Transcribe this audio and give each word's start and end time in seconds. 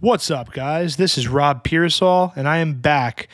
What's 0.00 0.30
up, 0.30 0.52
guys? 0.52 0.94
This 0.94 1.18
is 1.18 1.26
Rob 1.26 1.64
Piersall, 1.64 2.32
and 2.36 2.46
I 2.46 2.58
am 2.58 2.74
back. 2.74 3.26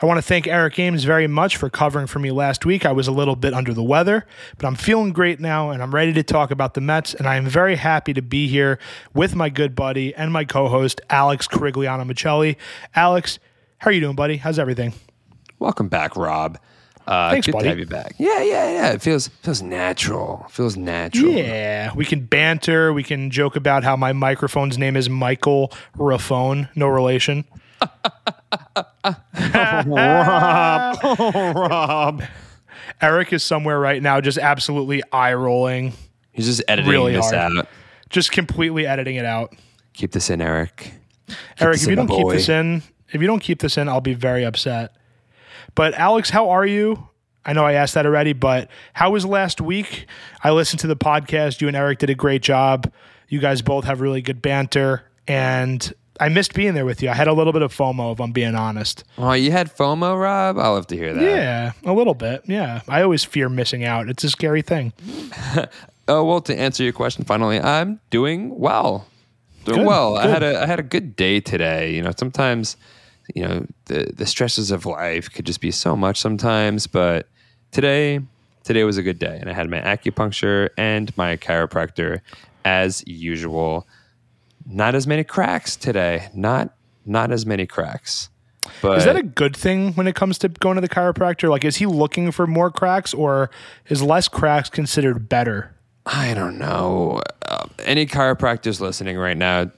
I 0.00 0.06
want 0.06 0.18
to 0.18 0.22
thank 0.22 0.46
Eric 0.46 0.78
Ames 0.78 1.02
very 1.02 1.26
much 1.26 1.56
for 1.56 1.68
covering 1.68 2.06
for 2.06 2.20
me 2.20 2.30
last 2.30 2.64
week. 2.64 2.86
I 2.86 2.92
was 2.92 3.08
a 3.08 3.12
little 3.12 3.34
bit 3.34 3.52
under 3.52 3.74
the 3.74 3.82
weather, 3.82 4.24
but 4.56 4.68
I'm 4.68 4.76
feeling 4.76 5.12
great 5.12 5.40
now, 5.40 5.70
and 5.70 5.82
I'm 5.82 5.92
ready 5.92 6.12
to 6.12 6.22
talk 6.22 6.52
about 6.52 6.74
the 6.74 6.80
Mets. 6.80 7.12
And 7.12 7.26
I 7.26 7.34
am 7.34 7.46
very 7.46 7.74
happy 7.74 8.12
to 8.12 8.22
be 8.22 8.46
here 8.46 8.78
with 9.14 9.34
my 9.34 9.48
good 9.48 9.74
buddy 9.74 10.14
and 10.14 10.32
my 10.32 10.44
co-host 10.44 11.00
Alex 11.10 11.48
Corigliano 11.48 12.08
Maceli. 12.08 12.54
Alex, 12.94 13.40
how 13.78 13.90
are 13.90 13.92
you 13.92 14.00
doing, 14.00 14.14
buddy? 14.14 14.36
How's 14.36 14.60
everything? 14.60 14.92
Welcome 15.58 15.88
back, 15.88 16.14
Rob. 16.14 16.56
Uh, 17.06 17.30
Thanks, 17.30 17.46
good 17.46 17.52
buddy. 17.52 17.64
to 17.64 17.68
have 17.68 17.78
you 17.78 17.86
back. 17.86 18.14
Yeah, 18.18 18.42
yeah, 18.42 18.70
yeah. 18.70 18.90
It 18.92 19.00
feels 19.02 19.28
feels 19.28 19.62
natural. 19.62 20.44
Feels 20.50 20.76
natural. 20.76 21.30
Yeah, 21.30 21.92
we 21.94 22.04
can 22.04 22.24
banter. 22.26 22.92
We 22.92 23.02
can 23.04 23.30
joke 23.30 23.54
about 23.56 23.84
how 23.84 23.94
my 23.96 24.12
microphone's 24.12 24.76
name 24.76 24.96
is 24.96 25.08
Michael 25.08 25.72
Raffone. 25.96 26.68
No 26.74 26.88
relation. 26.88 27.44
Rob. 29.04 30.98
Oh, 31.02 31.52
Rob. 31.68 32.22
Eric 33.00 33.32
is 33.32 33.42
somewhere 33.42 33.78
right 33.78 34.02
now, 34.02 34.20
just 34.20 34.38
absolutely 34.38 35.02
eye 35.12 35.34
rolling, 35.34 35.92
He's 36.32 36.46
just 36.46 36.62
editing 36.68 36.90
Really 36.90 37.12
this 37.12 37.30
hard. 37.30 37.56
out. 37.58 37.68
just 38.10 38.32
completely 38.32 38.86
editing 38.86 39.16
it 39.16 39.24
out. 39.24 39.54
Keep 39.92 40.12
this 40.12 40.30
in, 40.30 40.40
Eric. 40.40 40.92
Keep 41.28 41.36
Eric, 41.60 41.76
if 41.82 41.86
you 41.88 41.94
don't 41.96 42.08
keep 42.08 42.28
this 42.28 42.48
in, 42.48 42.82
if 43.12 43.20
you 43.20 43.26
don't 43.26 43.40
keep 43.40 43.58
this 43.60 43.76
in, 43.78 43.88
I'll 43.88 44.00
be 44.00 44.14
very 44.14 44.44
upset. 44.44 44.95
But 45.76 45.94
Alex, 45.94 46.30
how 46.30 46.50
are 46.50 46.66
you? 46.66 47.08
I 47.44 47.52
know 47.52 47.64
I 47.64 47.74
asked 47.74 47.94
that 47.94 48.04
already, 48.06 48.32
but 48.32 48.68
how 48.92 49.10
was 49.10 49.24
last 49.24 49.60
week? 49.60 50.06
I 50.42 50.50
listened 50.50 50.80
to 50.80 50.88
the 50.88 50.96
podcast. 50.96 51.60
You 51.60 51.68
and 51.68 51.76
Eric 51.76 52.00
did 52.00 52.10
a 52.10 52.14
great 52.16 52.42
job. 52.42 52.92
You 53.28 53.38
guys 53.38 53.62
both 53.62 53.84
have 53.84 54.00
really 54.00 54.20
good 54.22 54.42
banter, 54.42 55.04
and 55.28 55.92
I 56.18 56.28
missed 56.28 56.54
being 56.54 56.74
there 56.74 56.84
with 56.84 57.02
you. 57.02 57.10
I 57.10 57.14
had 57.14 57.28
a 57.28 57.32
little 57.32 57.52
bit 57.52 57.62
of 57.62 57.72
FOMO, 57.72 58.12
if 58.14 58.20
I'm 58.20 58.32
being 58.32 58.56
honest. 58.56 59.04
Oh, 59.18 59.32
you 59.32 59.52
had 59.52 59.72
FOMO, 59.72 60.20
Rob? 60.20 60.58
I'll 60.58 60.74
have 60.74 60.88
to 60.88 60.96
hear 60.96 61.14
that. 61.14 61.22
Yeah, 61.22 61.72
a 61.84 61.92
little 61.92 62.14
bit. 62.14 62.42
Yeah, 62.46 62.80
I 62.88 63.02
always 63.02 63.22
fear 63.22 63.48
missing 63.48 63.84
out. 63.84 64.08
It's 64.08 64.24
a 64.24 64.30
scary 64.30 64.62
thing. 64.62 64.92
Oh 66.08 66.24
well, 66.24 66.40
to 66.42 66.56
answer 66.56 66.84
your 66.84 66.92
question, 66.92 67.24
finally, 67.24 67.60
I'm 67.60 67.98
doing 68.10 68.56
well. 68.60 69.08
Doing 69.64 69.78
Good, 69.80 69.86
well. 69.88 70.16
I 70.16 70.28
had 70.28 70.44
a 70.44 70.62
I 70.62 70.66
had 70.66 70.78
a 70.78 70.84
good 70.84 71.16
day 71.16 71.40
today. 71.40 71.92
You 71.96 72.02
know, 72.02 72.12
sometimes, 72.16 72.76
you 73.34 73.46
know, 73.46 73.66
the 73.86 74.12
the 74.14 74.26
stresses 74.26 74.70
of 74.70 74.86
life 74.86 75.32
could 75.32 75.46
just 75.46 75.60
be 75.60 75.70
so 75.70 75.96
much 75.96 76.20
sometimes, 76.20 76.86
but 76.86 77.28
today 77.72 78.20
today 78.64 78.84
was 78.84 78.96
a 78.96 79.02
good 79.02 79.18
day, 79.18 79.38
and 79.40 79.48
I 79.48 79.52
had 79.52 79.68
my 79.70 79.80
acupuncture 79.80 80.70
and 80.76 81.16
my 81.16 81.36
chiropractor 81.36 82.20
as 82.64 83.02
usual. 83.06 83.86
Not 84.68 84.94
as 84.94 85.06
many 85.06 85.22
cracks 85.24 85.76
today. 85.76 86.28
Not 86.34 86.74
not 87.04 87.30
as 87.30 87.46
many 87.46 87.66
cracks. 87.66 88.28
But 88.82 88.98
Is 88.98 89.04
that 89.04 89.16
a 89.16 89.22
good 89.22 89.56
thing 89.56 89.92
when 89.92 90.08
it 90.08 90.16
comes 90.16 90.38
to 90.38 90.48
going 90.48 90.74
to 90.74 90.80
the 90.80 90.88
chiropractor? 90.88 91.48
Like, 91.48 91.64
is 91.64 91.76
he 91.76 91.86
looking 91.86 92.32
for 92.32 92.46
more 92.46 92.70
cracks, 92.70 93.14
or 93.14 93.50
is 93.88 94.02
less 94.02 94.26
cracks 94.28 94.68
considered 94.68 95.28
better? 95.28 95.74
I 96.04 96.34
don't 96.34 96.58
know. 96.58 97.20
Uh, 97.44 97.66
any 97.84 98.06
chiropractors 98.06 98.80
listening 98.80 99.16
right 99.18 99.36
now, 99.36 99.70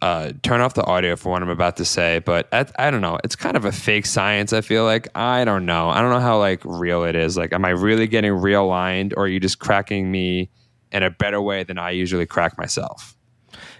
uh, 0.00 0.32
turn 0.42 0.60
off 0.60 0.74
the 0.74 0.84
audio 0.84 1.16
for 1.16 1.30
what 1.30 1.42
I'm 1.42 1.48
about 1.48 1.76
to 1.78 1.84
say. 1.84 2.20
But 2.20 2.48
I, 2.52 2.66
I 2.78 2.90
don't 2.90 3.00
know. 3.00 3.18
It's 3.24 3.36
kind 3.36 3.56
of 3.56 3.64
a 3.64 3.72
fake 3.72 4.06
science. 4.06 4.52
I 4.52 4.60
feel 4.60 4.84
like 4.84 5.08
I 5.14 5.44
don't 5.44 5.66
know. 5.66 5.90
I 5.90 6.00
don't 6.00 6.10
know 6.10 6.20
how 6.20 6.38
like 6.38 6.60
real 6.64 7.04
it 7.04 7.16
is. 7.16 7.36
Like, 7.36 7.52
am 7.52 7.64
I 7.64 7.70
really 7.70 8.06
getting 8.06 8.32
realigned, 8.32 9.12
or 9.16 9.24
are 9.24 9.28
you 9.28 9.40
just 9.40 9.58
cracking 9.58 10.10
me 10.10 10.50
in 10.92 11.02
a 11.02 11.10
better 11.10 11.40
way 11.40 11.64
than 11.64 11.78
I 11.78 11.90
usually 11.90 12.26
crack 12.26 12.56
myself? 12.58 13.16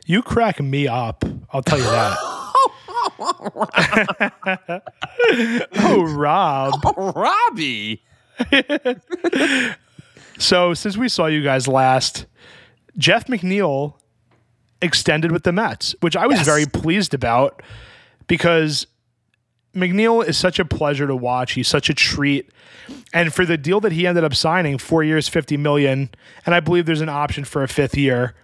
You 0.07 0.23
crack 0.23 0.61
me 0.61 0.89
up. 0.89 1.25
I'll 1.53 1.63
tell 1.63 1.79
you 1.79 1.85
that. 1.85 2.19
oh, 5.81 6.03
Rob. 6.17 6.75
Robbie. 7.17 8.03
So, 10.39 10.73
since 10.73 10.97
we 10.97 11.09
saw 11.09 11.27
you 11.27 11.43
guys 11.43 11.67
last, 11.67 12.27
Jeff 12.97 13.27
McNeil 13.27 13.95
extended 14.81 15.33
with 15.33 15.43
the 15.45 15.53
Mets, 15.53 15.95
which 16.01 16.17
I 16.17 16.27
was 16.27 16.39
Yes. 16.39 16.47
very 16.47 16.67
pleased 16.67 17.15
about 17.15 17.63
because 18.27 18.87
McNeil 19.75 20.27
is 20.27 20.37
such 20.37 20.59
a 20.59 20.65
pleasure 20.65 21.07
to 21.07 21.15
watch. 21.17 21.53
He's 21.53 21.69
such 21.69 21.89
a 21.91 21.95
treat. 21.95 22.51
And 23.13 23.33
for 23.35 23.45
the 23.45 23.57
deal 23.59 23.81
that 23.81 23.93
he 23.93 24.07
ended 24.07 24.25
up 24.25 24.35
signing, 24.35 24.79
four 24.79 25.03
years, 25.05 25.29
50 25.29 25.57
million, 25.57 26.11
and 26.47 26.55
I 26.55 26.61
believe 26.61 26.87
there's 26.87 27.01
an 27.01 27.09
option 27.09 27.45
for 27.45 27.63
a 27.63 27.69
fifth 27.69 27.97
year. 27.97 28.35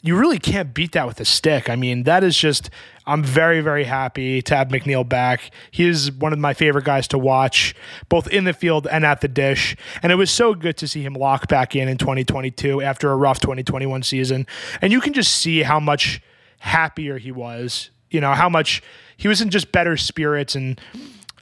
You 0.00 0.16
really 0.16 0.38
can't 0.38 0.72
beat 0.72 0.92
that 0.92 1.06
with 1.06 1.18
a 1.20 1.24
stick. 1.24 1.68
I 1.68 1.74
mean, 1.74 2.04
that 2.04 2.22
is 2.22 2.38
just, 2.38 2.70
I'm 3.04 3.24
very, 3.24 3.60
very 3.60 3.82
happy 3.82 4.40
to 4.42 4.56
have 4.56 4.68
McNeil 4.68 5.08
back. 5.08 5.50
He 5.72 5.88
is 5.88 6.12
one 6.12 6.32
of 6.32 6.38
my 6.38 6.54
favorite 6.54 6.84
guys 6.84 7.08
to 7.08 7.18
watch, 7.18 7.74
both 8.08 8.28
in 8.28 8.44
the 8.44 8.52
field 8.52 8.86
and 8.86 9.04
at 9.04 9.22
the 9.22 9.28
dish. 9.28 9.76
And 10.02 10.12
it 10.12 10.14
was 10.14 10.30
so 10.30 10.54
good 10.54 10.76
to 10.76 10.86
see 10.86 11.02
him 11.02 11.14
lock 11.14 11.48
back 11.48 11.74
in 11.74 11.88
in 11.88 11.98
2022 11.98 12.80
after 12.80 13.10
a 13.10 13.16
rough 13.16 13.40
2021 13.40 14.04
season. 14.04 14.46
And 14.80 14.92
you 14.92 15.00
can 15.00 15.14
just 15.14 15.34
see 15.34 15.62
how 15.62 15.80
much 15.80 16.22
happier 16.60 17.18
he 17.18 17.32
was, 17.32 17.90
you 18.10 18.20
know, 18.20 18.34
how 18.34 18.48
much 18.48 18.82
he 19.16 19.26
was 19.26 19.40
in 19.40 19.50
just 19.50 19.72
better 19.72 19.96
spirits. 19.96 20.54
And 20.54 20.80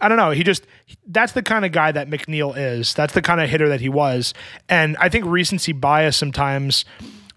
I 0.00 0.08
don't 0.08 0.16
know, 0.16 0.30
he 0.30 0.42
just, 0.42 0.66
that's 1.06 1.32
the 1.32 1.42
kind 1.42 1.66
of 1.66 1.72
guy 1.72 1.92
that 1.92 2.08
McNeil 2.08 2.56
is. 2.56 2.94
That's 2.94 3.12
the 3.12 3.22
kind 3.22 3.40
of 3.40 3.50
hitter 3.50 3.68
that 3.68 3.82
he 3.82 3.90
was. 3.90 4.32
And 4.68 4.96
I 4.98 5.10
think 5.10 5.26
recency 5.26 5.72
bias 5.72 6.16
sometimes 6.16 6.86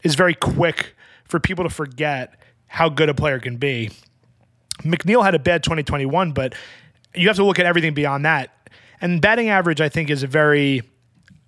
is 0.03 0.16
very 0.16 0.34
quick 0.34 0.96
for 1.30 1.40
people 1.40 1.64
to 1.64 1.70
forget 1.70 2.36
how 2.68 2.90
good 2.90 3.08
a 3.08 3.14
player 3.14 3.40
can 3.40 3.58
be. 3.58 3.92
McNeil 4.80 5.24
had 5.24 5.36
a 5.36 5.40
bad 5.40 5.64
2021, 5.64 6.32
but 6.32 6.54
you 7.16 7.28
have 7.28 7.38
to 7.38 7.44
look 7.44 7.60
at 7.60 7.66
everything 7.66 7.94
beyond 7.94 8.26
that. 8.26 8.52
And 9.02 9.22
batting 9.22 9.50
average, 9.50 9.80
I 9.82 9.90
think, 9.90 10.10
is 10.10 10.24
a 10.24 10.28
very 10.28 10.82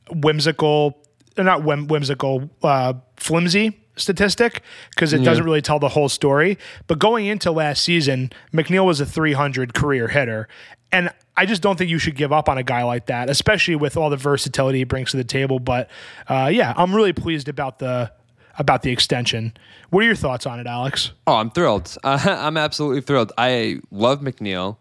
whimsical, 0.09 1.03
not 1.38 1.64
whim, 1.64 1.88
whimsical, 1.88 2.50
uh, 2.64 2.94
flimsy 3.18 3.78
statistic 3.97 4.62
because 4.92 5.14
it 5.14 5.19
doesn't 5.19 5.44
really 5.44 5.62
tell 5.62 5.78
the 5.78 5.90
whole 5.90 6.09
story. 6.09 6.58
But 6.88 6.98
going 6.98 7.25
into 7.25 7.52
last 7.52 7.84
season, 7.84 8.31
McNeil 8.53 8.86
was 8.86 9.00
a 9.02 9.06
300 9.06 9.74
career 9.74 10.08
hitter. 10.08 10.48
And 10.92 11.09
I 11.38 11.46
just 11.46 11.62
don't 11.62 11.78
think 11.78 11.90
you 11.90 12.00
should 12.00 12.16
give 12.16 12.34
up 12.34 12.50
on 12.50 12.58
a 12.58 12.63
guy 12.63 12.84
like 12.84 13.06
that, 13.08 13.30
especially 13.30 13.75
with 13.75 13.96
all 13.96 14.09
the 14.09 14.18
versatility 14.18 14.80
he 14.80 14.84
brings 14.84 15.12
to 15.12 15.18
the 15.18 15.24
table. 15.24 15.59
But 15.59 15.90
uh, 16.28 16.50
yeah, 16.52 16.74
I'm 16.75 16.96
really 16.96 17.13
pleased 17.13 17.48
about 17.48 17.80
the 17.80 18.12
about 18.61 18.83
the 18.83 18.91
extension. 18.91 19.53
What 19.89 20.03
are 20.03 20.05
your 20.05 20.16
thoughts 20.16 20.45
on 20.45 20.59
it, 20.59 20.67
Alex? 20.67 21.11
Oh, 21.25 21.33
I'm 21.33 21.49
thrilled. 21.49 21.97
Uh, 22.03 22.19
I'm 22.39 22.55
absolutely 22.55 23.01
thrilled. 23.01 23.33
I 23.38 23.79
love 23.89 24.22
McNeil. 24.22 24.77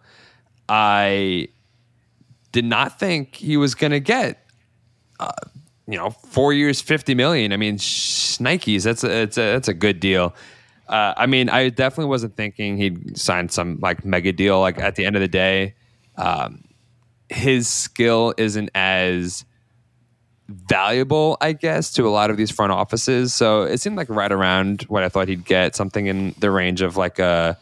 I 0.69 1.49
did 2.53 2.67
not 2.67 2.99
think 3.01 3.35
he 3.35 3.57
was 3.57 3.75
going 3.75 3.93
to 3.93 4.01
get, 4.01 4.47
uh, 5.19 5.33
you 5.89 5.97
know, 5.97 6.11
four 6.11 6.53
years, 6.53 6.81
fifty 6.81 7.15
million. 7.15 7.53
I 7.53 7.57
mean, 7.57 7.79
Nikes. 7.79 8.85
That's 8.85 9.03
a, 9.03 9.23
it's 9.23 9.39
a 9.39 9.53
that's 9.53 9.69
a 9.69 9.75
good 9.75 9.99
deal. 9.99 10.35
Uh, 10.89 11.15
I 11.17 11.27
mean, 11.27 11.49
I 11.49 11.71
definitely 11.71 12.11
wasn't 12.11 12.37
thinking 12.37 12.77
he'd 12.77 13.17
sign 13.19 13.49
some 13.49 13.79
like 13.81 14.05
mega 14.05 14.33
deal. 14.33 14.61
Like 14.61 14.79
at 14.79 14.95
the 14.97 15.07
end 15.07 15.17
of 15.17 15.23
the 15.23 15.29
day, 15.29 15.75
um, 16.17 16.65
his 17.29 17.67
skill 17.67 18.35
isn't 18.37 18.71
as 18.75 19.45
valuable, 20.51 21.37
I 21.41 21.53
guess, 21.53 21.93
to 21.95 22.07
a 22.07 22.11
lot 22.11 22.31
of 22.31 22.37
these 22.37 22.51
front 22.51 22.73
offices. 22.73 23.33
So 23.35 23.63
it 23.63 23.81
seemed 23.81 23.97
like 23.97 24.09
right 24.09 24.31
around 24.33 24.83
what 24.83 25.03
I 25.03 25.09
thought 25.09 25.29
he'd 25.29 25.45
get, 25.45 25.75
something 25.77 26.07
in 26.07 26.35
the 26.39 26.51
range 26.51 26.81
of 26.83 26.97
like 26.97 27.19
a, 27.19 27.57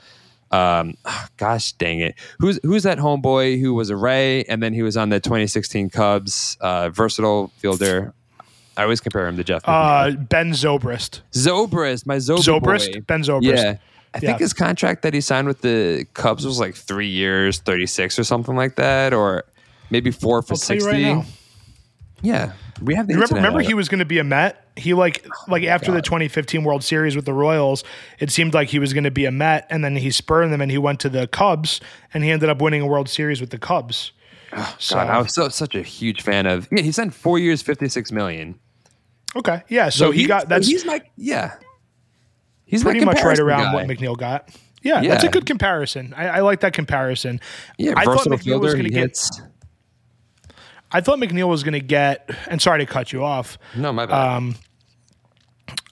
um, 0.51 0.95
gosh 1.37 1.73
dang 1.73 2.01
it, 2.01 2.15
who's 2.39 2.59
who's 2.63 2.83
that 2.85 2.99
homeboy 2.99 3.61
who 3.61 3.75
was 3.75 3.91
a 3.91 3.97
Ray 3.97 4.45
and 4.45 4.63
then 4.63 4.73
he 4.73 4.83
was 4.83 4.97
on 4.97 5.09
the 5.11 5.21
2016 5.21 5.91
Cubs, 5.91 6.57
uh, 6.61 6.89
versatile 6.91 7.49
fielder. 7.59 8.15
I 8.77 8.85
always 8.85 9.01
compare 9.01 9.27
him 9.27 9.37
to 9.37 9.45
Jeff. 9.45 9.63
Uh, 9.65 10.13
ben 10.13 10.53
Zobrist. 10.53 11.21
Zobrist, 11.33 12.07
my 12.07 12.17
Zobrist. 12.17 12.45
Zobrist? 12.61 13.07
Ben 13.07 13.23
Zobrist. 13.23 13.43
Yeah. 13.57 13.77
I 14.15 14.21
think 14.21 14.33
Yeah. 14.33 14.39
his 14.39 14.53
contract 14.55 15.03
that 15.03 15.13
he 15.13 15.21
signed 15.21 15.49
with 15.49 15.61
the 15.61 16.07
Cubs 16.15 16.47
was 16.47 16.59
like 16.61 16.75
three 16.77 17.09
years, 17.09 17.59
36 17.59 18.19
or 18.19 18.25
something 18.25 18.55
like 18.57 18.77
that, 18.77 19.13
or 19.13 19.45
maybe 19.91 20.11
four 20.13 20.43
for 20.43 20.55
I'll 20.55 20.59
tell 20.59 20.77
you 20.77 20.81
60. 20.83 21.05
right. 21.13 21.25
Yeah. 22.23 22.53
We 22.83 22.95
have 22.95 23.07
the 23.07 23.15
Remember, 23.15 23.35
remember 23.37 23.61
he 23.61 23.75
was 23.75 23.89
going 23.89 23.99
to 23.99 24.05
be 24.05 24.19
a 24.19 24.25
Met. 24.25 24.65
He 24.77 24.95
like 24.95 25.27
oh 25.27 25.45
like 25.49 25.65
after 25.65 25.91
the 25.91 26.03
2015 26.03 26.65
World 26.65 26.85
Series 26.85 27.17
with 27.17 27.25
the 27.25 27.33
Royals, 27.33 27.85
it 28.19 28.31
seemed 28.31 28.55
like 28.55 28.69
he 28.69 28.79
was 28.79 28.93
going 28.93 29.05
to 29.05 29.11
be 29.11 29.25
a 29.25 29.33
Met, 29.33 29.67
and 29.71 29.85
then 29.85 29.97
he 29.97 30.11
spurned 30.11 30.53
them 30.53 30.61
and 30.61 30.71
he 30.71 30.79
went 30.79 31.01
to 31.01 31.09
the 31.09 31.27
Cubs, 31.27 31.81
and 32.15 32.23
he 32.23 32.31
ended 32.31 32.49
up 32.49 32.63
winning 32.63 32.83
a 32.83 32.87
World 32.87 33.09
Series 33.09 33.41
with 33.41 33.51
the 33.51 33.59
Cubs. 33.59 34.13
Oh, 34.53 34.77
so 34.79 34.95
God, 34.95 35.09
I 35.09 35.19
was 35.19 35.35
so 35.35 35.49
such 35.49 35.75
a 35.75 35.83
huge 35.83 36.23
fan 36.23 36.47
of. 36.47 36.69
Yeah, 36.71 36.83
he 36.83 36.93
signed 36.93 37.15
four 37.15 37.39
years, 37.39 37.63
fifty 37.63 37.89
six 37.89 38.13
million. 38.13 38.59
okay, 39.37 39.63
yeah. 39.69 39.89
So, 39.89 40.11
he, 40.11 40.27
got 40.27 40.49
that's 40.49 40.67
he's 40.67 40.87
like 40.87 41.11
yeah. 41.17 41.57
He's 42.65 42.83
pretty 42.83 43.05
much 43.05 43.23
right 43.23 43.39
around 43.39 43.65
guy. 43.65 43.75
what 43.75 43.87
McNeil 43.87 44.17
got. 44.17 44.51
Yeah, 44.83 45.03
that's 45.03 45.25
a 45.25 45.29
good 45.29 45.47
comparison. 45.47 46.15
I, 46.17 46.29
I 46.29 46.41
like 46.41 46.61
that 46.61 46.73
comparison. 46.73 47.41
Yeah, 47.79 47.95
I 47.97 48.05
thought 48.05 48.27
McNeil 48.27 48.61
was 48.61 48.75
going 48.75 48.85
to 48.85 48.91
get. 48.91 49.19
I 50.91 51.01
thought 51.01 51.19
McNeil 51.19 51.49
was 51.49 51.63
going 51.63 51.73
to 51.73 51.81
get. 51.81 52.31
And 52.49 52.61
sorry 52.61 52.81
to 52.81 52.87
cut 52.87 53.13
you 53.13 53.25
off. 53.25 53.59
No, 53.77 53.93
my 53.93 54.07
bad. 54.07 54.37
Um, 54.37 54.57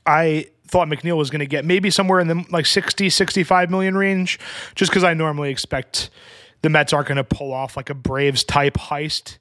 I 0.04 0.46
thought 0.66 0.88
McNeil 0.88 1.16
was 1.16 1.30
going 1.30 1.40
to 1.40 1.46
get 1.46 1.64
maybe 1.64 1.90
somewhere 1.90 2.20
in 2.20 2.28
the 2.28 2.44
like 2.50 2.66
60, 2.66 3.10
65 3.10 3.70
million 3.70 3.96
range, 3.96 4.38
just 4.74 4.90
because 4.90 5.04
I 5.04 5.14
normally 5.14 5.50
expect 5.50 6.10
the 6.62 6.68
Mets 6.68 6.92
aren't 6.92 7.08
going 7.08 7.16
to 7.16 7.24
pull 7.24 7.52
off 7.52 7.76
like 7.76 7.90
a 7.90 7.94
Braves 7.94 8.44
type 8.44 8.74
heist. 8.74 9.38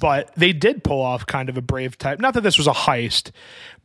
But 0.00 0.34
they 0.36 0.52
did 0.52 0.84
pull 0.84 1.00
off 1.00 1.26
kind 1.26 1.48
of 1.48 1.56
a 1.56 1.62
Brave 1.62 1.98
type. 1.98 2.20
Not 2.20 2.34
that 2.34 2.42
this 2.42 2.58
was 2.58 2.66
a 2.66 2.72
heist, 2.72 3.30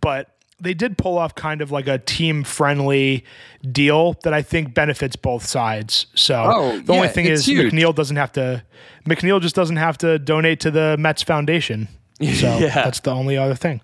but 0.02 0.33
they 0.60 0.74
did 0.74 0.98
pull 0.98 1.18
off 1.18 1.36
kind 1.36 1.62
of 1.62 1.72
like 1.72 1.88
a 1.88 1.98
team 1.98 2.44
friendly 2.44 3.24
deal 3.72 4.14
that 4.24 4.34
I 4.34 4.42
think 4.42 4.74
benefits 4.74 5.16
both 5.16 5.46
sides. 5.46 6.06
So 6.16 6.36
Oh, 6.36 6.80
the 6.80 6.94
only 6.94 7.08
thing 7.10 7.26
is 7.26 7.46
huge. 7.46 7.74
McNeil 7.74 7.94
doesn't 7.94 8.16
have 8.18 8.32
to 8.34 8.64
McNeil 9.06 9.42
just 9.42 9.56
doesn't 9.56 9.76
have 9.78 9.98
to 10.00 10.18
donate 10.20 10.60
to 10.62 10.72
the 10.72 10.96
Mets 10.98 11.24
Foundation. 11.24 11.88
So 12.22 12.58
Yeah. 12.60 12.74
that's 12.74 13.00
the 13.02 13.12
only 13.12 13.38
other 13.38 13.56
thing. 13.56 13.82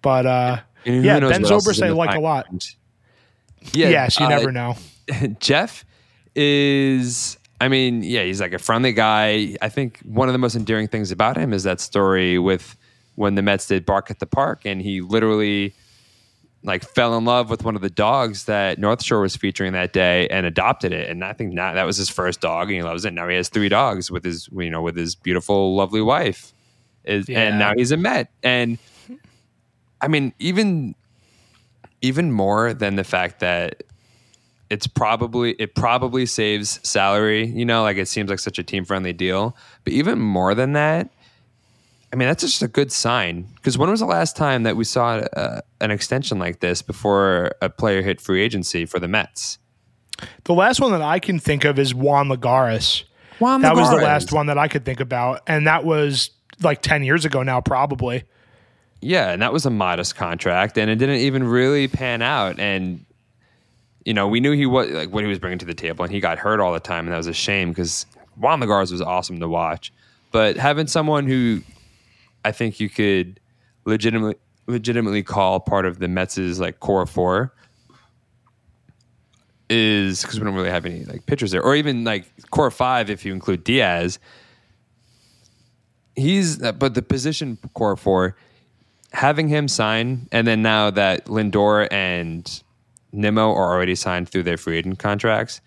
But 0.00 0.26
uh 0.26 0.60
yeah, 0.84 1.20
Ben 1.20 1.42
Zobrist 1.42 1.82
I 1.84 1.90
like 1.90 2.16
a 2.16 2.20
lot. 2.20 2.46
Yeah, 3.72 3.88
yes, 3.88 4.18
you 4.18 4.26
uh, 4.26 4.28
never 4.30 4.50
know. 4.50 4.76
Jeff 5.38 5.84
is, 6.34 7.38
I 7.60 7.68
mean, 7.68 8.02
yeah, 8.02 8.24
he's 8.24 8.40
like 8.40 8.52
a 8.52 8.58
friendly 8.58 8.92
guy. 8.92 9.56
I 9.62 9.68
think 9.68 10.00
one 10.00 10.28
of 10.28 10.32
the 10.32 10.38
most 10.38 10.56
endearing 10.56 10.88
things 10.88 11.10
about 11.12 11.36
him 11.36 11.52
is 11.52 11.62
that 11.64 11.80
story 11.80 12.38
with 12.38 12.76
when 13.14 13.34
the 13.34 13.42
Mets 13.42 13.66
did 13.66 13.84
Bark 13.86 14.10
at 14.10 14.18
the 14.18 14.26
Park, 14.26 14.62
and 14.64 14.80
he 14.80 15.00
literally 15.00 15.74
like 16.64 16.84
fell 16.84 17.18
in 17.18 17.24
love 17.24 17.50
with 17.50 17.64
one 17.64 17.74
of 17.74 17.82
the 17.82 17.90
dogs 17.90 18.44
that 18.44 18.78
North 18.78 19.02
Shore 19.02 19.20
was 19.20 19.34
featuring 19.34 19.72
that 19.72 19.92
day 19.92 20.28
and 20.28 20.46
adopted 20.46 20.92
it. 20.92 21.10
And 21.10 21.24
I 21.24 21.32
think 21.32 21.52
now 21.52 21.74
that 21.74 21.82
was 21.84 21.96
his 21.96 22.08
first 22.08 22.40
dog, 22.40 22.68
and 22.68 22.76
he 22.76 22.82
loves 22.82 23.04
it. 23.04 23.12
Now 23.12 23.28
he 23.28 23.34
has 23.36 23.48
three 23.48 23.68
dogs 23.68 24.10
with 24.10 24.24
his, 24.24 24.48
you 24.52 24.70
know, 24.70 24.80
with 24.80 24.96
his 24.96 25.14
beautiful, 25.16 25.74
lovely 25.74 26.02
wife. 26.02 26.52
Is 27.04 27.28
Yeah. 27.28 27.40
and 27.40 27.58
now 27.58 27.72
he's 27.76 27.90
a 27.90 27.96
Met, 27.96 28.30
and 28.44 28.78
I 30.00 30.08
mean, 30.08 30.32
even 30.38 30.94
even 32.00 32.32
more 32.32 32.74
than 32.74 32.96
the 32.96 33.04
fact 33.04 33.40
that 33.40 33.82
it's 34.70 34.86
probably 34.86 35.52
it 35.58 35.74
probably 35.74 36.26
saves 36.26 36.80
salary 36.82 37.46
you 37.46 37.64
know 37.64 37.82
like 37.82 37.96
it 37.98 38.08
seems 38.08 38.30
like 38.30 38.38
such 38.38 38.58
a 38.58 38.62
team 38.62 38.84
friendly 38.84 39.12
deal 39.12 39.54
but 39.84 39.92
even 39.92 40.18
more 40.18 40.54
than 40.54 40.72
that 40.72 41.10
i 42.12 42.16
mean 42.16 42.28
that's 42.28 42.42
just 42.42 42.62
a 42.62 42.68
good 42.68 42.92
sign 42.92 43.46
because 43.56 43.76
when 43.78 43.90
was 43.90 44.00
the 44.00 44.06
last 44.06 44.36
time 44.36 44.62
that 44.64 44.76
we 44.76 44.84
saw 44.84 45.16
uh, 45.16 45.60
an 45.80 45.90
extension 45.90 46.38
like 46.38 46.60
this 46.60 46.82
before 46.82 47.52
a 47.60 47.68
player 47.70 48.02
hit 48.02 48.20
free 48.20 48.42
agency 48.42 48.84
for 48.86 48.98
the 48.98 49.08
mets 49.08 49.58
The 50.44 50.54
last 50.54 50.80
one 50.80 50.92
that 50.92 51.02
I 51.02 51.18
can 51.18 51.40
think 51.40 51.64
of 51.64 51.78
is 51.80 51.94
Juan 51.94 52.28
Lagares. 52.28 53.04
Juan 53.40 53.62
that 53.62 53.74
was 53.74 53.90
the 53.90 53.96
last 53.96 54.30
one 54.32 54.46
that 54.46 54.56
I 54.58 54.68
could 54.68 54.84
think 54.84 55.00
about, 55.00 55.40
and 55.48 55.66
that 55.66 55.84
was 55.84 56.30
like 56.62 56.80
ten 56.80 57.02
years 57.02 57.24
ago 57.24 57.42
now, 57.42 57.60
probably. 57.60 58.22
yeah 59.00 59.32
and 59.32 59.42
that 59.42 59.52
was 59.52 59.66
a 59.66 59.70
modest 59.70 60.14
contract 60.14 60.78
and 60.78 60.88
it 60.90 60.96
didn't 60.96 61.16
even 61.16 61.42
really 61.42 61.88
pan 61.88 62.22
out 62.22 62.60
and 62.60 63.04
you 64.04 64.14
know 64.14 64.28
we 64.28 64.38
knew 64.38 64.52
he 64.52 64.64
was 64.66 64.88
like 64.90 65.10
what 65.10 65.24
he 65.24 65.28
was 65.28 65.40
bringing 65.40 65.58
to 65.58 65.66
the 65.66 65.74
table 65.74 66.04
and 66.04 66.12
he 66.14 66.20
got 66.20 66.38
hurt 66.38 66.60
all 66.60 66.72
the 66.72 66.78
time 66.78 67.06
and 67.06 67.12
that 67.12 67.16
was 67.16 67.26
a 67.26 67.32
shame 67.34 67.70
because 67.70 68.06
Juan 68.36 68.60
Lagares 68.60 68.92
was 68.92 69.00
awesome 69.02 69.40
to 69.40 69.48
watch 69.48 69.92
but 70.30 70.56
having 70.56 70.86
someone 70.86 71.26
who 71.26 71.62
I 72.44 72.52
think 72.52 72.80
you 72.80 72.88
could 72.88 73.40
legitimately 73.84 74.36
legitimately 74.66 75.22
call 75.22 75.60
part 75.60 75.86
of 75.86 75.98
the 75.98 76.08
Mets' 76.08 76.58
like 76.58 76.80
core 76.80 77.06
four 77.06 77.52
is 79.72 80.22
because 80.22 80.38
we 80.38 80.44
don't 80.44 80.54
really 80.54 80.70
have 80.70 80.84
any 80.84 81.04
like 81.04 81.24
pitchers 81.26 81.50
there, 81.50 81.62
or 81.62 81.74
even 81.74 82.04
like 82.04 82.26
core 82.50 82.70
five 82.70 83.10
if 83.10 83.24
you 83.24 83.32
include 83.32 83.64
Diaz. 83.64 84.18
He's 86.14 86.58
but 86.58 86.94
the 86.94 87.02
position 87.02 87.58
core 87.74 87.96
four, 87.96 88.36
having 89.12 89.48
him 89.48 89.68
sign, 89.68 90.28
and 90.30 90.46
then 90.46 90.62
now 90.62 90.90
that 90.90 91.26
Lindor 91.26 91.88
and 91.90 92.62
Nimmo 93.12 93.52
are 93.52 93.72
already 93.72 93.94
signed 93.94 94.28
through 94.28 94.42
their 94.42 94.58
free 94.58 94.78
agent 94.78 94.98
contracts, 94.98 95.60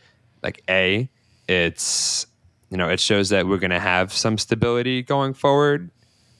like 0.44 0.64
a, 0.70 1.10
it's 1.48 2.28
you 2.70 2.78
know 2.78 2.90
it 2.90 3.00
shows 3.00 3.30
that 3.30 3.48
we're 3.48 3.58
going 3.58 3.72
to 3.72 3.80
have 3.80 4.14
some 4.14 4.38
stability 4.38 5.02
going 5.02 5.34
forward. 5.34 5.90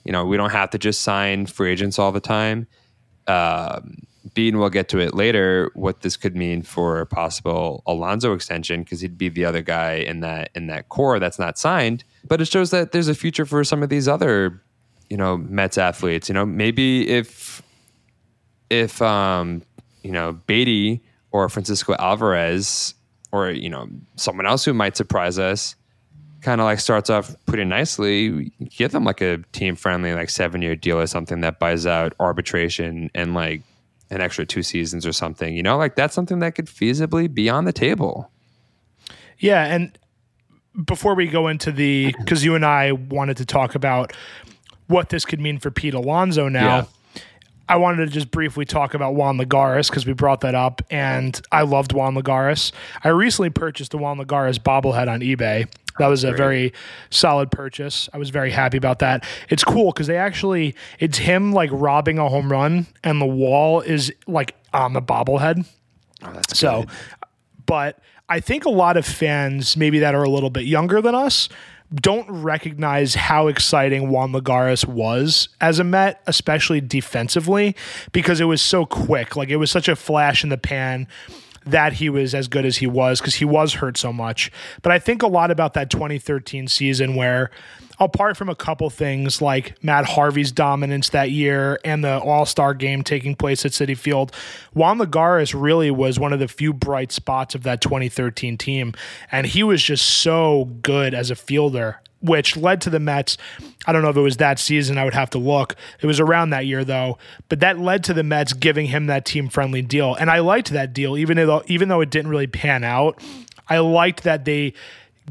You 0.06 0.12
know 0.12 0.24
we 0.24 0.36
don't 0.36 0.50
have 0.50 0.70
to 0.70 0.78
just 0.78 1.02
sign 1.02 1.46
free 1.46 1.72
agents 1.72 1.98
all 1.98 2.12
the 2.12 2.20
time. 2.20 2.66
Um, 3.26 4.06
B, 4.34 4.48
and 4.48 4.58
we'll 4.58 4.70
get 4.70 4.88
to 4.90 4.98
it 4.98 5.14
later, 5.14 5.70
what 5.74 6.02
this 6.02 6.16
could 6.16 6.36
mean 6.36 6.62
for 6.62 7.00
a 7.00 7.06
possible 7.06 7.82
Alonso 7.86 8.34
extension 8.34 8.82
because 8.82 9.00
he'd 9.00 9.16
be 9.16 9.28
the 9.28 9.44
other 9.44 9.62
guy 9.62 9.94
in 9.94 10.20
that 10.20 10.50
in 10.54 10.66
that 10.66 10.88
core 10.88 11.18
that's 11.18 11.38
not 11.38 11.58
signed. 11.58 12.04
But 12.26 12.40
it 12.40 12.46
shows 12.46 12.70
that 12.70 12.92
there's 12.92 13.08
a 13.08 13.14
future 13.14 13.46
for 13.46 13.64
some 13.64 13.82
of 13.82 13.88
these 13.88 14.06
other, 14.06 14.62
you 15.08 15.16
know, 15.16 15.38
Mets 15.38 15.78
athletes. 15.78 16.28
You 16.28 16.34
know, 16.34 16.44
maybe 16.44 17.08
if 17.08 17.62
if 18.70 19.00
um, 19.00 19.62
you 20.02 20.12
know 20.12 20.32
Baty 20.32 21.02
or 21.30 21.48
Francisco 21.48 21.94
Alvarez 21.98 22.94
or 23.32 23.50
you 23.50 23.70
know 23.70 23.88
someone 24.16 24.46
else 24.46 24.64
who 24.64 24.74
might 24.74 24.96
surprise 24.96 25.38
us 25.38 25.76
kind 26.46 26.60
of 26.60 26.64
like 26.64 26.78
starts 26.78 27.10
off 27.10 27.34
pretty 27.46 27.64
nicely, 27.64 28.52
give 28.70 28.92
them 28.92 29.02
like 29.02 29.20
a 29.20 29.38
team 29.50 29.74
friendly 29.74 30.14
like 30.14 30.30
seven 30.30 30.62
year 30.62 30.76
deal 30.76 30.96
or 30.96 31.06
something 31.08 31.40
that 31.40 31.58
buys 31.58 31.86
out 31.86 32.14
arbitration 32.20 33.10
and 33.16 33.34
like 33.34 33.62
an 34.10 34.20
extra 34.20 34.46
two 34.46 34.62
seasons 34.62 35.04
or 35.04 35.12
something. 35.12 35.56
You 35.56 35.64
know, 35.64 35.76
like 35.76 35.96
that's 35.96 36.14
something 36.14 36.38
that 36.38 36.54
could 36.54 36.66
feasibly 36.66 37.32
be 37.32 37.50
on 37.50 37.64
the 37.64 37.72
table. 37.72 38.30
Yeah, 39.38 39.64
and 39.64 39.98
before 40.84 41.16
we 41.16 41.26
go 41.26 41.48
into 41.48 41.72
the 41.72 42.14
because 42.16 42.44
you 42.44 42.54
and 42.54 42.64
I 42.64 42.92
wanted 42.92 43.38
to 43.38 43.44
talk 43.44 43.74
about 43.74 44.12
what 44.86 45.08
this 45.08 45.24
could 45.24 45.40
mean 45.40 45.58
for 45.58 45.72
Pete 45.72 45.94
Alonso 45.94 46.48
now. 46.48 46.76
Yeah. 46.76 46.84
I 47.68 47.76
wanted 47.76 48.06
to 48.06 48.12
just 48.12 48.30
briefly 48.30 48.64
talk 48.64 48.94
about 48.94 49.14
Juan 49.14 49.38
Lagares 49.38 49.88
because 49.88 50.06
we 50.06 50.12
brought 50.12 50.40
that 50.42 50.54
up, 50.54 50.82
and 50.90 51.40
I 51.50 51.62
loved 51.62 51.92
Juan 51.92 52.14
Lagares. 52.14 52.72
I 53.02 53.08
recently 53.08 53.50
purchased 53.50 53.90
the 53.90 53.98
Juan 53.98 54.18
Lagares 54.18 54.58
bobblehead 54.58 55.08
on 55.08 55.20
eBay. 55.20 55.68
That 55.98 56.08
was 56.08 56.24
a 56.24 56.32
very 56.32 56.72
solid 57.10 57.50
purchase. 57.50 58.08
I 58.12 58.18
was 58.18 58.30
very 58.30 58.50
happy 58.50 58.76
about 58.76 58.98
that. 58.98 59.24
It's 59.48 59.64
cool 59.64 59.92
because 59.92 60.06
they 60.06 60.18
actually 60.18 60.74
it's 60.98 61.18
him 61.18 61.52
like 61.52 61.70
robbing 61.72 62.18
a 62.18 62.28
home 62.28 62.52
run, 62.52 62.86
and 63.02 63.20
the 63.20 63.26
wall 63.26 63.80
is 63.80 64.12
like 64.26 64.54
on 64.74 64.92
the 64.92 65.02
bobblehead. 65.02 65.66
Oh, 66.22 66.32
that's 66.32 66.58
So, 66.58 66.84
but 67.64 67.98
I 68.28 68.40
think 68.40 68.64
a 68.64 68.70
lot 68.70 68.96
of 68.96 69.06
fans, 69.06 69.76
maybe 69.76 70.00
that 70.00 70.14
are 70.14 70.22
a 70.22 70.30
little 70.30 70.50
bit 70.50 70.66
younger 70.66 71.00
than 71.00 71.14
us, 71.14 71.48
don't 71.94 72.28
recognize 72.28 73.14
how 73.14 73.46
exciting 73.46 74.10
Juan 74.10 74.32
Lagares 74.32 74.86
was 74.86 75.48
as 75.60 75.78
a 75.78 75.84
Met, 75.84 76.22
especially 76.26 76.80
defensively, 76.80 77.76
because 78.12 78.40
it 78.40 78.44
was 78.44 78.60
so 78.60 78.84
quick. 78.86 79.36
Like 79.36 79.48
it 79.48 79.56
was 79.56 79.70
such 79.70 79.88
a 79.88 79.96
flash 79.96 80.42
in 80.42 80.50
the 80.50 80.58
pan 80.58 81.06
that 81.64 81.94
he 81.94 82.08
was 82.08 82.34
as 82.34 82.48
good 82.48 82.64
as 82.64 82.76
he 82.78 82.86
was 82.86 83.20
because 83.20 83.34
he 83.34 83.44
was 83.44 83.74
hurt 83.74 83.96
so 83.96 84.12
much. 84.12 84.50
But 84.82 84.92
I 84.92 84.98
think 84.98 85.22
a 85.22 85.26
lot 85.26 85.50
about 85.50 85.74
that 85.74 85.90
2013 85.90 86.68
season 86.68 87.16
where 87.16 87.50
apart 87.98 88.36
from 88.36 88.48
a 88.48 88.54
couple 88.54 88.88
things 88.90 89.40
like 89.40 89.82
Matt 89.82 90.04
Harvey's 90.04 90.52
dominance 90.52 91.08
that 91.10 91.30
year 91.30 91.78
and 91.84 92.04
the 92.04 92.18
All 92.20 92.46
Star 92.46 92.74
game 92.74 93.02
taking 93.02 93.34
place 93.34 93.64
at 93.64 93.72
Citi 93.72 93.96
Field, 93.96 94.34
Juan 94.74 94.98
Lagares 94.98 95.54
really 95.60 95.90
was 95.90 96.18
one 96.18 96.32
of 96.32 96.38
the 96.38 96.48
few 96.48 96.72
bright 96.72 97.12
spots 97.12 97.54
of 97.54 97.62
that 97.62 97.80
2013 97.80 98.58
team. 98.58 98.94
And 99.30 99.46
he 99.46 99.62
was 99.62 99.82
just 99.82 100.04
so 100.04 100.66
good 100.82 101.14
as 101.14 101.30
a 101.30 101.34
fielder, 101.36 102.00
which 102.20 102.56
led 102.56 102.80
to 102.82 102.90
the 102.90 103.00
Mets. 103.00 103.36
I 103.86 103.92
don't 103.92 104.02
know 104.02 104.10
if 104.10 104.16
it 104.16 104.20
was 104.20 104.36
that 104.38 104.58
season, 104.58 104.98
I 104.98 105.04
would 105.04 105.14
have 105.14 105.30
to 105.30 105.38
look. 105.38 105.76
It 106.00 106.06
was 106.06 106.20
around 106.20 106.50
that 106.50 106.66
year 106.66 106.84
though, 106.84 107.18
but 107.48 107.60
that 107.60 107.78
led 107.78 108.04
to 108.04 108.14
the 108.14 108.22
Mets 108.22 108.52
giving 108.52 108.86
him 108.86 109.06
that 109.06 109.24
team 109.24 109.48
friendly 109.48 109.82
deal. 109.82 110.14
And 110.14 110.30
I 110.30 110.40
liked 110.40 110.70
that 110.70 110.92
deal, 110.92 111.16
even 111.16 111.36
though 111.36 111.62
even 111.66 111.88
though 111.88 112.00
it 112.00 112.10
didn't 112.10 112.30
really 112.30 112.46
pan 112.46 112.84
out. 112.84 113.20
I 113.68 113.78
liked 113.78 114.22
that 114.22 114.44
they 114.44 114.74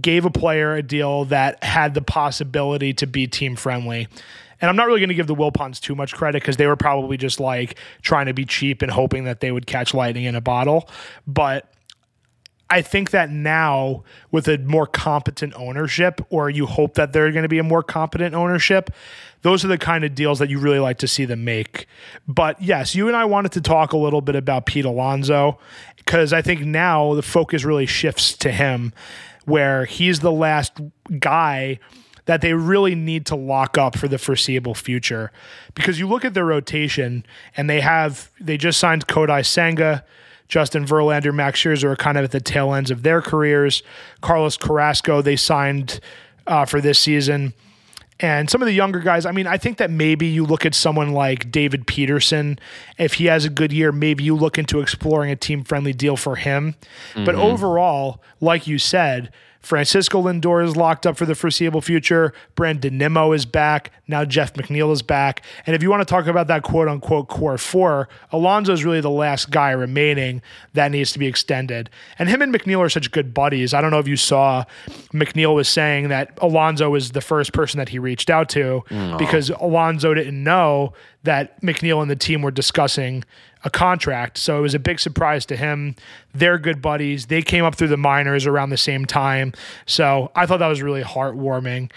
gave 0.02 0.26
a 0.26 0.32
player 0.32 0.76
a 0.76 0.84
deal 0.84 1.26
that 1.26 1.64
had 1.64 1.94
the 1.94 2.02
possibility 2.02 2.94
to 2.94 3.08
be 3.08 3.28
team 3.28 3.56
friendly. 3.56 4.08
And 4.62 4.70
I'm 4.70 4.76
not 4.76 4.88
really 4.88 5.00
going 5.00 5.10
to 5.10 5.16
give 5.16 5.28
the 5.28 5.36
Wilpons 5.36 5.80
too 5.80 5.96
much 5.96 6.14
credit 6.14 6.42
because 6.42 6.58
they 6.58 6.68
were 6.68 6.76
probably 6.76 7.18
just 7.18 7.40
like 7.40 7.78
trying 8.02 8.28
to 8.28 8.34
be 8.34 8.46
cheap 8.46 8.82
and 8.82 8.92
hoping 8.92 9.26
that 9.26 9.40
they 9.40 9.52
would 9.52 9.68
catch 9.68 9.94
lightning 9.94 10.26
in 10.26 10.36
a 10.36 10.42
bottle. 10.42 10.90
But 11.28 11.70
I 12.70 12.82
think 12.82 13.12
that 13.12 13.30
now 13.30 14.04
with 14.32 14.48
a 14.48 14.58
more 14.58 14.88
competent 14.88 15.54
ownership, 15.56 16.26
or 16.30 16.50
you 16.50 16.66
hope 16.66 16.96
that 16.96 17.14
they're 17.14 17.32
going 17.32 17.44
to 17.44 17.50
be 17.50 17.60
a 17.60 17.64
more 17.64 17.84
competent 17.84 18.34
ownership, 18.34 18.90
those 19.44 19.64
are 19.64 19.68
the 19.68 19.78
kind 19.78 20.04
of 20.04 20.16
deals 20.16 20.40
that 20.40 20.50
you 20.50 20.58
really 20.58 20.80
like 20.80 20.98
to 21.00 21.08
see 21.08 21.26
them 21.26 21.44
make. 21.44 21.86
But 22.28 22.60
yes, 22.62 22.96
you 22.96 23.08
and 23.08 23.16
I 23.16 23.26
wanted 23.26 23.52
to 23.54 23.62
talk 23.62 23.94
a 23.94 23.98
little 23.98 24.22
bit 24.22 24.36
about 24.36 24.66
Pete 24.66 24.86
Alonso 24.86 25.60
because 25.98 26.34
I 26.34 26.42
think 26.42 26.62
now 26.62 27.14
the 27.14 27.22
focus 27.22 27.64
really 27.64 27.86
shifts 27.86 28.36
to 28.38 28.52
him, 28.52 28.94
where 29.46 29.86
he's 29.86 30.20
the 30.20 30.32
last 30.32 30.74
guy 31.20 31.80
that 32.26 32.42
they 32.42 32.54
really 32.54 32.96
need 32.96 33.26
to 33.28 33.36
lock 33.36 33.78
up 33.78 33.98
for 33.98 34.08
the 34.08 34.18
foreseeable 34.18 34.74
future. 34.74 35.32
Because 35.74 36.00
you 36.00 36.08
look 36.08 36.26
at 36.26 36.34
their 36.34 36.46
rotation 36.46 37.26
and 37.56 37.70
they 37.70 37.82
have, 37.82 38.32
they 38.40 38.58
just 38.58 38.80
signed 38.80 39.08
Kodai 39.08 39.46
Senga. 39.46 40.04
Justin 40.48 40.86
Verlander, 40.86 41.34
Max 41.34 41.60
Scherzer 41.60 41.86
are 41.86 41.96
kind 41.96 42.18
of 42.18 42.24
at 42.24 42.32
the 42.32 42.40
tail 42.40 42.74
ends 42.74 42.92
of 42.92 43.02
their 43.02 43.22
careers. 43.22 43.82
Carlos 44.22 44.58
Carrasco, 44.58 45.22
they 45.22 45.36
signed 45.36 46.00
uh, 46.46 46.66
for 46.66 46.82
this 46.82 47.00
season. 47.00 47.54
And 48.20 48.50
some 48.50 48.62
of 48.62 48.66
the 48.66 48.74
younger 48.74 49.00
guys, 49.00 49.26
I 49.26 49.32
mean, 49.32 49.46
I 49.46 49.58
think 49.58 49.78
that 49.78 49.92
maybe 49.92 50.26
you 50.26 50.46
look 50.46 50.66
at 50.66 50.74
someone 50.74 51.12
like 51.12 51.52
David 51.52 51.86
Peterson. 51.86 52.58
If 52.98 53.16
he 53.16 53.26
has 53.26 53.44
a 53.44 53.50
good 53.50 53.74
year, 53.74 53.92
maybe 53.92 54.24
you 54.24 54.36
look 54.36 54.58
into 54.58 54.80
exploring 54.80 55.32
a 55.32 55.36
team 55.36 55.64
friendly 55.66 55.92
deal 55.92 56.16
for 56.16 56.38
him. 56.38 56.76
Mm-hmm. 57.14 57.26
But 57.26 57.36
overall, 57.36 58.24
like 58.40 58.68
you 58.68 58.80
said, 58.80 59.32
Francisco 59.66 60.22
Lindor 60.22 60.64
is 60.64 60.78
locked 60.78 61.08
up 61.08 61.18
for 61.18 61.26
the 61.26 61.34
foreseeable 61.34 61.82
future. 61.82 62.34
Brandon 62.54 62.96
Nimmo 63.00 63.32
is 63.32 63.48
back. 63.48 63.90
Now 64.08 64.24
Jeff 64.24 64.54
McNeil 64.54 64.94
is 64.94 65.02
back. 65.02 65.42
And 65.66 65.76
if 65.76 65.82
you 65.82 65.90
want 65.90 66.02
to 66.02 66.06
talk 66.06 66.28
about 66.28 66.46
that 66.48 66.62
quote 66.62 66.88
unquote 66.88 67.30
core 67.30 67.58
four, 67.58 68.08
Alonso 68.32 68.74
is 68.74 68.86
really 68.86 69.02
the 69.02 69.10
last 69.10 69.50
guy 69.50 69.72
remaining 69.72 70.44
that 70.74 70.92
needs 70.92 71.12
to 71.14 71.20
be 71.20 71.26
extended. 71.26 71.90
And 72.20 72.30
him 72.30 72.44
and 72.44 72.54
McNeil 72.54 72.78
are 72.80 72.90
such 72.90 73.12
good 73.12 73.34
buddies. 73.34 73.74
I 73.74 73.82
don't 73.82 73.90
know 73.90 73.98
if 73.98 74.08
you 74.08 74.18
saw 74.18 74.66
McNeil 75.12 75.56
was 75.56 75.68
saying 75.68 76.10
that 76.10 76.38
Alonso 76.44 76.92
was 76.92 77.14
the 77.14 77.22
first 77.22 77.52
person 77.52 77.80
that 77.80 77.90
he 77.90 77.98
reached 77.98 78.30
out 78.30 78.50
to 78.50 78.84
mm. 78.88 79.18
because 79.18 79.50
Alonso 79.50 80.14
didn't 80.14 80.44
know 80.44 80.94
that 81.24 81.60
McNeil 81.64 82.04
and 82.04 82.12
the 82.12 82.16
team 82.16 82.44
were 82.44 82.52
discussing 82.52 83.24
a 83.66 83.70
contract. 83.70 84.38
So 84.38 84.58
it 84.58 84.62
was 84.62 84.74
a 84.74 84.80
big 84.80 85.00
surprise 85.00 85.46
to 85.48 85.58
him. 85.58 85.96
They're 86.34 86.58
good 86.58 86.82
buddies. 86.82 87.26
They 87.26 87.42
came 87.42 87.66
up 87.66 87.76
through 87.76 87.90
the 87.90 87.98
minors 87.98 88.46
around 88.46 88.70
the 88.70 88.78
same 88.78 89.06
time. 89.06 89.54
So 89.88 90.32
I 90.36 90.46
thought 90.46 90.60
that 90.60 90.68
was 90.68 90.82
really 90.82 91.04
heartwarming. 91.04 91.92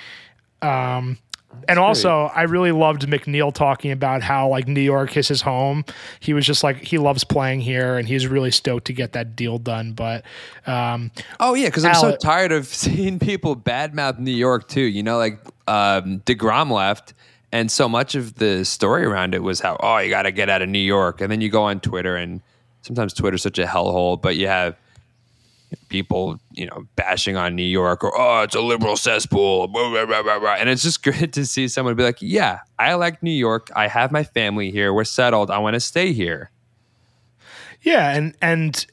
Um, 0.63 1.19
and 1.67 1.79
also, 1.79 2.31
I 2.35 2.43
really 2.43 2.73
loved 2.73 3.03
McNeil 3.07 3.53
talking 3.53 3.91
about 3.91 4.23
how 4.23 4.49
like 4.49 4.69
New 4.69 4.81
York 4.81 5.17
is 5.17 5.29
his 5.29 5.43
home. 5.43 5.85
He 6.21 6.33
was 6.33 6.47
just 6.47 6.63
like 6.63 6.77
he 6.77 6.99
loves 6.99 7.25
playing 7.25 7.61
here, 7.61 7.97
and 7.97 8.07
he's 8.07 8.27
really 8.27 8.51
stoked 8.51 8.87
to 8.87 8.93
get 8.93 9.13
that 9.13 9.35
deal 9.35 9.59
done. 9.59 9.93
But 9.93 10.25
um, 10.67 11.11
oh 11.41 11.55
yeah, 11.55 11.69
because 11.69 11.85
I'm 11.85 11.95
so 11.95 12.17
tired 12.17 12.53
of 12.53 12.67
seeing 12.67 13.19
people 13.19 13.57
badmouth 13.57 14.19
New 14.19 14.31
York 14.31 14.69
too. 14.69 14.83
You 14.83 15.03
know, 15.03 15.17
like 15.17 15.41
um, 15.67 16.21
Degrom 16.21 16.71
left, 16.71 17.15
and 17.53 17.71
so 17.71 17.89
much 17.89 18.15
of 18.15 18.35
the 18.35 18.65
story 18.65 19.05
around 19.05 19.35
it 19.35 19.43
was 19.43 19.61
how, 19.61 19.77
oh, 19.81 19.99
you 19.99 20.11
got 20.11 20.23
to 20.23 20.33
get 20.33 20.51
out 20.51 20.63
of 20.63 20.69
New 20.69 20.79
York. 20.79 21.21
And 21.21 21.33
then 21.33 21.41
you 21.41 21.49
go 21.49 21.65
on 21.65 21.81
Twitter, 21.81 22.17
and 22.17 22.43
sometimes 22.83 23.15
Twitter's 23.15 23.43
such 23.43 23.59
a 23.59 23.65
hellhole, 23.65 24.21
but 24.21 24.37
you 24.37 24.47
have 24.47 24.77
people, 25.89 26.39
you 26.53 26.67
know, 26.67 26.87
bashing 26.97 27.37
on 27.37 27.55
New 27.55 27.63
York 27.63 28.05
or, 28.05 28.13
oh, 28.19 28.43
it's 28.43 28.55
a 28.55 28.61
liberal 28.61 28.97
cesspool. 28.97 29.69
Blah, 29.69 30.07
blah, 30.07 30.23
blah, 30.23 30.55
and 30.55 30.69
it's 30.69 30.83
just 30.83 31.03
great 31.05 31.33
to 31.35 31.47
see 31.47 31.69
someone 31.69 31.95
be 31.95 32.03
like, 32.03 32.21
yeah, 32.21 32.61
I 32.79 32.95
like 32.95 33.23
New 33.23 33.31
York. 33.31 33.71
I 33.75 33.89
have 33.89 34.13
my 34.13 34.25
family 34.25 34.71
here. 34.71 34.93
We're 34.93 35.05
settled. 35.05 35.51
I 35.51 35.59
want 35.59 35.75
to 35.75 35.81
stay 35.81 36.13
here. 36.13 36.51
Yeah. 37.83 38.15
And, 38.15 38.35
and 38.43 38.87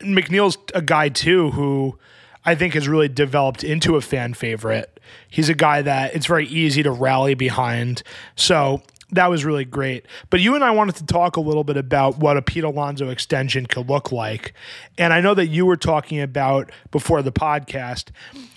McNeil's 0.00 0.58
a 0.74 0.82
guy, 0.82 1.08
too, 1.08 1.50
who 1.52 1.98
I 2.46 2.54
think 2.54 2.74
has 2.74 2.88
really 2.88 3.08
developed 3.08 3.64
into 3.64 3.96
a 3.96 4.00
fan 4.00 4.32
favorite 4.32 4.96
He's 5.28 5.48
a 5.48 5.54
guy 5.54 5.82
that 5.82 6.14
it's 6.14 6.26
very 6.26 6.46
easy 6.46 6.82
to 6.82 6.90
rally 6.90 7.34
behind. 7.34 8.02
So 8.36 8.82
that 9.10 9.28
was 9.30 9.44
really 9.44 9.64
great. 9.64 10.06
But 10.30 10.40
you 10.40 10.54
and 10.54 10.64
I 10.64 10.72
wanted 10.72 10.96
to 10.96 11.06
talk 11.06 11.36
a 11.36 11.40
little 11.40 11.64
bit 11.64 11.76
about 11.76 12.18
what 12.18 12.36
a 12.36 12.42
Pete 12.42 12.64
Alonso 12.64 13.08
extension 13.08 13.66
could 13.66 13.88
look 13.88 14.10
like. 14.10 14.52
And 14.98 15.12
I 15.12 15.20
know 15.20 15.34
that 15.34 15.46
you 15.46 15.64
were 15.64 15.76
talking 15.76 16.20
about 16.20 16.70
before 16.90 17.22
the 17.22 17.32
podcast 17.32 18.08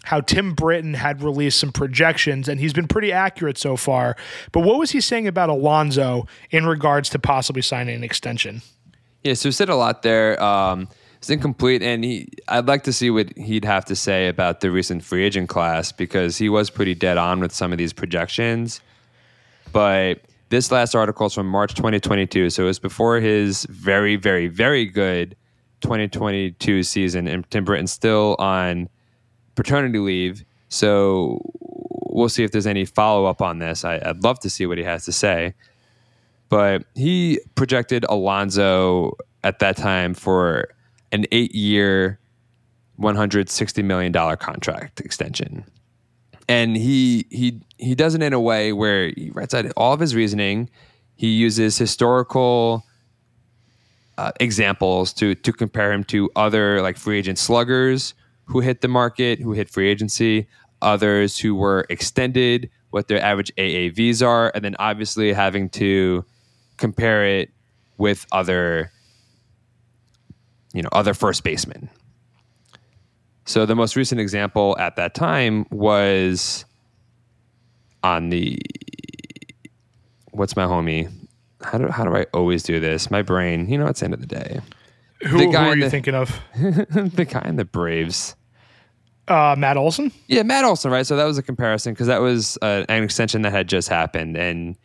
how 0.03 0.22
Tim 0.22 0.53
Britton 0.55 0.96
had 0.96 1.22
released 1.22 1.60
some 1.60 1.72
projections 1.72 2.50
and 2.50 2.60
he's 2.60 2.74
been 2.74 2.88
pretty 2.88 3.12
accurate 3.12 3.58
so 3.58 3.75
far. 3.75 4.15
But 4.51 4.62
what 4.62 4.79
was 4.79 4.91
he 4.91 5.01
saying 5.01 5.27
about 5.27 5.50
Alonso 5.50 6.25
in 6.50 6.65
regards 6.65 7.10
to 7.10 7.19
possibly 7.19 7.62
signing 7.62 7.96
an 7.96 8.03
extension? 8.03 8.62
Yeah, 9.24 9.34
so 9.34 9.50
he 9.50 9.53
said 9.53 9.69
a 9.69 9.75
lot 9.75 10.01
there. 10.01 10.41
Um, 10.41 10.88
it's 11.19 11.29
incomplete, 11.29 11.83
and 11.83 12.03
he. 12.03 12.29
I'd 12.47 12.67
like 12.67 12.83
to 12.83 12.93
see 12.93 13.09
what 13.09 13.38
he'd 13.38 13.65
have 13.65 13.83
to 13.85 13.95
say 13.95 14.29
about 14.29 14.61
the 14.61 14.71
recent 14.71 15.03
free 15.03 15.25
agent 15.25 15.49
class 15.49 15.91
because 15.91 16.38
he 16.38 16.47
was 16.47 16.69
pretty 16.69 16.95
dead 16.95 17.17
on 17.17 17.41
with 17.41 17.53
some 17.53 17.73
of 17.73 17.77
these 17.77 17.91
projections. 17.91 18.79
But 19.73 20.21
this 20.47 20.71
last 20.71 20.95
article 20.95 21.27
is 21.27 21.33
from 21.33 21.47
March 21.47 21.73
2022, 21.75 22.49
so 22.49 22.63
it 22.63 22.65
was 22.65 22.79
before 22.79 23.19
his 23.19 23.65
very, 23.65 24.15
very, 24.15 24.47
very 24.47 24.85
good 24.85 25.35
2022 25.81 26.83
season, 26.83 27.27
and 27.27 27.49
Tim 27.51 27.65
Britton's 27.65 27.91
still 27.91 28.38
on 28.39 28.88
paternity 29.55 29.99
leave. 29.99 30.45
So 30.69 31.41
we'll 31.51 32.29
see 32.29 32.45
if 32.45 32.51
there's 32.51 32.67
any 32.67 32.85
follow 32.85 33.25
up 33.25 33.41
on 33.41 33.59
this. 33.59 33.83
I, 33.83 33.99
would 34.05 34.23
love 34.23 34.39
to 34.39 34.49
see 34.49 34.65
what 34.65 34.77
he 34.77 34.85
has 34.85 35.03
to 35.03 35.11
say. 35.11 35.53
But 36.47 36.85
he 36.95 37.41
projected 37.55 38.05
Alonso 38.07 39.17
at 39.43 39.59
that 39.59 39.75
time 39.75 40.13
for 40.13 40.69
an 41.11 41.25
eight 41.31 41.53
year, 41.53 42.19
$160 42.99 43.83
million 43.83 44.13
contract 44.37 44.99
extension. 44.99 45.65
And 46.47 46.75
he, 46.75 47.25
he, 47.29 47.61
he 47.77 47.95
does 47.95 48.15
it 48.15 48.23
in 48.23 48.33
a 48.33 48.39
way 48.39 48.73
where 48.73 49.09
he 49.09 49.31
writes 49.33 49.53
out 49.53 49.65
all 49.77 49.93
of 49.93 49.99
his 49.99 50.15
reasoning. 50.15 50.69
He 51.15 51.27
uses 51.27 51.77
historical 51.77 52.83
uh, 54.17 54.31
examples 54.39 55.13
to, 55.13 55.35
to 55.35 55.53
compare 55.53 55.93
him 55.93 56.03
to 56.05 56.29
other 56.35 56.81
like 56.81 56.97
free 56.97 57.19
agent 57.19 57.37
sluggers 57.37 58.13
who 58.45 58.59
hit 58.59 58.81
the 58.81 58.87
market, 58.87 59.39
who 59.39 59.53
hit 59.53 59.69
free 59.69 59.89
agency, 59.89 60.47
others 60.81 61.37
who 61.37 61.55
were 61.55 61.85
extended, 61.89 62.69
what 62.89 63.07
their 63.07 63.23
average 63.23 63.51
AAVs 63.57 64.25
are, 64.25 64.51
and 64.55 64.65
then 64.65 64.75
obviously 64.79 65.31
having 65.31 65.69
to 65.69 66.25
compare 66.77 67.25
it 67.25 67.51
with 67.97 68.25
other 68.31 68.91
you 70.73 70.81
know 70.81 70.89
other 70.91 71.13
first 71.13 71.43
basemen. 71.43 71.89
So 73.45 73.65
the 73.65 73.75
most 73.75 73.95
recent 73.95 74.21
example 74.21 74.75
at 74.79 74.95
that 74.97 75.15
time 75.15 75.65
was 75.71 76.65
on 78.03 78.29
the 78.29 78.59
what's 80.31 80.55
my 80.55 80.65
homie? 80.65 81.11
How 81.61 81.77
do 81.77 81.88
how 81.88 82.05
do 82.05 82.15
I 82.15 82.25
always 82.33 82.63
do 82.63 82.79
this? 82.79 83.09
My 83.09 83.21
brain, 83.21 83.69
you 83.69 83.77
know, 83.77 83.88
it's 83.88 84.01
the 84.01 84.05
end 84.05 84.13
of 84.13 84.21
the 84.21 84.27
day. 84.27 84.59
Who, 85.27 85.38
the 85.39 85.47
guy 85.47 85.63
who 85.63 85.69
are 85.71 85.75
you 85.75 85.83
the, 85.83 85.89
thinking 85.89 86.15
of? 86.15 86.39
the 86.55 87.27
guy 87.29 87.41
in 87.45 87.57
the 87.57 87.65
Braves. 87.65 88.35
Uh, 89.27 89.55
Matt 89.57 89.77
Olson. 89.77 90.11
Yeah, 90.27 90.43
Matt 90.43 90.63
Olson. 90.63 90.91
Right. 90.91 91.05
So 91.05 91.15
that 91.15 91.25
was 91.25 91.38
a 91.38 91.43
comparison 91.43 91.93
because 91.93 92.07
that 92.07 92.21
was 92.21 92.57
uh, 92.61 92.85
an 92.88 93.03
extension 93.03 93.41
that 93.43 93.51
had 93.51 93.67
just 93.67 93.89
happened, 93.89 94.38
and 94.38 94.77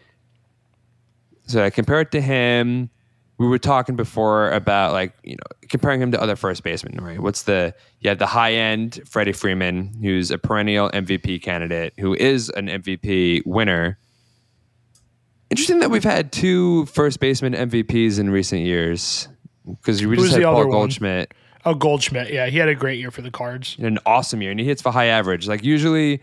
so 1.47 1.63
I 1.63 1.71
compared 1.71 2.09
it 2.09 2.11
to 2.13 2.21
him 2.21 2.91
we 3.39 3.47
were 3.47 3.59
talking 3.59 3.97
before 3.97 4.51
about 4.51 4.93
like 4.93 5.13
you 5.23 5.33
know 5.37 5.69
comparing 5.69 6.01
him 6.01 6.13
to 6.13 6.21
other 6.21 6.37
first 6.37 6.63
basemen, 6.63 7.03
right? 7.03 7.21
What's 7.21 7.43
the 7.43 7.75
you 8.01 8.09
have 8.09 8.19
the 8.19 8.27
high 8.27 8.53
end 8.53 9.01
Freddie 9.07 9.33
Freeman, 9.33 9.93
who's 10.01 10.31
a 10.31 10.39
perennial 10.39 10.91
MVP 10.91 11.43
candidate, 11.43 11.95
who 11.99 12.15
is 12.15 12.51
an 12.51 12.69
MVP 12.69 13.45
winner. 13.47 13.99
Interesting 15.51 15.81
that 15.81 15.91
we've 15.91 16.05
had 16.05 16.33
two 16.33 16.87
first 16.87 17.21
baseman 17.21 17.55
MVPs 17.55 18.19
in 18.19 18.31
recent 18.31 18.63
years 18.63 19.29
because 19.67 20.05
we 20.05 20.17
just 20.17 20.35
had 20.35 20.43
Paul 20.45 20.67
Goldschmidt. 20.67 21.33
One? 21.63 21.75
Oh, 21.75 21.75
Goldschmidt, 21.75 22.31
yeah, 22.33 22.47
he 22.47 22.59
had 22.59 22.69
a 22.69 22.75
great 22.75 22.99
year 22.99 23.11
for 23.11 23.23
the 23.23 23.31
Cards. 23.31 23.77
An 23.79 23.99
awesome 24.05 24.43
year, 24.43 24.51
and 24.51 24.61
he 24.61 24.67
hits 24.67 24.83
for 24.83 24.91
high 24.91 25.07
average. 25.07 25.49
Like 25.49 25.65
usually, 25.65 26.21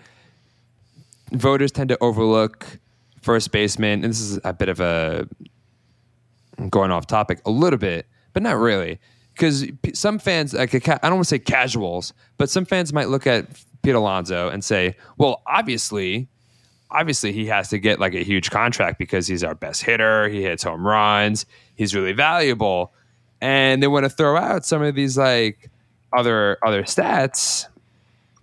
voters 1.31 1.71
tend 1.71 1.89
to 1.89 1.97
overlook 1.99 2.79
first 3.21 3.51
baseman, 3.51 4.03
and 4.03 4.11
this 4.11 4.21
is 4.21 4.39
a 4.43 4.53
bit 4.53 4.69
of 4.69 4.79
a 4.79 5.27
going 6.69 6.91
off 6.91 7.07
topic 7.07 7.41
a 7.45 7.51
little 7.51 7.79
bit, 7.79 8.07
but 8.33 8.43
not 8.43 8.57
really. 8.57 8.99
Because 9.33 9.65
some 9.93 10.19
fans, 10.19 10.53
like 10.53 10.73
I 10.73 10.99
don't 11.01 11.13
want 11.13 11.25
to 11.25 11.29
say 11.29 11.39
casuals, 11.39 12.13
but 12.37 12.49
some 12.49 12.65
fans 12.65 12.93
might 12.93 13.09
look 13.09 13.25
at 13.25 13.47
Pete 13.81 13.95
Alonso 13.95 14.49
and 14.49 14.63
say, 14.63 14.95
well, 15.17 15.41
obviously, 15.47 16.27
obviously 16.91 17.31
he 17.31 17.45
has 17.47 17.69
to 17.69 17.79
get 17.79 17.99
like 17.99 18.13
a 18.13 18.23
huge 18.23 18.51
contract 18.51 18.99
because 18.99 19.27
he's 19.27 19.43
our 19.43 19.55
best 19.55 19.83
hitter. 19.83 20.27
He 20.29 20.43
hits 20.43 20.63
home 20.63 20.85
runs. 20.85 21.45
He's 21.75 21.95
really 21.95 22.13
valuable. 22.13 22.93
And 23.39 23.81
they 23.81 23.87
want 23.87 24.03
to 24.03 24.09
throw 24.09 24.37
out 24.37 24.65
some 24.65 24.83
of 24.83 24.93
these 24.95 25.17
like 25.17 25.71
other 26.13 26.57
other 26.63 26.83
stats 26.83 27.67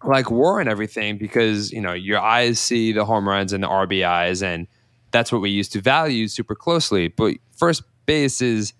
like 0.04 0.30
war 0.30 0.58
and 0.60 0.68
everything 0.68 1.18
because 1.18 1.70
you 1.70 1.80
know 1.80 1.92
your 1.92 2.18
eyes 2.18 2.58
see 2.58 2.92
the 2.92 3.04
home 3.04 3.28
runs 3.28 3.52
and 3.52 3.62
the 3.62 3.68
RBIs 3.68 4.42
and 4.42 4.66
that's 5.10 5.32
what 5.32 5.40
we 5.40 5.50
used 5.50 5.72
to 5.72 5.80
value 5.80 6.28
super 6.28 6.54
closely. 6.54 7.08
But 7.08 7.34
first 7.56 7.82
base 8.08 8.40
is 8.40 8.72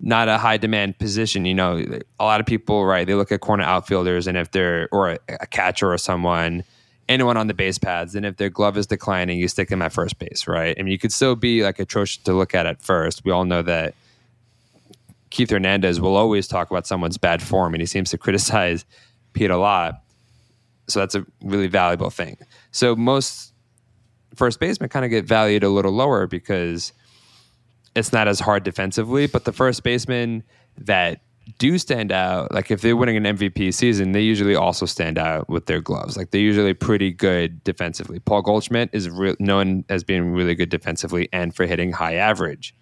not 0.00 0.28
a 0.28 0.38
high 0.38 0.56
demand 0.56 0.98
position. 0.98 1.44
You 1.44 1.54
know, 1.54 2.00
a 2.18 2.24
lot 2.24 2.40
of 2.40 2.46
people, 2.46 2.84
right? 2.84 3.06
They 3.06 3.14
look 3.14 3.30
at 3.30 3.40
corner 3.40 3.62
outfielders, 3.62 4.26
and 4.26 4.36
if 4.36 4.50
they're 4.50 4.88
or 4.90 5.18
a, 5.28 5.46
catcher 5.46 5.92
or 5.92 5.98
someone, 5.98 6.64
anyone 7.08 7.36
on 7.36 7.46
the 7.46 7.54
base 7.54 7.78
paths, 7.78 8.16
and 8.16 8.26
if 8.26 8.38
their 8.38 8.50
glove 8.50 8.76
is 8.76 8.86
declining, 8.86 9.38
you 9.38 9.46
stick 9.46 9.68
them 9.68 9.82
at 9.82 9.92
first 9.92 10.18
base, 10.18 10.48
right? 10.48 10.74
I 10.78 10.82
mean, 10.82 10.90
you 10.90 10.98
could 10.98 11.12
still 11.12 11.36
be 11.36 11.62
like 11.62 11.78
atrocious 11.78 12.22
to 12.24 12.32
look 12.32 12.54
at 12.54 12.66
at 12.66 12.82
first. 12.82 13.24
We 13.24 13.30
all 13.30 13.44
know 13.44 13.62
that 13.62 13.94
Keith 15.30 15.50
Hernandez 15.50 16.00
will 16.00 16.16
always 16.16 16.48
talk 16.48 16.70
about 16.70 16.86
someone's 16.86 17.18
bad 17.18 17.42
form, 17.42 17.74
and 17.74 17.82
he 17.82 17.86
seems 17.86 18.10
to 18.10 18.18
criticize 18.24 18.84
Pete 19.34 19.50
a 19.50 19.58
lot. 19.58 20.00
So 20.88 21.00
that's 21.00 21.14
a 21.14 21.24
really 21.42 21.68
valuable 21.68 22.10
thing. 22.10 22.38
So 22.72 22.96
most 22.96 23.52
first 24.34 24.58
basemen 24.58 24.88
kind 24.90 25.04
of 25.04 25.10
get 25.10 25.24
valued 25.24 25.62
a 25.62 25.68
little 25.68 25.92
lower 25.92 26.26
because 26.26 26.92
it's 27.94 28.12
not 28.12 28.28
as 28.28 28.40
hard 28.40 28.64
defensively, 28.64 29.26
but 29.26 29.44
the 29.44 29.52
first 29.52 29.82
baseman 29.82 30.42
that 30.76 31.20
do 31.58 31.78
stand 31.78 32.10
out, 32.10 32.52
like 32.52 32.70
if 32.70 32.80
they're 32.80 32.96
winning 32.96 33.16
an 33.16 33.36
MVP 33.36 33.72
season, 33.74 34.12
they 34.12 34.22
usually 34.22 34.54
also 34.54 34.86
stand 34.86 35.18
out 35.18 35.48
with 35.48 35.66
their 35.66 35.80
gloves. 35.80 36.16
Like 36.16 36.30
they're 36.30 36.40
usually 36.40 36.74
pretty 36.74 37.12
good 37.12 37.62
defensively. 37.64 38.18
Paul 38.18 38.42
Goldschmidt 38.42 38.90
is 38.92 39.10
re- 39.10 39.36
known 39.38 39.84
as 39.88 40.04
being 40.04 40.32
really 40.32 40.54
good 40.54 40.70
defensively 40.70 41.28
and 41.32 41.54
for 41.54 41.66
hitting 41.66 41.92
high 41.92 42.14
average. 42.14 42.74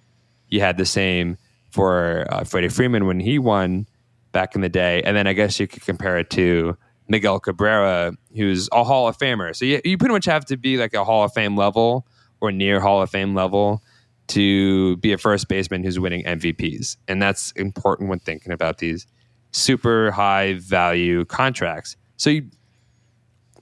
You 0.49 0.61
had 0.61 0.77
the 0.77 0.87
same 0.87 1.39
for 1.71 2.27
uh, 2.31 2.45
Freddie 2.45 2.69
Freeman 2.69 3.07
when 3.07 3.21
he 3.21 3.39
won 3.39 3.87
back 4.33 4.55
in 4.55 4.61
the 4.61 4.69
day, 4.69 5.03
and 5.03 5.17
then 5.17 5.27
I 5.27 5.33
guess 5.33 5.59
you 5.59 5.67
could 5.67 5.85
compare 5.85 6.19
it 6.19 6.31
to 6.31 6.77
Miguel 7.09 7.41
Cabrera, 7.41 8.13
who's 8.35 8.69
a 8.73 8.85
Hall 8.85 9.09
of 9.09 9.19
Famer. 9.19 9.55
So 9.57 9.65
you, 9.65 9.81
you 9.85 9.99
pretty 9.99 10.13
much 10.13 10.27
have 10.27 10.45
to 10.47 10.57
be 10.57 10.77
like 10.77 10.95
a 10.95 11.05
Hall 11.05 11.25
of 11.25 11.33
Fame 11.33 11.57
level 11.57 12.07
or 12.41 12.53
near 12.53 12.81
Hall 12.81 13.03
of 13.03 13.11
Fame 13.11 13.35
level 13.35 13.83
to 14.33 14.97
be 14.97 15.13
a 15.13 15.19
first 15.19 15.49
baseman 15.49 15.85
who's 15.85 16.01
winning 16.01 16.25
MVPs. 16.25 16.97
And 17.07 17.21
that's 17.21 17.53
important 17.53 18.09
when 18.09 18.19
thinking 18.19 18.51
about 18.51 18.79
these 18.79 19.07
super 19.51 20.11
high 20.11 20.55
value 20.55 21.27
contracts. 21.27 21.97
So 22.17 22.31
you, 22.31 22.49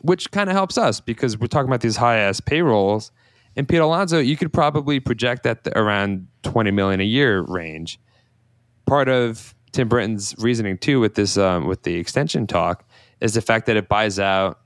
which 0.01 0.31
kind 0.31 0.49
of 0.49 0.55
helps 0.55 0.79
us 0.79 1.01
because 1.01 1.37
we're 1.37 1.49
talking 1.49 1.69
about 1.69 1.81
these 1.81 1.97
high 1.97 2.19
ass 2.19 2.41
payrolls. 2.41 3.11
And 3.57 3.69
Pete 3.69 3.81
Alonso, 3.81 4.21
you 4.21 4.37
could 4.37 4.53
probably 4.53 5.01
project 5.01 5.43
that 5.43 5.67
around 5.75 6.29
20 6.45 6.71
million 6.71 7.01
a 7.01 7.05
year 7.05 7.41
range. 7.41 7.99
Part 8.87 9.09
of 9.09 9.57
Tim 9.73 9.89
Britton's 9.89 10.37
reasoning 10.39 10.79
too 10.79 11.01
with 11.01 11.17
this 11.17 11.37
um, 11.37 11.67
with 11.67 11.83
the 11.83 11.97
extension 11.97 12.47
talk 12.47 12.89
is 13.21 13.35
the 13.35 13.43
fact 13.43 13.67
that 13.67 13.77
it 13.77 13.89
buys 13.89 14.21
out 14.21 14.61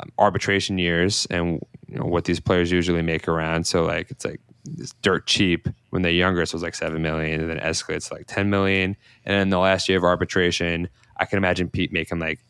um, 0.00 0.10
arbitration 0.18 0.78
years 0.78 1.26
and 1.30 1.60
you 1.88 1.98
know 1.98 2.06
what 2.06 2.24
these 2.24 2.40
players 2.40 2.72
usually 2.72 3.02
make 3.02 3.28
around. 3.28 3.68
So 3.68 3.84
like 3.84 4.10
it's 4.10 4.24
like 4.24 4.40
it's 4.78 4.92
dirt 5.02 5.26
cheap 5.26 5.68
when 5.90 6.02
they're 6.02 6.12
younger. 6.12 6.44
So 6.46 6.54
it 6.54 6.56
was 6.56 6.62
like 6.62 6.74
seven 6.74 7.02
million, 7.02 7.40
and 7.40 7.50
then 7.50 7.58
escalates 7.58 8.08
to 8.08 8.14
like 8.14 8.26
ten 8.26 8.50
million. 8.50 8.96
And 9.24 9.34
then 9.34 9.50
the 9.50 9.58
last 9.58 9.88
year 9.88 9.98
of 9.98 10.04
arbitration, 10.04 10.88
I 11.16 11.24
can 11.24 11.38
imagine 11.38 11.68
Pete 11.68 11.92
making 11.92 12.18
like 12.18 12.40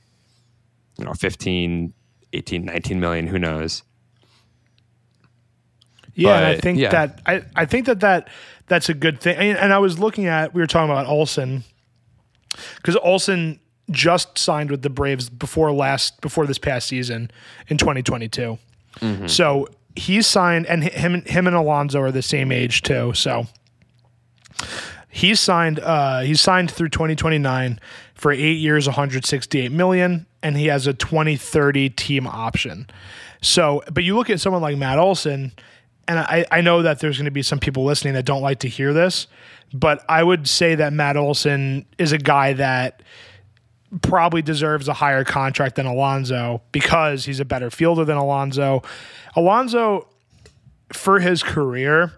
you 0.98 1.04
know 1.04 1.14
15, 1.14 1.92
18, 2.32 2.64
19 2.64 3.00
million. 3.00 3.26
Who 3.26 3.38
knows? 3.38 3.82
Yeah, 6.14 6.40
but, 6.40 6.44
I 6.44 6.58
think 6.58 6.78
yeah. 6.78 6.90
that 6.90 7.22
I, 7.24 7.42
I 7.56 7.66
think 7.66 7.86
that 7.86 8.00
that 8.00 8.28
that's 8.66 8.88
a 8.88 8.94
good 8.94 9.20
thing. 9.20 9.36
And, 9.36 9.58
and 9.58 9.72
I 9.72 9.78
was 9.78 9.98
looking 9.98 10.26
at 10.26 10.54
we 10.54 10.60
were 10.60 10.66
talking 10.66 10.90
about 10.90 11.06
Olson 11.06 11.64
because 12.76 12.96
Olson 12.96 13.60
just 13.90 14.38
signed 14.38 14.70
with 14.70 14.82
the 14.82 14.90
Braves 14.90 15.28
before 15.28 15.72
last 15.72 16.20
before 16.20 16.46
this 16.46 16.58
past 16.58 16.88
season 16.88 17.30
in 17.68 17.78
2022. 17.78 18.58
Mm-hmm. 19.00 19.26
So 19.26 19.68
he's 19.96 20.26
signed, 20.26 20.66
and 20.66 20.84
him 20.84 21.22
him 21.22 21.46
and 21.46 21.56
Alonso 21.56 22.00
are 22.00 22.12
the 22.12 22.22
same 22.22 22.52
age 22.52 22.82
too. 22.82 23.12
So 23.14 23.46
he's 25.08 25.40
signed. 25.40 25.78
Uh, 25.80 26.20
he's 26.20 26.40
signed 26.40 26.70
through 26.70 26.88
2029 26.88 27.80
for 28.14 28.32
eight 28.32 28.58
years, 28.58 28.86
168 28.86 29.72
million, 29.72 30.26
and 30.42 30.56
he 30.56 30.66
has 30.66 30.86
a 30.86 30.94
2030 30.94 31.90
team 31.90 32.26
option. 32.26 32.86
So, 33.40 33.82
but 33.92 34.04
you 34.04 34.14
look 34.14 34.30
at 34.30 34.40
someone 34.40 34.62
like 34.62 34.76
Matt 34.76 34.98
Olson, 34.98 35.52
and 36.06 36.18
I, 36.20 36.44
I 36.50 36.60
know 36.60 36.82
that 36.82 37.00
there's 37.00 37.18
going 37.18 37.24
to 37.24 37.32
be 37.32 37.42
some 37.42 37.58
people 37.58 37.84
listening 37.84 38.14
that 38.14 38.24
don't 38.24 38.42
like 38.42 38.60
to 38.60 38.68
hear 38.68 38.92
this, 38.92 39.26
but 39.74 40.04
I 40.08 40.22
would 40.22 40.48
say 40.48 40.76
that 40.76 40.92
Matt 40.92 41.16
Olson 41.16 41.84
is 41.98 42.12
a 42.12 42.18
guy 42.18 42.52
that 42.52 43.02
probably 44.00 44.40
deserves 44.40 44.88
a 44.88 44.94
higher 44.94 45.24
contract 45.24 45.76
than 45.76 45.86
Alonso 45.86 46.62
because 46.72 47.26
he's 47.26 47.40
a 47.40 47.44
better 47.44 47.70
fielder 47.70 48.04
than 48.04 48.16
Alonso. 48.16 48.82
Alonso, 49.36 50.08
for 50.92 51.20
his 51.20 51.42
career, 51.42 52.12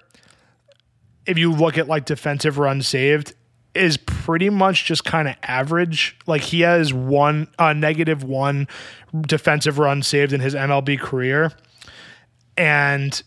if 1.26 1.36
you 1.38 1.50
look 1.52 1.76
at 1.76 1.88
like 1.88 2.04
defensive 2.04 2.58
runs 2.58 2.86
saved, 2.86 3.34
is 3.74 3.96
pretty 3.96 4.50
much 4.50 4.84
just 4.84 5.04
kind 5.04 5.26
of 5.26 5.34
average. 5.42 6.16
Like 6.26 6.42
he 6.42 6.60
has 6.60 6.94
one 6.94 7.48
uh, 7.58 7.72
negative 7.72 8.22
one 8.22 8.68
defensive 9.22 9.78
run 9.78 10.02
saved 10.02 10.32
in 10.32 10.40
his 10.40 10.54
MLB 10.54 11.00
career, 11.00 11.52
and 12.56 13.20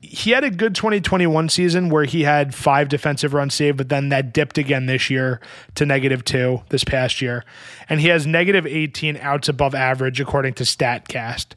he 0.00 0.30
had 0.30 0.44
a 0.44 0.50
good 0.50 0.74
2021 0.74 1.48
season 1.48 1.88
where 1.88 2.04
he 2.04 2.22
had 2.22 2.54
five 2.54 2.88
defensive 2.88 3.34
runs 3.34 3.54
saved, 3.54 3.76
but 3.76 3.88
then 3.88 4.10
that 4.10 4.32
dipped 4.32 4.56
again 4.56 4.86
this 4.86 5.10
year 5.10 5.40
to 5.74 5.84
negative 5.84 6.24
two 6.24 6.62
this 6.68 6.84
past 6.84 7.20
year. 7.20 7.44
And 7.88 8.00
he 8.00 8.08
has 8.08 8.26
negative 8.26 8.66
18 8.66 9.16
outs 9.16 9.48
above 9.48 9.74
average, 9.74 10.20
according 10.20 10.54
to 10.54 10.64
StatCast. 10.64 11.54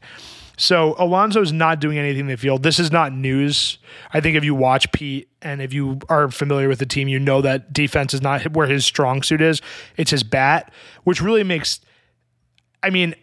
So 0.56 0.94
Alonso's 0.98 1.52
not 1.52 1.80
doing 1.80 1.98
anything 1.98 2.20
in 2.20 2.26
the 2.26 2.36
field. 2.36 2.62
This 2.62 2.78
is 2.78 2.92
not 2.92 3.12
news. 3.12 3.78
I 4.12 4.20
think 4.20 4.36
if 4.36 4.44
you 4.44 4.54
watch 4.54 4.90
Pete 4.92 5.28
and 5.40 5.62
if 5.62 5.72
you 5.72 6.00
are 6.08 6.30
familiar 6.30 6.68
with 6.68 6.78
the 6.78 6.86
team, 6.86 7.08
you 7.08 7.18
know 7.18 7.42
that 7.42 7.72
defense 7.72 8.12
is 8.12 8.22
not 8.22 8.52
where 8.52 8.66
his 8.66 8.84
strong 8.84 9.22
suit 9.22 9.40
is. 9.40 9.62
It's 9.96 10.10
his 10.10 10.22
bat, 10.22 10.72
which 11.04 11.22
really 11.22 11.42
makes. 11.42 11.80
I 12.82 12.90
mean, 12.90 13.14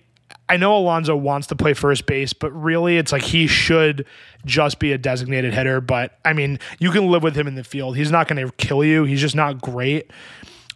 I 0.50 0.58
know 0.58 0.76
Alonso 0.76 1.16
wants 1.16 1.48
to 1.48 1.56
play 1.56 1.74
first 1.74 2.08
base, 2.08 2.34
but 2.34 2.52
really 2.52 2.98
it's 2.98 3.12
like 3.12 3.22
he 3.22 3.46
should 3.46 4.06
just 4.46 4.80
be 4.80 4.92
a 4.92 4.98
designated 4.98 5.54
hitter. 5.54 5.80
But 5.80 6.18
I 6.26 6.34
mean, 6.34 6.60
you 6.80 6.90
can 6.90 7.10
live 7.10 7.22
with 7.22 7.36
him 7.36 7.48
in 7.48 7.54
the 7.54 7.64
field. 7.64 7.96
He's 7.96 8.12
not 8.12 8.28
going 8.28 8.46
to 8.46 8.52
kill 8.54 8.84
you. 8.84 9.04
He's 9.04 9.22
just 9.22 9.36
not 9.36 9.62
great. 9.62 10.10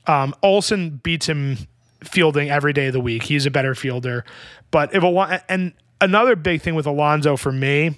Um, 0.05 0.35
Olson 0.43 1.01
beats 1.03 1.27
him 1.27 1.57
fielding 2.03 2.51
every 2.51 2.71
day 2.71 2.87
of 2.87 2.93
the 2.93 2.99
week. 2.99 3.23
He's 3.23 3.47
a 3.47 3.51
better 3.51 3.73
fielder. 3.73 4.25
But 4.69 4.93
if 4.93 5.01
a 5.01 5.43
and 5.49 5.73
another 5.99 6.35
big 6.35 6.61
thing 6.61 6.75
with 6.75 6.85
Alonso 6.85 7.35
for 7.35 7.51
me 7.51 7.97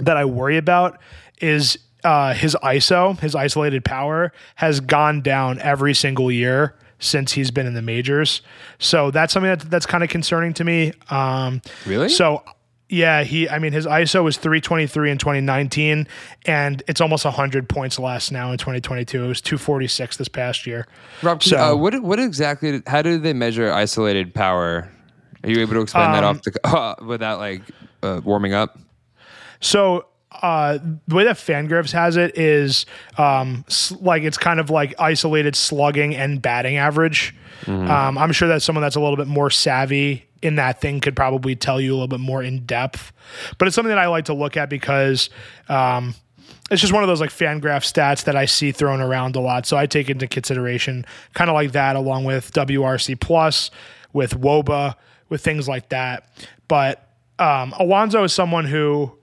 that 0.00 0.16
I 0.16 0.24
worry 0.24 0.56
about 0.56 1.00
is 1.40 1.78
uh, 2.02 2.34
his 2.34 2.56
ISO, 2.62 3.18
his 3.20 3.36
isolated 3.36 3.84
power, 3.84 4.32
has 4.56 4.80
gone 4.80 5.20
down 5.20 5.60
every 5.60 5.94
single 5.94 6.30
year 6.30 6.74
since 7.02 7.32
he's 7.32 7.50
been 7.50 7.66
in 7.66 7.74
the 7.74 7.82
majors. 7.82 8.40
So 8.78 9.10
that's 9.10 9.32
something 9.32 9.50
that, 9.50 9.70
that's 9.70 9.86
kind 9.86 10.02
of 10.04 10.10
concerning 10.10 10.54
to 10.54 10.64
me. 10.64 10.92
Um, 11.10 11.60
really? 11.84 12.08
So 12.08 12.42
yeah, 12.88 13.24
he. 13.24 13.48
I 13.48 13.58
mean, 13.58 13.72
his 13.72 13.86
ISO 13.86 14.22
was 14.22 14.36
323 14.36 15.10
in 15.10 15.18
2019, 15.18 16.06
and 16.44 16.82
it's 16.86 17.00
almost 17.00 17.24
100 17.24 17.66
points 17.66 17.98
less 17.98 18.30
now 18.30 18.52
in 18.52 18.58
2022. 18.58 19.24
It 19.24 19.26
was 19.26 19.40
246 19.40 20.18
this 20.18 20.28
past 20.28 20.66
year. 20.66 20.86
Rob, 21.22 21.42
so 21.42 21.56
uh, 21.56 21.74
what 21.74 22.00
what 22.02 22.18
exactly? 22.18 22.82
How 22.86 23.00
do 23.00 23.18
they 23.18 23.32
measure 23.32 23.72
isolated 23.72 24.34
power? 24.34 24.90
Are 25.42 25.50
you 25.50 25.60
able 25.60 25.72
to 25.72 25.80
explain 25.80 26.06
um, 26.06 26.12
that 26.12 26.24
off 26.24 26.42
the 26.42 26.60
uh, 26.64 26.94
without 27.06 27.38
like 27.38 27.62
uh, 28.02 28.20
warming 28.22 28.52
up? 28.52 28.78
So 29.60 30.04
uh, 30.40 30.78
the 31.06 31.14
way 31.14 31.24
that 31.24 31.36
Fangraphs 31.36 31.92
has 31.92 32.16
it 32.16 32.38
is 32.38 32.86
um, 33.18 33.64
like 34.00 34.22
it's 34.22 34.38
kind 34.38 34.60
of 34.60 34.70
like 34.70 34.94
isolated 34.98 35.56
slugging 35.56 36.14
and 36.14 36.40
batting 36.40 36.76
average. 36.76 37.34
Mm-hmm. 37.62 37.90
Um, 37.90 38.18
I'm 38.18 38.32
sure 38.32 38.48
that 38.48 38.62
someone 38.62 38.82
that's 38.82 38.96
a 38.96 39.00
little 39.00 39.16
bit 39.16 39.26
more 39.28 39.50
savvy 39.50 40.26
in 40.42 40.56
that 40.56 40.80
thing 40.80 41.00
could 41.00 41.14
probably 41.14 41.54
tell 41.54 41.80
you 41.80 41.92
a 41.92 41.94
little 41.94 42.08
bit 42.08 42.20
more 42.20 42.42
in 42.42 42.64
depth. 42.66 43.12
But 43.58 43.68
it's 43.68 43.74
something 43.74 43.90
that 43.90 43.98
I 43.98 44.08
like 44.08 44.24
to 44.26 44.34
look 44.34 44.56
at 44.56 44.68
because 44.68 45.30
um, 45.68 46.14
it's 46.70 46.80
just 46.80 46.92
one 46.92 47.02
of 47.02 47.08
those 47.08 47.20
like 47.20 47.30
Fangraph 47.30 47.84
stats 47.84 48.24
that 48.24 48.34
I 48.34 48.46
see 48.46 48.72
thrown 48.72 49.00
around 49.00 49.36
a 49.36 49.40
lot. 49.40 49.66
So 49.66 49.76
I 49.76 49.86
take 49.86 50.10
into 50.10 50.26
consideration 50.26 51.06
kind 51.34 51.48
of 51.48 51.54
like 51.54 51.72
that, 51.72 51.96
along 51.96 52.24
with 52.24 52.52
WRC 52.52 53.20
plus, 53.20 53.70
with 54.12 54.40
WOBA, 54.40 54.96
with 55.28 55.42
things 55.42 55.68
like 55.68 55.90
that. 55.90 56.28
But 56.68 57.08
um, 57.38 57.72
Alonso 57.78 58.24
is 58.24 58.32
someone 58.32 58.64
who 58.64 59.16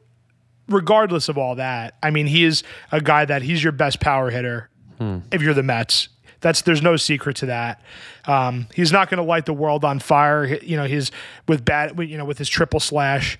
regardless 0.69 1.29
of 1.29 1.37
all 1.37 1.55
that, 1.55 1.95
I 2.01 2.11
mean, 2.11 2.27
he 2.27 2.43
is 2.43 2.63
a 2.91 3.01
guy 3.01 3.25
that 3.25 3.41
he's 3.41 3.63
your 3.63 3.73
best 3.73 3.99
power 3.99 4.29
hitter 4.29 4.69
hmm. 4.97 5.19
if 5.31 5.41
you're 5.41 5.53
the 5.53 5.63
Mets. 5.63 6.09
That's 6.41 6.61
there's 6.61 6.81
no 6.81 6.95
secret 6.95 7.35
to 7.37 7.47
that. 7.47 7.81
Um, 8.25 8.67
he's 8.73 8.91
not 8.91 9.09
going 9.09 9.17
to 9.17 9.23
light 9.23 9.45
the 9.45 9.53
world 9.53 9.83
on 9.83 9.99
fire. 9.99 10.45
You 10.45 10.77
know, 10.77 10.85
he's 10.85 11.11
with 11.47 11.65
bat. 11.65 11.97
You 11.99 12.17
know, 12.17 12.23
with 12.23 12.37
his 12.37 12.47
triple 12.47 12.79
slash, 12.79 13.37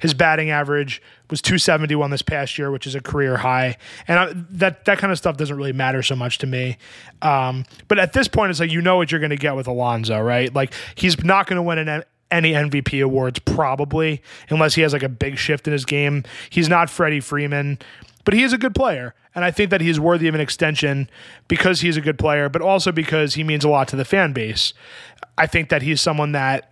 his 0.00 0.14
batting 0.14 0.50
average 0.50 1.00
was 1.30 1.40
271 1.40 2.10
this 2.10 2.22
past 2.22 2.58
year, 2.58 2.72
which 2.72 2.88
is 2.88 2.96
a 2.96 3.00
career 3.00 3.36
high. 3.36 3.76
And 4.08 4.18
I, 4.18 4.32
that 4.50 4.84
that 4.86 4.98
kind 4.98 5.12
of 5.12 5.18
stuff 5.18 5.36
doesn't 5.36 5.56
really 5.56 5.72
matter 5.72 6.02
so 6.02 6.16
much 6.16 6.38
to 6.38 6.46
me. 6.46 6.76
Um, 7.22 7.66
but 7.86 8.00
at 8.00 8.12
this 8.12 8.26
point, 8.26 8.50
it's 8.50 8.58
like 8.58 8.72
you 8.72 8.80
know 8.80 8.96
what 8.96 9.12
you're 9.12 9.20
going 9.20 9.30
to 9.30 9.36
get 9.36 9.54
with 9.54 9.68
Alonso, 9.68 10.20
right? 10.20 10.52
Like 10.52 10.74
he's 10.96 11.22
not 11.22 11.46
going 11.46 11.56
to 11.56 11.62
win 11.62 11.78
an 11.78 12.02
any 12.30 12.52
MVP 12.52 13.02
awards 13.04 13.38
probably 13.40 14.22
unless 14.48 14.74
he 14.74 14.82
has 14.82 14.92
like 14.92 15.02
a 15.02 15.08
big 15.08 15.38
shift 15.38 15.66
in 15.66 15.72
his 15.72 15.84
game. 15.84 16.24
He's 16.48 16.68
not 16.68 16.90
Freddie 16.90 17.20
Freeman, 17.20 17.78
but 18.24 18.34
he 18.34 18.42
is 18.42 18.52
a 18.52 18.58
good 18.58 18.74
player. 18.74 19.14
And 19.34 19.44
I 19.44 19.50
think 19.50 19.70
that 19.70 19.80
he's 19.80 20.00
worthy 20.00 20.26
of 20.28 20.34
an 20.34 20.40
extension 20.40 21.08
because 21.46 21.80
he's 21.80 21.96
a 21.96 22.00
good 22.00 22.18
player, 22.18 22.48
but 22.48 22.62
also 22.62 22.90
because 22.90 23.34
he 23.34 23.44
means 23.44 23.64
a 23.64 23.68
lot 23.68 23.88
to 23.88 23.96
the 23.96 24.04
fan 24.04 24.32
base. 24.32 24.72
I 25.38 25.46
think 25.46 25.68
that 25.68 25.82
he's 25.82 26.00
someone 26.00 26.32
that 26.32 26.70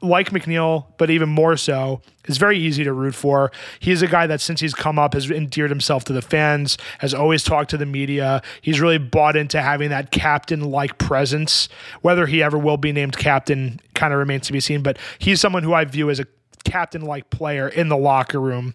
like 0.00 0.30
McNeil, 0.30 0.86
but 0.96 1.10
even 1.10 1.28
more 1.28 1.56
so, 1.56 2.00
is 2.26 2.38
very 2.38 2.58
easy 2.58 2.84
to 2.84 2.92
root 2.92 3.14
for. 3.14 3.50
He's 3.80 4.02
a 4.02 4.06
guy 4.06 4.26
that 4.26 4.40
since 4.40 4.60
he's 4.60 4.74
come 4.74 4.98
up 4.98 5.14
has 5.14 5.30
endeared 5.30 5.70
himself 5.70 6.04
to 6.04 6.12
the 6.12 6.22
fans, 6.22 6.78
has 6.98 7.12
always 7.14 7.42
talked 7.42 7.70
to 7.70 7.76
the 7.76 7.86
media. 7.86 8.42
He's 8.60 8.80
really 8.80 8.98
bought 8.98 9.36
into 9.36 9.60
having 9.60 9.90
that 9.90 10.10
captain 10.10 10.60
like 10.70 10.98
presence. 10.98 11.68
Whether 12.02 12.26
he 12.26 12.42
ever 12.42 12.58
will 12.58 12.76
be 12.76 12.92
named 12.92 13.18
captain 13.18 13.80
kind 13.94 14.12
of 14.12 14.18
remains 14.18 14.46
to 14.46 14.52
be 14.52 14.60
seen, 14.60 14.82
but 14.82 14.98
he's 15.18 15.40
someone 15.40 15.62
who 15.62 15.74
I 15.74 15.84
view 15.84 16.10
as 16.10 16.20
a 16.20 16.26
captain 16.64 17.02
like 17.02 17.30
player 17.30 17.68
in 17.68 17.88
the 17.88 17.96
locker 17.96 18.40
room. 18.40 18.74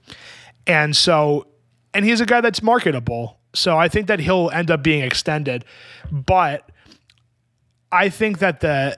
And 0.67 0.95
so, 0.95 1.47
and 1.93 2.05
he's 2.05 2.21
a 2.21 2.25
guy 2.25 2.41
that's 2.41 2.61
marketable. 2.61 3.39
So 3.53 3.77
I 3.77 3.87
think 3.87 4.07
that 4.07 4.19
he'll 4.19 4.49
end 4.51 4.71
up 4.71 4.83
being 4.83 5.03
extended. 5.03 5.63
But 6.11 6.69
I 7.91 8.09
think 8.09 8.39
that 8.39 8.61
the 8.61 8.97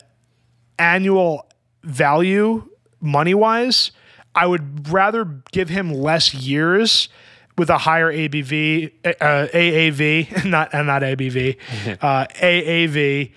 annual 0.80 1.48
value, 1.86 2.68
money 3.02 3.34
wise, 3.34 3.92
I 4.34 4.48
would 4.48 4.90
rather 4.90 5.26
give 5.52 5.70
him 5.70 5.94
less 5.94 6.34
years 6.34 7.10
with 7.58 7.70
a 7.70 7.78
higher 7.78 8.12
ABV, 8.12 8.92
uh, 9.06 9.48
AAV, 9.54 10.46
not 10.50 10.74
uh, 10.74 10.84
not 10.84 11.02
ABV, 11.02 11.58
uh, 12.02 12.28
AAV, 12.28 13.32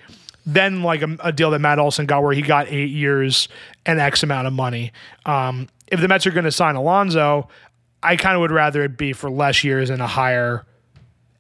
than 0.44 0.82
like 0.82 1.02
a, 1.02 1.16
a, 1.20 1.32
deal 1.32 1.50
that 1.52 1.60
Matt 1.60 1.78
Olson 1.78 2.06
got 2.06 2.22
where 2.22 2.32
he 2.32 2.42
got 2.42 2.68
eight 2.68 2.90
years 2.90 3.48
and 3.86 4.00
X 4.00 4.22
amount 4.22 4.46
of 4.46 4.52
money. 4.52 4.92
Um, 5.24 5.68
if 5.86 6.00
the 6.00 6.08
Mets 6.08 6.26
are 6.26 6.30
going 6.30 6.44
to 6.44 6.52
sign 6.52 6.74
Alonso, 6.74 7.48
I 8.02 8.16
kind 8.16 8.34
of 8.34 8.40
would 8.40 8.50
rather 8.50 8.82
it 8.82 8.96
be 8.96 9.12
for 9.12 9.30
less 9.30 9.62
years 9.62 9.90
and 9.90 10.02
a 10.02 10.06
higher 10.06 10.64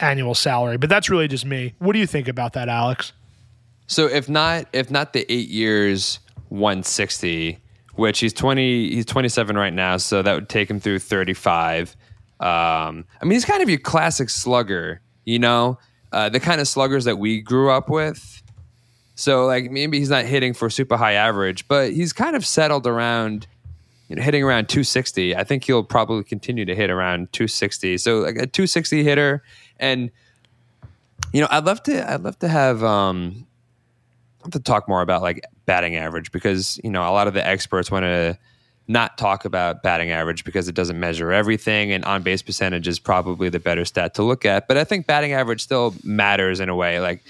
annual 0.00 0.34
salary. 0.34 0.76
But 0.76 0.88
that's 0.88 1.10
really 1.10 1.28
just 1.28 1.44
me. 1.44 1.74
What 1.78 1.92
do 1.92 1.98
you 1.98 2.06
think 2.06 2.28
about 2.28 2.52
that, 2.52 2.68
Alex? 2.68 3.12
So 3.86 4.06
if 4.06 4.28
not 4.28 4.66
if 4.72 4.90
not 4.90 5.14
the 5.14 5.30
eight 5.32 5.48
years, 5.48 6.20
one 6.48 6.82
sixty, 6.82 7.58
which 7.94 8.20
he's 8.20 8.32
twenty 8.32 8.90
he's 8.90 9.06
twenty 9.06 9.28
seven 9.28 9.56
right 9.56 9.72
now, 9.72 9.96
so 9.96 10.22
that 10.22 10.34
would 10.34 10.48
take 10.48 10.70
him 10.70 10.80
through 10.80 11.00
thirty 11.00 11.34
five. 11.34 11.96
Um, 12.40 13.04
I 13.20 13.24
mean, 13.24 13.32
he's 13.32 13.44
kind 13.44 13.62
of 13.62 13.68
your 13.68 13.80
classic 13.80 14.30
slugger, 14.30 15.00
you 15.24 15.38
know, 15.38 15.78
uh, 16.12 16.28
the 16.28 16.40
kind 16.40 16.60
of 16.60 16.68
sluggers 16.68 17.04
that 17.04 17.18
we 17.18 17.40
grew 17.40 17.70
up 17.70 17.88
with. 17.88 18.42
So 19.16 19.46
like 19.46 19.72
maybe 19.72 19.98
he's 19.98 20.10
not 20.10 20.24
hitting 20.26 20.54
for 20.54 20.70
super 20.70 20.96
high 20.96 21.14
average, 21.14 21.66
but 21.66 21.92
he's 21.92 22.12
kind 22.12 22.36
of 22.36 22.46
settled 22.46 22.86
around 22.86 23.48
you 24.08 24.14
know, 24.14 24.22
hitting 24.22 24.44
around 24.44 24.68
260. 24.68 25.34
I 25.34 25.42
think 25.42 25.64
he'll 25.64 25.82
probably 25.82 26.22
continue 26.22 26.64
to 26.64 26.74
hit 26.74 26.88
around 26.88 27.32
260. 27.32 27.98
So 27.98 28.18
like 28.18 28.36
a 28.36 28.46
260 28.46 29.02
hitter, 29.02 29.42
and 29.80 30.12
you 31.32 31.40
know, 31.40 31.48
I'd 31.50 31.64
love 31.64 31.82
to, 31.82 32.10
I'd 32.10 32.22
love 32.22 32.38
to 32.38 32.48
have, 32.48 32.84
um, 32.84 33.47
to 34.52 34.60
talk 34.60 34.88
more 34.88 35.00
about 35.00 35.22
like 35.22 35.44
batting 35.66 35.96
average 35.96 36.32
because 36.32 36.80
you 36.82 36.90
know 36.90 37.02
a 37.02 37.12
lot 37.12 37.26
of 37.26 37.34
the 37.34 37.46
experts 37.46 37.90
want 37.90 38.04
to 38.04 38.38
not 38.88 39.18
talk 39.18 39.44
about 39.44 39.82
batting 39.82 40.10
average 40.10 40.44
because 40.44 40.66
it 40.66 40.74
doesn't 40.74 40.98
measure 40.98 41.30
everything, 41.30 41.92
and 41.92 42.04
on 42.04 42.22
base 42.22 42.42
percentage 42.42 42.88
is 42.88 42.98
probably 42.98 43.48
the 43.48 43.60
better 43.60 43.84
stat 43.84 44.14
to 44.14 44.22
look 44.22 44.46
at. 44.46 44.66
But 44.66 44.78
I 44.78 44.84
think 44.84 45.06
batting 45.06 45.32
average 45.32 45.62
still 45.62 45.94
matters 46.02 46.58
in 46.58 46.68
a 46.68 46.74
way. 46.74 46.98
Like 46.98 47.22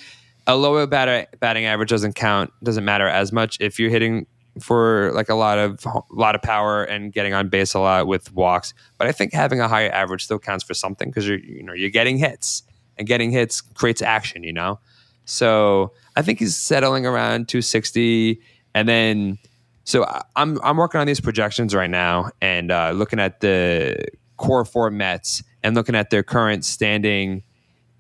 a 0.47 0.57
lower 0.57 0.87
batter, 0.87 1.27
batting 1.41 1.65
average 1.65 1.91
doesn't 1.91 2.15
count, 2.15 2.53
doesn't 2.63 2.85
matter 2.85 3.07
as 3.07 3.33
much 3.33 3.59
if 3.61 3.79
you're 3.79 3.91
hitting 3.91 4.27
for 4.61 5.13
like 5.15 5.29
a 5.29 5.35
lot 5.35 5.59
of 5.59 5.85
a 5.87 6.01
lot 6.11 6.35
of 6.35 6.43
power 6.43 6.85
and 6.85 7.13
getting 7.13 7.35
on 7.35 7.49
base 7.49 7.75
a 7.75 7.81
lot 7.81 8.07
with 8.07 8.33
walks. 8.35 8.73
But 8.97 9.09
I 9.09 9.13
think 9.13 9.33
having 9.33 9.61
a 9.61 9.69
higher 9.69 9.91
average 9.91 10.25
still 10.25 10.39
counts 10.39 10.65
for 10.65 10.75
something 10.75 11.11
because 11.11 11.27
you're 11.27 11.39
you 11.39 11.63
know 11.63 11.73
you're 11.73 11.91
getting 11.91 12.19
hits 12.19 12.63
and 12.97 13.07
getting 13.07 13.31
hits 13.31 13.61
creates 13.61 14.03
action. 14.03 14.43
You 14.43 14.53
know, 14.53 14.81
so 15.25 15.93
I 16.19 16.23
think 16.23 16.41
he's 16.41 16.57
settling 16.57 17.07
around 17.07 17.47
260, 17.47 18.41
and 18.75 18.89
then 18.89 19.39
so 19.85 20.05
I'm 20.35 20.59
I'm 20.65 20.77
working 20.77 21.01
on 21.01 21.07
these 21.07 21.21
projections 21.21 21.77
right 21.77 21.89
now 21.89 22.31
and 22.43 22.73
uh, 22.73 22.91
looking 22.91 23.21
at 23.21 23.39
the 23.39 24.05
core 24.37 24.65
four 24.65 24.91
Mets 24.91 25.45
and 25.63 25.77
looking 25.77 25.95
at 25.95 26.11
their 26.11 26.25
current 26.25 26.65
standing 26.65 27.45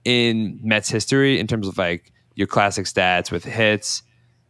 in 0.04 0.58
Mets 0.64 0.88
history 0.88 1.38
in 1.38 1.46
terms 1.46 1.68
of 1.68 1.78
like 1.78 2.12
your 2.34 2.48
classic 2.48 2.86
stats 2.86 3.30
with 3.30 3.44
hits 3.44 4.02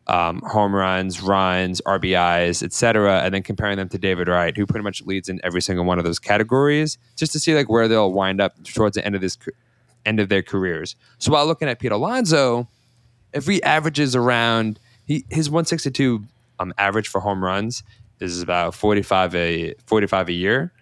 um, 0.07 0.41
home 0.47 0.75
runs, 0.75 1.21
runs, 1.21 1.83
RBIs, 1.83 2.63
etc., 2.63 3.21
and 3.21 3.35
then 3.35 3.43
comparing 3.43 3.77
them 3.77 3.91
to 3.91 3.99
David 3.99 4.29
Wright, 4.29 4.57
who 4.57 4.65
pretty 4.65 4.83
much 4.83 5.03
leads 5.03 5.29
in 5.29 5.41
every 5.45 5.61
single 5.61 5.85
one 5.85 5.99
of 5.99 6.07
those 6.07 6.19
categories, 6.19 6.97
just 7.17 7.33
to 7.33 7.39
see 7.39 7.55
like 7.55 7.69
where 7.69 7.87
they'll 7.87 8.11
wind 8.11 8.41
up 8.41 8.55
towards 8.65 8.95
the 8.95 9.05
end 9.05 9.15
of 9.15 9.21
this 9.21 9.37
end 10.07 10.21
of 10.21 10.31
their 10.31 10.43
careers. 10.43 10.97
So 11.19 11.33
while 11.33 11.47
looking 11.47 11.69
at 11.69 11.79
Pete 11.79 11.93
Alonso, 11.93 12.67
if 13.33 13.47
he 13.47 13.63
averages 13.63 14.17
around 14.17 14.79
he 15.07 15.25
his 15.31 15.51
162 15.51 16.25
um, 16.59 16.73
average 16.79 17.09
for 17.09 17.21
home 17.21 17.43
runs 17.43 17.83
is 18.21 18.43
about 18.43 18.75
45 18.75 19.35
a 19.35 19.75
45 19.87 20.29
a 20.29 20.33
year. 20.33 20.73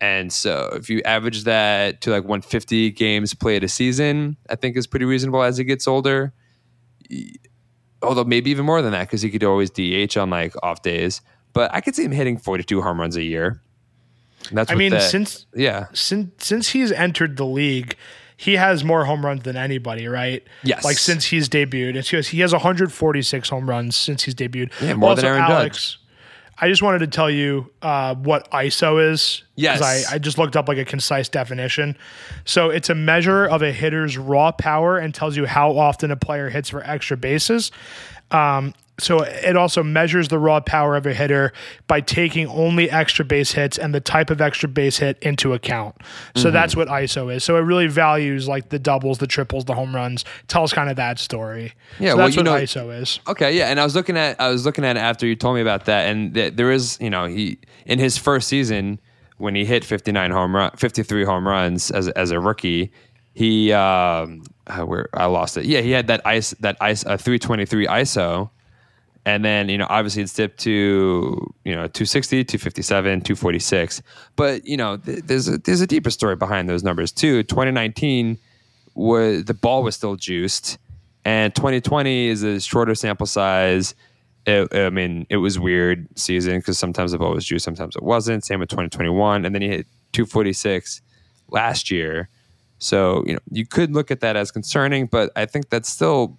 And 0.00 0.32
so 0.32 0.70
if 0.74 0.90
you 0.90 1.00
average 1.02 1.44
that 1.44 2.02
to 2.02 2.10
like 2.10 2.24
150 2.24 2.90
games 2.90 3.32
played 3.32 3.64
a 3.64 3.68
season, 3.68 4.36
I 4.50 4.56
think 4.56 4.76
is 4.76 4.86
pretty 4.86 5.06
reasonable 5.06 5.42
as 5.42 5.56
he 5.56 5.64
gets 5.64 5.86
older 5.86 6.32
although 8.04 8.24
maybe 8.24 8.50
even 8.50 8.64
more 8.64 8.82
than 8.82 8.92
that 8.92 9.02
because 9.02 9.22
he 9.22 9.30
could 9.30 9.42
always 9.42 9.70
DH 9.70 10.16
on 10.16 10.30
like 10.30 10.54
off 10.62 10.82
days. 10.82 11.20
But 11.52 11.72
I 11.74 11.80
could 11.80 11.94
see 11.94 12.04
him 12.04 12.12
hitting 12.12 12.36
42 12.36 12.82
home 12.82 13.00
runs 13.00 13.16
a 13.16 13.22
year. 13.22 13.60
that's 14.52 14.70
I 14.70 14.74
mean, 14.74 14.98
since 15.00 15.46
yeah, 15.54 15.86
since 15.92 16.44
since 16.44 16.70
he's 16.70 16.92
entered 16.92 17.36
the 17.36 17.46
league, 17.46 17.96
he 18.36 18.54
has 18.54 18.84
more 18.84 19.04
home 19.04 19.24
runs 19.24 19.42
than 19.42 19.56
anybody, 19.56 20.08
right? 20.08 20.42
Yes. 20.62 20.84
Like 20.84 20.98
since 20.98 21.24
he's 21.24 21.48
debuted, 21.48 21.96
it's 21.96 22.10
because 22.10 22.28
he 22.28 22.40
has 22.40 22.52
146 22.52 23.48
home 23.48 23.68
runs 23.68 23.96
since 23.96 24.24
he's 24.24 24.34
debuted. 24.34 24.72
Yeah, 24.80 24.94
more 24.94 25.10
also, 25.10 25.22
than 25.22 25.30
Aaron 25.30 25.42
Alex. 25.42 25.98
I 26.58 26.68
just 26.68 26.82
wanted 26.82 27.00
to 27.00 27.08
tell 27.08 27.30
you 27.30 27.70
uh, 27.82 28.14
what 28.14 28.50
ISO 28.52 29.12
is. 29.12 29.42
Yes. 29.56 29.82
I, 29.82 30.14
I 30.14 30.18
just 30.18 30.38
looked 30.38 30.56
up 30.56 30.68
like 30.68 30.78
a 30.78 30.84
concise 30.84 31.28
definition. 31.28 31.96
So 32.44 32.70
it's 32.70 32.88
a 32.88 32.94
measure 32.94 33.44
of 33.44 33.62
a 33.62 33.72
hitter's 33.72 34.16
raw 34.16 34.52
power 34.52 34.98
and 34.98 35.12
tells 35.12 35.36
you 35.36 35.46
how 35.46 35.76
often 35.76 36.10
a 36.10 36.16
player 36.16 36.50
hits 36.50 36.70
for 36.70 36.82
extra 36.84 37.16
bases. 37.16 37.72
Um, 38.30 38.72
so 38.98 39.22
it 39.22 39.56
also 39.56 39.82
measures 39.82 40.28
the 40.28 40.38
raw 40.38 40.60
power 40.60 40.96
of 40.96 41.04
a 41.04 41.12
hitter 41.12 41.52
by 41.88 42.00
taking 42.00 42.46
only 42.46 42.90
extra 42.90 43.24
base 43.24 43.52
hits 43.52 43.76
and 43.76 43.92
the 43.92 44.00
type 44.00 44.30
of 44.30 44.40
extra 44.40 44.68
base 44.68 44.98
hit 44.98 45.18
into 45.20 45.52
account. 45.52 45.96
So 46.36 46.44
mm-hmm. 46.44 46.54
that's 46.54 46.76
what 46.76 46.86
ISO 46.88 47.34
is. 47.34 47.42
So 47.42 47.56
it 47.56 47.60
really 47.60 47.88
values 47.88 48.46
like 48.46 48.68
the 48.68 48.78
doubles, 48.78 49.18
the 49.18 49.26
triples, 49.26 49.64
the 49.64 49.74
home 49.74 49.94
runs. 49.94 50.24
Tells 50.46 50.72
kind 50.72 50.88
of 50.88 50.96
that 50.96 51.18
story. 51.18 51.72
Yeah, 51.98 52.10
so 52.10 52.16
well, 52.16 52.26
that's 52.26 52.36
what 52.36 52.44
know, 52.44 52.54
ISO 52.54 53.02
is. 53.02 53.18
Okay, 53.26 53.56
yeah, 53.56 53.68
and 53.68 53.80
I 53.80 53.84
was 53.84 53.96
looking 53.96 54.16
at 54.16 54.40
I 54.40 54.48
was 54.48 54.64
looking 54.64 54.84
at 54.84 54.96
it 54.96 55.00
after 55.00 55.26
you 55.26 55.34
told 55.34 55.56
me 55.56 55.60
about 55.60 55.86
that, 55.86 56.08
and 56.08 56.32
th- 56.32 56.54
there 56.54 56.70
is 56.70 56.98
you 57.00 57.10
know 57.10 57.26
he 57.26 57.58
in 57.86 57.98
his 57.98 58.16
first 58.16 58.46
season 58.46 59.00
when 59.38 59.56
he 59.56 59.64
hit 59.64 59.84
59 59.84 60.30
home 60.30 60.54
run 60.54 60.70
53 60.76 61.24
home 61.24 61.48
runs 61.48 61.90
as 61.90 62.08
as 62.10 62.30
a 62.30 62.38
rookie 62.38 62.92
he 63.34 63.72
um, 63.72 64.44
uh, 64.68 64.82
where 64.82 65.08
I 65.12 65.26
lost 65.26 65.56
it. 65.56 65.64
Yeah, 65.64 65.80
he 65.80 65.90
had 65.90 66.06
that 66.06 66.24
ice 66.24 66.50
that 66.60 66.76
ice 66.80 67.04
uh, 67.04 67.16
323 67.16 67.86
ISO 67.88 68.50
and 69.26 69.44
then, 69.44 69.68
you 69.68 69.78
know, 69.78 69.86
obviously 69.88 70.22
it's 70.22 70.34
dipped 70.34 70.60
to, 70.60 71.54
you 71.64 71.72
know, 71.72 71.86
260, 71.86 72.44
257, 72.44 73.20
246. 73.22 74.02
But, 74.36 74.66
you 74.66 74.76
know, 74.76 74.98
th- 74.98 75.24
there's 75.24 75.48
a, 75.48 75.58
there's 75.58 75.80
a 75.80 75.86
deeper 75.86 76.10
story 76.10 76.36
behind 76.36 76.68
those 76.68 76.82
numbers 76.82 77.10
too. 77.10 77.42
2019 77.42 78.38
was 78.94 79.44
the 79.44 79.54
ball 79.54 79.82
was 79.82 79.96
still 79.96 80.16
juiced 80.16 80.78
and 81.24 81.54
2020 81.54 82.28
is 82.28 82.42
a 82.42 82.60
shorter 82.60 82.94
sample 82.94 83.26
size. 83.26 83.94
It, 84.46 84.74
I 84.74 84.90
mean, 84.90 85.26
it 85.30 85.38
was 85.38 85.58
weird 85.58 86.06
season 86.18 86.58
because 86.58 86.78
sometimes 86.78 87.12
the 87.12 87.18
ball 87.18 87.32
was 87.32 87.46
juiced, 87.46 87.64
sometimes 87.64 87.96
it 87.96 88.02
wasn't. 88.02 88.44
Same 88.44 88.60
with 88.60 88.68
2021, 88.68 89.44
and 89.44 89.54
then 89.54 89.62
he 89.62 89.68
hit 89.68 89.86
246 90.12 91.00
last 91.48 91.90
year. 91.90 92.28
So 92.78 93.24
you 93.26 93.32
know, 93.32 93.38
you 93.50 93.64
could 93.64 93.94
look 93.94 94.10
at 94.10 94.20
that 94.20 94.36
as 94.36 94.50
concerning, 94.50 95.06
but 95.06 95.30
I 95.34 95.46
think 95.46 95.70
that's 95.70 95.88
still 95.88 96.38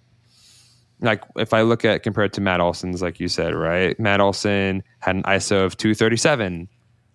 like 1.00 1.22
if 1.36 1.52
I 1.52 1.62
look 1.62 1.84
at 1.84 2.02
compared 2.02 2.32
to 2.34 2.40
Matt 2.40 2.60
Olson's, 2.60 3.02
like 3.02 3.20
you 3.20 3.28
said, 3.28 3.54
right? 3.54 3.98
Matt 4.00 4.20
Olson 4.20 4.82
had 5.00 5.16
an 5.16 5.22
ISO 5.24 5.64
of 5.64 5.76
237 5.76 6.68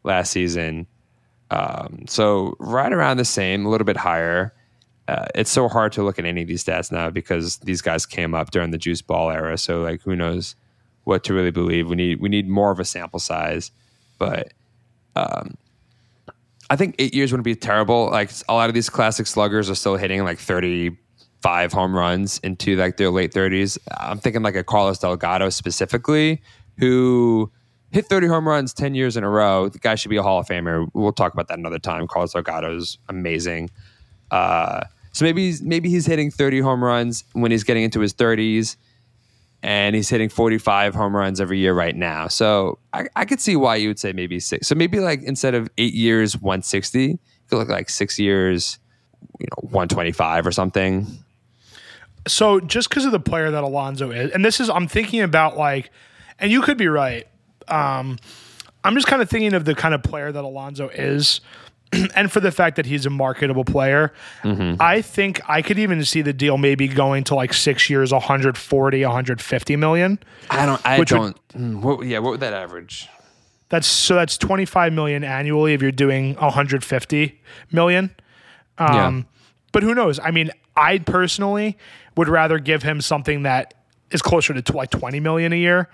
last 0.04 0.32
season. 0.32 0.88
Um, 1.50 2.06
so 2.08 2.56
right 2.60 2.91
around 2.94 3.17
the 3.17 3.26
same, 3.26 3.65
a 3.65 3.70
little 3.70 3.86
bit 3.86 3.98
higher. 3.98 4.54
Uh, 5.08 5.26
it's 5.36 5.52
so 5.52 5.67
hard 5.67 5.91
to 5.94 6.04
look 6.04 6.20
at 6.20 6.26
any 6.26 6.44
of 6.44 6.48
these 6.48 6.63
stats 6.63 6.91
now 6.91 7.10
because 7.10 7.58
these 7.58 7.82
guys 7.82 8.06
came 8.06 8.34
up 8.34 8.52
during 8.52 8.72
the 8.72 8.78
juice 8.78 9.02
ball 9.02 9.30
era. 9.30 9.58
So 9.58 9.82
like, 9.82 10.02
who 10.02 10.15
knows 10.15 10.56
what 11.04 11.24
to 11.26 11.34
really 11.34 11.52
believe? 11.52 11.89
We 11.89 11.96
need 11.96 12.22
we 12.22 12.30
need 12.30 12.48
more 12.48 12.72
of 12.72 12.80
a 12.80 12.86
sample 12.86 13.20
size, 13.20 13.72
but 14.17 14.54
um, 15.15 15.58
I 16.70 16.76
think 16.76 16.96
eight 17.00 17.13
years 17.13 17.32
wouldn't 17.32 17.44
be 17.44 17.56
terrible. 17.56 18.10
Like 18.10 18.32
a 18.48 18.54
lot 18.54 18.70
of 18.70 18.74
these 18.74 18.89
classic 18.89 19.28
sluggers 19.28 19.70
are 19.70 19.76
still 19.76 19.98
hitting 19.98 20.24
like 20.24 20.39
thirty 20.39 20.98
five 21.41 21.73
home 21.73 21.95
runs 21.95 22.39
into 22.39 22.75
like 22.75 22.97
their 22.97 23.10
late 23.10 23.34
30s. 23.34 23.77
I'm 23.99 24.19
thinking 24.19 24.43
like 24.43 24.56
a 24.56 24.63
Carlos 24.63 24.99
Delgado 24.99 25.49
specifically, 25.49 26.41
who 26.77 27.51
hit 27.91 28.06
30 28.06 28.27
home 28.27 28.47
runs 28.47 28.73
10 28.73 28.95
years 28.95 29.17
in 29.17 29.23
a 29.23 29.30
row. 29.30 29.69
The 29.69 29.80
guy 29.80 29.95
should 29.95 30.10
be 30.10 30.17
a 30.17 30.23
Hall 30.23 30.39
of 30.39 30.47
Famer. 30.47 30.89
We'll 30.93 31.12
talk 31.12 31.34
about 31.34 31.47
that 31.49 31.58
another 31.58 31.80
time. 31.80 32.08
Carlos 32.08 32.34
Delgado 32.34 32.75
is 32.75 32.97
amazing. 33.10 33.69
Uh, 34.30 34.82
so 35.12 35.25
maybe 35.25 35.47
he's, 35.47 35.62
maybe 35.62 35.89
he's 35.89 36.06
hitting 36.06 36.32
30 36.32 36.62
home 36.62 36.84
runs 36.84 37.25
when 37.34 37.51
he's 37.51 37.63
getting 37.63 37.84
into 37.84 37.99
his 37.99 38.13
30s, 38.13 38.77
and 39.63 39.95
he's 39.95 40.10
hitting 40.10 40.30
45 40.30 40.95
home 40.95 41.15
runs 41.15 41.41
every 41.41 41.60
year 41.60 41.73
right 41.73 41.95
now. 41.95 42.27
So 42.27 42.80
I, 42.93 43.08
I 43.15 43.25
could 43.25 43.41
see 43.41 43.56
why 43.56 43.75
you 43.75 43.89
would 43.89 43.99
say 43.99 44.13
maybe 44.13 44.39
six. 44.39 44.67
So 44.67 44.73
maybe 44.75 44.99
like 44.99 45.21
instead 45.21 45.54
of 45.54 45.69
eight 45.77 45.93
years, 45.93 46.36
160, 46.39 47.04
you 47.04 47.19
could 47.47 47.58
look 47.58 47.67
like 47.67 47.89
six 47.89 48.17
years, 48.17 48.80
you 49.39 49.47
know, 49.47 49.67
125 49.69 50.47
or 50.47 50.51
something 50.51 51.06
so 52.27 52.60
just 52.60 52.89
because 52.89 53.05
of 53.05 53.12
the 53.12 53.19
player 53.19 53.51
that 53.51 53.63
Alonso 53.63 54.12
is, 54.12 54.31
and 54.31 54.43
this 54.45 54.60
is 54.60 54.69
I'm 54.69 54.88
thinking 54.88 55.21
about 55.21 55.57
like, 55.57 55.89
and 56.39 56.51
you 56.51 56.62
could 56.62 56.77
be 56.77 56.88
right. 56.88 57.27
Um, 57.67 58.17
I'm 58.84 58.95
just 58.95 59.07
kind 59.07 59.21
of 59.21 59.29
thinking 59.29 59.53
of 59.53 59.65
the 59.65 59.75
kind 59.75 59.93
of 59.93 60.03
player 60.03 60.31
that 60.31 60.43
Alonso 60.43 60.89
is. 60.89 61.41
and 62.15 62.31
for 62.31 62.39
the 62.39 62.51
fact 62.51 62.77
that 62.77 62.86
he's 62.86 63.05
a 63.05 63.10
marketable 63.10 63.65
player, 63.65 64.13
I 64.79 65.01
think 65.01 65.41
I 65.49 65.62
could 65.62 65.77
even 65.77 66.03
see 66.05 66.21
the 66.21 66.31
deal 66.31 66.57
maybe 66.57 66.88
going 66.88 67.25
to 67.25 67.36
like 67.36 67.53
six 67.53 67.89
years, 67.89 68.13
140, 68.13 69.03
150 69.03 69.75
million. 69.75 70.17
I 70.49 70.65
don't. 70.65 70.81
I 70.86 70.97
don't. 71.03 71.49
mm, 71.49 71.81
what, 71.81 72.05
yeah. 72.05 72.19
What 72.19 72.31
would 72.31 72.39
that 72.39 72.53
average? 72.53 73.10
That's 73.69 73.88
so 73.88 74.15
that's 74.15 74.38
25 74.38 74.93
million 74.93 75.23
annually 75.23 75.73
if 75.73 75.81
you're 75.81 75.91
doing 75.91 76.36
150 76.36 77.41
million. 77.71 78.15
Um, 78.77 79.27
But 79.73 79.84
who 79.84 79.93
knows? 79.93 80.19
I 80.19 80.31
mean, 80.31 80.49
I 80.75 80.97
personally 80.99 81.77
would 82.15 82.28
rather 82.28 82.60
give 82.60 82.84
him 82.84 83.02
something 83.02 83.43
that 83.43 83.74
is 84.12 84.21
closer 84.21 84.60
to 84.60 84.76
like 84.76 84.89
20 84.89 85.19
million 85.19 85.54
a 85.54 85.58
year. 85.58 85.89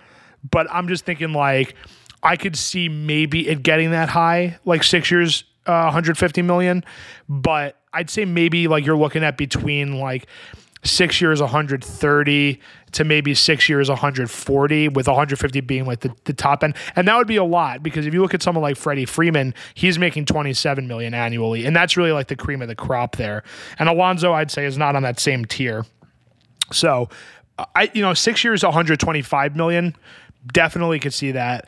But 0.50 0.68
I'm 0.72 0.88
just 0.88 1.06
thinking 1.06 1.34
like 1.34 1.76
I 2.24 2.36
could 2.36 2.56
see 2.56 2.90
maybe 2.90 3.48
it 3.48 3.64
getting 3.64 3.92
that 3.92 4.10
high, 4.10 4.60
like 4.66 4.84
six 4.84 5.12
years, 5.12 5.44
uh, 5.66 5.84
150 5.84 6.42
million. 6.42 6.84
But 7.30 7.80
I'd 7.94 8.10
say 8.10 8.26
maybe 8.26 8.68
like 8.68 8.86
you're 8.86 8.98
looking 8.98 9.24
at 9.24 9.38
between 9.38 10.00
like 10.00 10.28
six 10.84 11.20
years 11.20 11.42
130 11.42 12.60
to 12.92 13.04
maybe 13.04 13.34
six 13.34 13.68
years 13.68 13.90
140 13.90 14.88
with 14.90 15.08
150 15.08 15.62
being 15.62 15.86
like 15.86 16.00
the, 16.02 16.14
the 16.26 16.34
top 16.34 16.64
end 16.64 16.76
and 16.96 17.08
that 17.08 17.18
would 17.18 17.28
be 17.28 17.36
a 17.36 17.44
lot 17.44 17.84
because 17.84 18.06
if 18.06 18.14
you 18.14 18.22
look 18.22 18.34
at 18.34 18.42
someone 18.42 18.62
like 18.62 18.78
freddie 18.78 19.06
freeman 19.06 19.54
he's 19.74 19.98
making 20.00 20.24
27 20.24 20.88
million 20.88 21.14
annually 21.14 21.66
and 21.66 21.76
that's 21.76 21.98
really 21.98 22.12
like 22.12 22.28
the 22.28 22.36
cream 22.36 22.62
of 22.62 22.68
the 22.68 22.76
crop 22.76 23.16
there 23.18 23.44
and 23.80 23.90
alonso 23.90 24.34
i'd 24.34 24.52
say 24.52 24.66
is 24.66 24.78
not 24.78 24.96
on 24.96 25.04
that 25.04 25.20
same 25.20 25.44
tier 25.46 25.84
so 26.72 27.10
i 27.76 27.90
you 27.94 28.02
know 28.02 28.14
six 28.14 28.44
years 28.44 28.64
125 28.64 29.56
million 29.56 29.96
definitely 30.54 31.00
could 31.00 31.14
see 31.14 31.32
that 31.32 31.68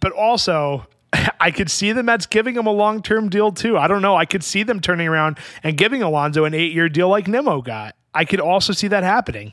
but 0.00 0.12
also 0.12 0.86
I 1.40 1.50
could 1.50 1.70
see 1.70 1.92
the 1.92 2.02
Mets 2.02 2.26
giving 2.26 2.56
him 2.56 2.66
a 2.66 2.72
long 2.72 3.02
term 3.02 3.28
deal 3.28 3.52
too. 3.52 3.78
I 3.78 3.88
don't 3.88 4.02
know. 4.02 4.16
I 4.16 4.24
could 4.24 4.42
see 4.42 4.62
them 4.62 4.80
turning 4.80 5.08
around 5.08 5.38
and 5.62 5.76
giving 5.76 6.02
Alonso 6.02 6.44
an 6.44 6.54
eight 6.54 6.72
year 6.72 6.88
deal 6.88 7.08
like 7.08 7.28
Nimmo 7.28 7.62
got. 7.62 7.94
I 8.14 8.24
could 8.24 8.40
also 8.40 8.72
see 8.72 8.88
that 8.88 9.02
happening. 9.02 9.52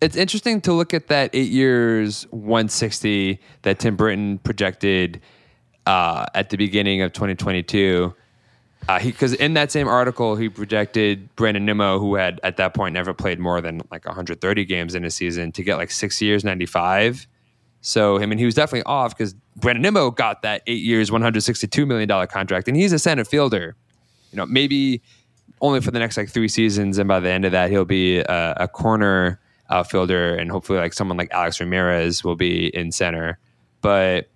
It's 0.00 0.16
interesting 0.16 0.60
to 0.62 0.72
look 0.72 0.92
at 0.92 1.06
that 1.08 1.30
eight 1.32 1.50
years, 1.50 2.24
160 2.30 3.40
that 3.62 3.78
Tim 3.78 3.96
Britton 3.96 4.38
projected 4.38 5.20
uh, 5.86 6.26
at 6.34 6.50
the 6.50 6.56
beginning 6.56 7.00
of 7.00 7.12
2022. 7.12 8.14
Uh, 8.88 9.02
because 9.02 9.32
in 9.34 9.54
that 9.54 9.72
same 9.72 9.88
article, 9.88 10.36
he 10.36 10.48
projected 10.48 11.34
Brandon 11.36 11.64
Nimmo, 11.64 11.98
who 11.98 12.16
had 12.16 12.38
at 12.42 12.58
that 12.58 12.74
point 12.74 12.92
never 12.92 13.14
played 13.14 13.38
more 13.38 13.60
than 13.60 13.80
like 13.90 14.04
130 14.04 14.64
games 14.64 14.94
in 14.94 15.04
a 15.04 15.10
season, 15.10 15.52
to 15.52 15.62
get 15.62 15.76
like 15.76 15.90
six 15.90 16.20
years, 16.20 16.44
95. 16.44 17.26
So, 17.80 18.18
I 18.20 18.26
mean, 18.26 18.38
he 18.38 18.44
was 18.44 18.54
definitely 18.54 18.84
off 18.84 19.16
because 19.16 19.34
Brandon 19.56 19.82
Nimmo 19.82 20.10
got 20.10 20.42
that 20.42 20.62
eight 20.66 20.82
years, 20.82 21.10
$162 21.10 21.86
million 21.86 22.26
contract, 22.28 22.68
and 22.68 22.76
he's 22.76 22.92
a 22.92 22.98
center 22.98 23.24
fielder. 23.24 23.76
You 24.32 24.38
know, 24.38 24.46
maybe 24.46 25.02
only 25.60 25.80
for 25.80 25.90
the 25.90 25.98
next 25.98 26.16
like 26.16 26.28
three 26.28 26.48
seasons, 26.48 26.98
and 26.98 27.08
by 27.08 27.20
the 27.20 27.30
end 27.30 27.44
of 27.44 27.52
that, 27.52 27.70
he'll 27.70 27.84
be 27.84 28.18
a, 28.18 28.54
a 28.58 28.68
corner 28.68 29.40
outfielder, 29.70 30.34
and 30.36 30.50
hopefully, 30.50 30.78
like 30.78 30.92
someone 30.92 31.16
like 31.16 31.30
Alex 31.30 31.60
Ramirez 31.60 32.24
will 32.24 32.36
be 32.36 32.74
in 32.74 32.92
center. 32.92 33.38
But 33.80 34.28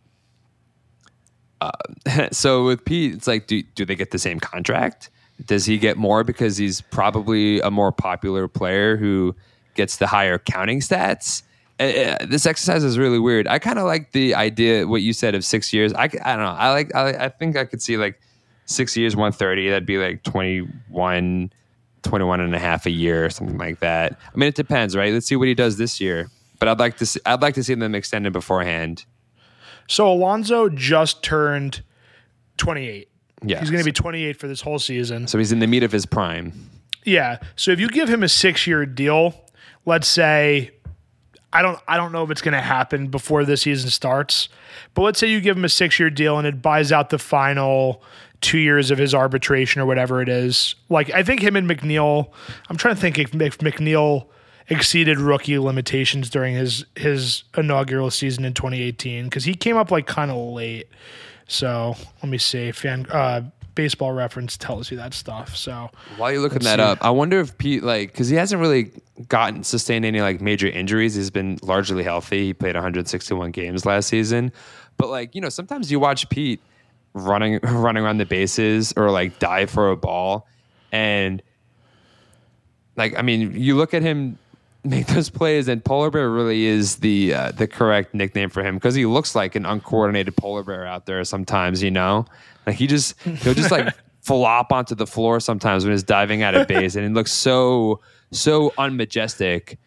so 2.33 2.65
with 2.65 2.85
Pete, 2.85 3.15
it's 3.15 3.27
like, 3.27 3.47
do 3.47 3.63
do 3.75 3.85
they 3.85 3.95
get 3.95 4.11
the 4.11 4.19
same 4.19 4.41
contract? 4.41 5.11
Does 5.47 5.65
he 5.67 5.79
get 5.79 5.97
more 5.97 6.25
because 6.25 6.57
he's 6.57 6.81
probably 6.81 7.61
a 7.61 7.71
more 7.71 7.93
popular 7.93 8.49
player 8.49 8.97
who 8.97 9.37
gets 9.75 9.97
the 9.97 10.07
higher 10.07 10.39
counting 10.39 10.81
stats? 10.81 11.43
Uh, 11.79 11.85
uh, 11.85 12.27
this 12.27 12.45
exercise 12.45 12.83
is 12.83 12.99
really 12.99 13.21
weird. 13.21 13.47
I 13.47 13.61
kind 13.61 13.79
of 13.79 13.85
like 13.85 14.11
the 14.13 14.35
idea 14.35 14.87
what 14.87 15.03
you 15.03 15.13
said 15.13 15.35
of 15.35 15.45
six 15.45 15.73
years. 15.73 15.93
I, 15.93 16.05
I 16.05 16.09
don't 16.09 16.23
know. 16.23 16.57
I 16.59 16.71
like. 16.73 16.95
I, 16.95 17.27
I 17.27 17.29
think 17.29 17.57
I 17.57 17.65
could 17.65 17.81
see 17.81 17.97
like 17.97 18.21
six 18.67 18.97
years, 18.97 19.15
one 19.15 19.33
thirty. 19.33 19.69
That'd 19.69 19.87
be 19.87 19.99
like 19.99 20.25
21, 20.25 21.53
21 22.03 22.41
and 22.41 22.55
a 22.55 22.59
half 22.59 22.87
a 22.87 22.91
year 22.91 23.25
or 23.25 23.31
something 23.31 23.59
like 23.59 23.79
that. 23.81 24.13
I 24.13 24.37
mean, 24.37 24.49
it 24.49 24.57
depends, 24.57 24.97
right? 24.97 25.13
Let's 25.13 25.27
see 25.27 25.37
what 25.37 25.49
he 25.49 25.55
does 25.55 25.79
this 25.79 26.01
year. 26.01 26.31
But 26.59 26.69
I'd 26.69 26.81
like 26.81 26.97
to. 26.97 27.07
See, 27.07 27.21
I'd 27.25 27.43
like 27.43 27.55
to 27.55 27.63
see 27.63 27.75
them 27.75 27.95
extended 27.95 28.33
beforehand. 28.33 29.05
So 29.89 30.11
Alonso 30.11 30.69
just 30.69 31.23
turned 31.23 31.83
28. 32.59 33.09
Yeah. 33.45 33.61
He's 33.61 33.71
going 33.71 33.83
to 33.83 33.85
be 33.85 33.93
28 33.93 34.37
for 34.37 34.47
this 34.47 34.61
whole 34.61 34.79
season. 34.79 35.27
So 35.27 35.39
he's 35.39 35.51
in 35.53 35.59
the 35.59 35.67
meat 35.67 35.83
of 35.83 35.91
his 35.91 36.07
prime. 36.07 36.71
Yeah. 37.05 37.39
So 37.57 37.71
if 37.71 37.81
you 37.81 37.89
give 37.89 38.09
him 38.09 38.23
a 38.23 38.29
six 38.29 38.67
year 38.67 38.85
deal, 38.87 39.35
let's 39.87 40.07
say 40.07 40.73
I 41.53 41.63
don't 41.63 41.79
I 41.89 41.97
don't 41.97 42.13
know 42.13 42.23
if 42.23 42.31
it's 42.31 42.43
gonna 42.43 42.61
happen 42.61 43.07
before 43.07 43.45
this 43.45 43.63
season 43.63 43.89
starts, 43.91 44.49
but 44.93 45.03
let's 45.03 45.19
say 45.19 45.29
you 45.29 45.41
give 45.41 45.57
him 45.57 45.65
a 45.65 45.71
six 45.71 45.99
year 45.99 46.11
deal 46.11 46.37
and 46.37 46.47
it 46.47 46.61
buys 46.61 46.93
out 46.93 47.09
the 47.09 47.19
final 47.19 48.03
two 48.41 48.59
years 48.59 48.91
of 48.91 48.99
his 48.99 49.15
arbitration 49.15 49.81
or 49.81 49.87
whatever 49.87 50.21
it 50.21 50.29
is. 50.29 50.75
Like 50.91 51.11
I 51.15 51.23
think 51.23 51.41
him 51.41 51.57
and 51.57 51.69
McNeil, 51.69 52.31
I'm 52.69 52.77
trying 52.77 52.95
to 52.95 53.01
think 53.01 53.19
if 53.19 53.31
McNeil 53.33 54.27
exceeded 54.71 55.19
rookie 55.19 55.59
limitations 55.59 56.29
during 56.31 56.55
his 56.55 56.85
his 56.95 57.45
inaugural 57.57 58.11
season 58.11 58.45
in 58.45 58.55
2018 58.55 59.25
because 59.25 59.45
he 59.45 59.55
came 59.55 59.77
up 59.77 59.91
like 59.91 60.07
kind 60.07 60.31
of 60.31 60.37
late. 60.37 60.89
So 61.47 61.97
let 62.23 62.29
me 62.29 62.39
see. 62.39 62.73
Fan 62.73 63.07
uh, 63.11 63.43
baseball 63.75 64.13
reference 64.13 64.57
tells 64.57 64.91
you 64.91 64.97
that 64.97 65.15
stuff. 65.15 65.57
So 65.57 65.91
While 66.17 66.33
you're 66.33 66.43
looking 66.43 66.61
that 66.61 66.79
see. 66.79 66.83
up, 66.83 66.99
I 67.01 67.11
wonder 67.11 67.41
if 67.41 67.57
Pete 67.59 67.83
like 67.83 68.13
because 68.13 68.29
he 68.29 68.37
hasn't 68.37 68.61
really 68.61 68.91
gotten 69.29 69.65
sustained 69.65 70.05
any 70.05 70.21
like 70.21 70.41
major 70.41 70.69
injuries. 70.69 71.15
He's 71.15 71.31
been 71.31 71.59
largely 71.63 72.03
healthy. 72.03 72.47
He 72.47 72.55
played 72.55 72.75
161 72.75 73.51
games 73.53 73.87
last 73.87 74.09
season, 74.09 74.53
but 74.97 75.09
like 75.09 75.35
you 75.35 75.41
know, 75.41 75.49
sometimes 75.49 75.91
you 75.91 75.99
watch 75.99 76.29
Pete 76.29 76.61
running 77.15 77.61
running 77.63 78.05
around 78.05 78.19
the 78.19 78.27
bases 78.27 78.93
or 78.97 79.11
like 79.11 79.39
dive 79.39 79.71
for 79.71 79.91
a 79.91 79.97
ball, 79.97 80.47
and 80.93 81.43
like 82.97 83.17
I 83.19 83.23
mean, 83.23 83.59
you 83.59 83.77
look 83.77 83.95
at 83.95 84.03
him 84.03 84.39
make 84.85 85.07
those 85.07 85.31
plays, 85.31 85.69
and 85.69 85.85
polar 85.85 86.11
bear 86.11 86.31
really 86.31 86.65
is 86.67 86.97
the 86.97 87.35
uh, 87.35 87.51
the 87.53 87.67
correct 87.67 88.15
nickname 88.15 88.51
for 88.51 88.63
him 88.63 88.75
because 88.77 88.95
he 88.95 89.07
looks 89.07 89.35
like 89.35 89.55
an 89.55 89.67
uncoordinated 89.67 90.37
polar 90.37 90.63
bear 90.63 90.87
out 90.87 91.07
there 91.07 91.23
sometimes. 91.25 91.83
You 91.83 91.91
know, 91.91 92.27
like 92.67 92.77
he 92.77 92.87
just 92.87 93.21
he'll 93.23 93.55
just 93.55 93.71
like 93.71 93.95
flop 94.21 94.73
onto 94.73 94.95
the 94.95 95.07
floor 95.07 95.41
sometimes 95.41 95.85
when 95.85 95.93
he's 95.93 96.03
diving 96.03 96.43
at 96.43 96.55
a 96.55 96.65
base, 96.65 96.95
and 96.97 97.05
it 97.05 97.13
looks 97.13 97.33
so 97.33 98.01
so 98.31 98.73
unmajestic. 98.79 99.79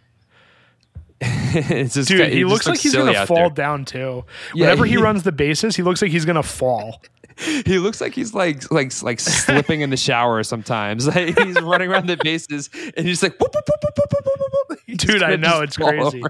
it's 1.23 1.93
just 1.93 2.08
Dude, 2.10 2.19
it 2.21 2.34
he 2.34 2.39
just 2.41 2.51
looks 2.51 2.67
like 2.67 2.80
he's 2.80 2.95
gonna 2.95 3.25
fall 3.27 3.36
there. 3.38 3.49
down 3.49 3.86
too. 3.86 4.25
Yeah, 4.56 4.65
Whenever 4.65 4.86
he 4.86 4.93
he- 4.93 4.97
runs 4.97 5.21
the 5.23 5.32
bases, 5.32 5.75
he 5.75 5.84
looks 5.84 6.01
like 6.01 6.10
he's 6.12 6.25
gonna 6.25 6.41
fall. 6.41 7.01
he 7.65 7.80
looks 7.80 8.02
like 8.02 8.13
he's 8.13 8.34
like 8.34 8.72
like 8.72 9.02
like 9.02 9.20
slipping 9.20 9.82
in 9.82 9.89
the 9.89 9.98
shower 9.98 10.44
sometimes. 10.44 11.08
Like 11.12 11.38
he's 11.38 11.60
running 11.62 11.91
around 11.91 12.08
the 12.08 12.17
bases 12.24 12.70
and 12.96 13.06
he's 13.06 13.22
like, 13.22 13.38
boop, 13.38 13.52
boop, 13.52 13.63
boop, 13.65 14.78
he's 14.86 14.98
dude, 14.98 15.24
I 15.24 15.36
know 15.36 15.62
it's 15.62 15.76
crazy. 15.76 16.24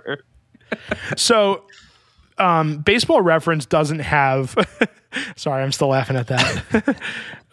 so, 1.15 1.65
um, 2.37 2.79
Baseball 2.79 3.21
Reference 3.21 3.65
doesn't 3.67 3.99
have. 3.99 4.55
sorry, 5.35 5.63
I'm 5.63 5.71
still 5.71 5.89
laughing 5.89 6.15
at 6.15 6.27
that. 6.27 6.97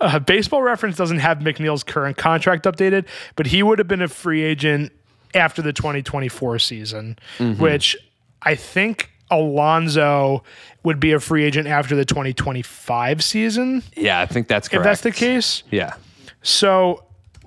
uh, 0.01 0.19
baseball 0.21 0.63
Reference 0.63 0.97
doesn't 0.97 1.19
have 1.19 1.39
McNeil's 1.39 1.85
current 1.85 2.17
contract 2.17 2.65
updated, 2.65 3.07
but 3.37 3.47
he 3.47 3.63
would 3.63 3.79
have 3.79 3.89
been 3.89 4.03
a 4.03 4.09
free 4.09 4.43
agent 4.43 4.93
after 5.35 5.61
the 5.61 5.73
2024 5.73 6.59
season, 6.59 7.19
mm-hmm. 7.39 7.61
which 7.61 7.97
I 8.43 8.55
think 8.55 9.11
Alonso 9.31 10.43
would 10.83 11.01
be 11.01 11.13
a 11.13 11.21
free 11.21 11.45
agent 11.45 11.69
after 11.69 11.95
the 11.95 12.05
2025 12.05 13.23
season. 13.23 13.83
Yeah, 13.97 14.21
I 14.21 14.27
think 14.27 14.49
that's 14.49 14.69
correct. 14.69 14.81
If 14.81 14.85
that's 14.85 15.01
the 15.03 15.13
case. 15.13 15.63
Yeah. 15.71 15.95
So 16.43 17.05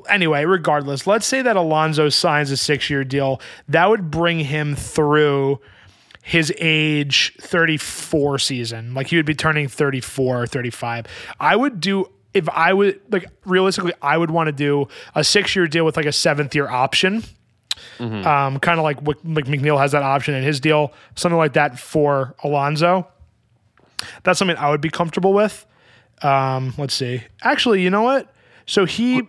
anyway, 0.10 0.46
regardless, 0.46 1.08
let's 1.08 1.26
say 1.26 1.41
that 1.41 1.56
Alonso 1.56 2.10
signs 2.10 2.52
a 2.52 2.58
six 2.58 2.89
year 2.89 3.04
deal. 3.04 3.41
That 3.67 3.89
would 3.89 4.12
bring 4.12 4.39
him 4.39 4.76
through 4.76 5.60
his 6.24 6.54
age 6.58 7.34
34 7.41 8.39
season. 8.39 8.94
Like 8.94 9.08
he 9.08 9.15
would 9.17 9.26
be 9.26 9.36
turning 9.36 9.67
34 9.67 10.44
or 10.44 10.48
35. 10.48 11.08
I 11.39 11.56
would 11.56 11.80
do 11.80 12.08
if 12.34 12.48
I 12.50 12.72
would 12.74 13.02
like 13.12 13.26
realistically, 13.46 13.94
I 14.02 14.17
would 14.17 14.32
want 14.32 14.48
to 14.48 14.54
do 14.54 14.88
a 15.15 15.24
six 15.24 15.56
year 15.56 15.67
deal 15.67 15.84
with 15.86 15.98
like 15.98 16.06
a 16.06 16.12
seventh 16.12 16.56
year 16.56 16.70
option. 16.70 17.24
Um, 18.00 18.60
kind 18.60 18.80
of 18.80 18.84
like 18.84 19.00
what 19.02 19.17
like 19.26 19.46
McNeil 19.46 19.80
has 19.80 19.91
that 19.94 20.04
option 20.04 20.34
in 20.34 20.44
his 20.44 20.60
deal, 20.60 20.94
something 21.15 21.38
like 21.38 21.54
that 21.54 21.80
for 21.80 22.36
Alonso. 22.44 23.08
That's 24.24 24.39
something 24.39 24.58
I 24.58 24.70
would 24.70 24.82
be 24.82 24.89
comfortable 24.89 25.34
with. 25.34 25.65
Um, 26.22 26.74
let's 26.78 26.94
see. 26.94 27.24
Actually, 27.44 27.82
you 27.82 27.89
know 27.89 28.02
what? 28.04 28.34
So 28.65 28.86
he 28.86 29.22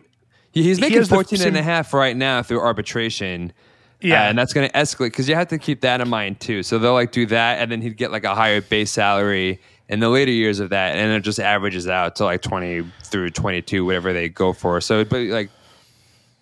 He- 0.53 0.63
He's 0.63 0.77
He 0.79 0.83
making 0.83 0.99
the 1.01 1.07
14 1.09 1.39
and 1.49 1.57
a 1.57 1.63
half 1.63 1.95
right 1.95 2.17
now 2.17 2.43
through 2.43 2.61
arbitration. 2.61 3.53
Yeah. 4.01 4.25
Uh, 4.25 4.29
and 4.31 4.39
that's 4.39 4.53
going 4.53 4.69
to 4.69 4.75
escalate 4.77 5.07
because 5.11 5.29
you 5.29 5.35
have 5.35 5.49
to 5.49 5.59
keep 5.59 5.81
that 5.83 6.01
in 6.01 6.09
mind 6.09 6.41
too. 6.41 6.63
So 6.63 6.79
they'll 6.79 6.93
like 6.93 7.13
do 7.13 7.25
that, 7.27 7.59
and 7.61 7.71
then 7.71 7.81
he'd 7.81 7.97
get 7.97 8.11
like 8.11 8.25
a 8.25 8.35
higher 8.35 8.61
base 8.61 8.91
salary 8.91 9.61
in 9.89 10.01
the 10.01 10.09
later 10.09 10.31
years 10.33 10.59
of 10.61 10.71
that, 10.71 10.97
and 10.97 11.13
it 11.13 11.21
just 11.21 11.39
averages 11.39 11.87
out 11.87 12.17
to 12.17 12.25
like 12.25 12.43
20 12.43 12.83
through 13.05 13.31
22, 13.31 13.85
whatever 13.85 14.13
they 14.13 14.29
go 14.29 14.53
for. 14.53 14.81
So 14.81 14.95
it'd 15.01 15.09
be 15.11 15.31
like 15.31 15.51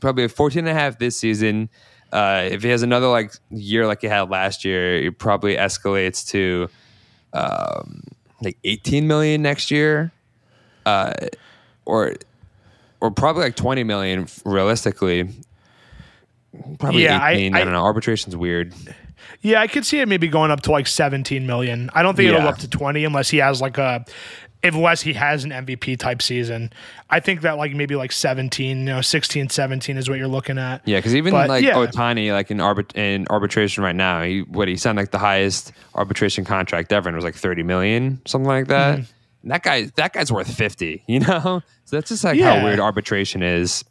probably 0.00 0.24
a 0.24 0.28
14 0.28 0.60
and 0.60 0.68
a 0.68 0.80
half 0.80 0.98
this 0.98 1.16
season. 1.16 1.68
Uh, 2.12 2.48
if 2.50 2.62
he 2.62 2.68
has 2.70 2.82
another 2.82 3.06
like 3.08 3.32
year 3.50 3.86
like 3.86 4.00
he 4.00 4.06
had 4.08 4.30
last 4.30 4.64
year, 4.64 4.96
it 4.96 5.18
probably 5.18 5.56
escalates 5.56 6.26
to 6.30 6.68
um, 7.32 8.02
like 8.42 8.56
18 8.64 9.06
million 9.06 9.42
next 9.42 9.70
year. 9.70 10.10
uh, 10.86 11.12
or 11.86 12.14
or 13.00 13.10
probably 13.10 13.42
like 13.44 13.56
twenty 13.56 13.82
million 13.84 14.26
realistically. 14.44 15.28
Probably 16.78 17.04
Yeah, 17.04 17.28
eighteen. 17.28 17.54
I, 17.54 17.60
I- 17.60 17.64
don't 17.64 17.72
know. 17.72 17.82
Arbitration's 17.82 18.36
weird. 18.36 18.74
Yeah, 19.42 19.60
I 19.60 19.66
could 19.68 19.86
see 19.86 20.00
it 20.00 20.08
maybe 20.08 20.28
going 20.28 20.50
up 20.50 20.60
to 20.62 20.72
like 20.72 20.86
17 20.86 21.46
million. 21.46 21.88
I 21.94 22.02
don't 22.02 22.14
think 22.16 22.28
it'll 22.28 22.40
go 22.42 22.48
up 22.48 22.58
to 22.58 22.68
20 22.68 23.04
unless 23.04 23.30
he 23.30 23.38
has 23.38 23.60
like 23.60 23.78
a 23.78 24.04
unless 24.62 25.00
he 25.00 25.14
has 25.14 25.44
an 25.44 25.50
MVP 25.50 25.98
type 25.98 26.20
season. 26.20 26.72
I 27.08 27.20
think 27.20 27.40
that 27.42 27.56
like 27.56 27.74
maybe 27.74 27.96
like 27.96 28.12
17, 28.12 28.78
you 28.78 28.84
know, 28.84 29.00
16, 29.00 29.48
17 29.48 29.96
is 29.96 30.08
what 30.08 30.18
you're 30.18 30.28
looking 30.28 30.58
at. 30.58 30.82
Yeah, 30.86 30.98
because 30.98 31.14
even 31.14 31.32
But, 31.32 31.48
like 31.48 31.64
yeah. 31.64 31.74
Ohtani, 31.74 32.32
like 32.32 32.50
in 32.50 32.58
arbit- 32.58 32.94
in 32.96 33.26
arbitration 33.30 33.82
right 33.82 33.96
now, 33.96 34.22
he 34.22 34.42
what 34.42 34.68
he 34.68 34.76
signed 34.76 34.96
like 34.98 35.10
the 35.12 35.18
highest 35.18 35.72
arbitration 35.94 36.44
contract 36.44 36.92
ever, 36.92 37.08
and 37.08 37.14
it 37.14 37.18
was 37.18 37.24
like 37.24 37.34
thirty 37.36 37.62
million, 37.62 38.20
something 38.26 38.48
like 38.48 38.66
that. 38.68 38.98
Mm-hmm. 38.98 39.12
And 39.42 39.50
that 39.52 39.62
guy, 39.62 39.84
that 39.96 40.12
guy's 40.12 40.30
worth 40.30 40.52
fifty. 40.54 41.02
You 41.06 41.20
know, 41.26 41.62
so 41.86 41.96
that's 41.96 42.10
just 42.10 42.24
like 42.24 42.36
Yeah. 42.36 42.58
how 42.58 42.64
weird 42.64 42.80
arbitration 42.80 43.42
is. 43.42 43.84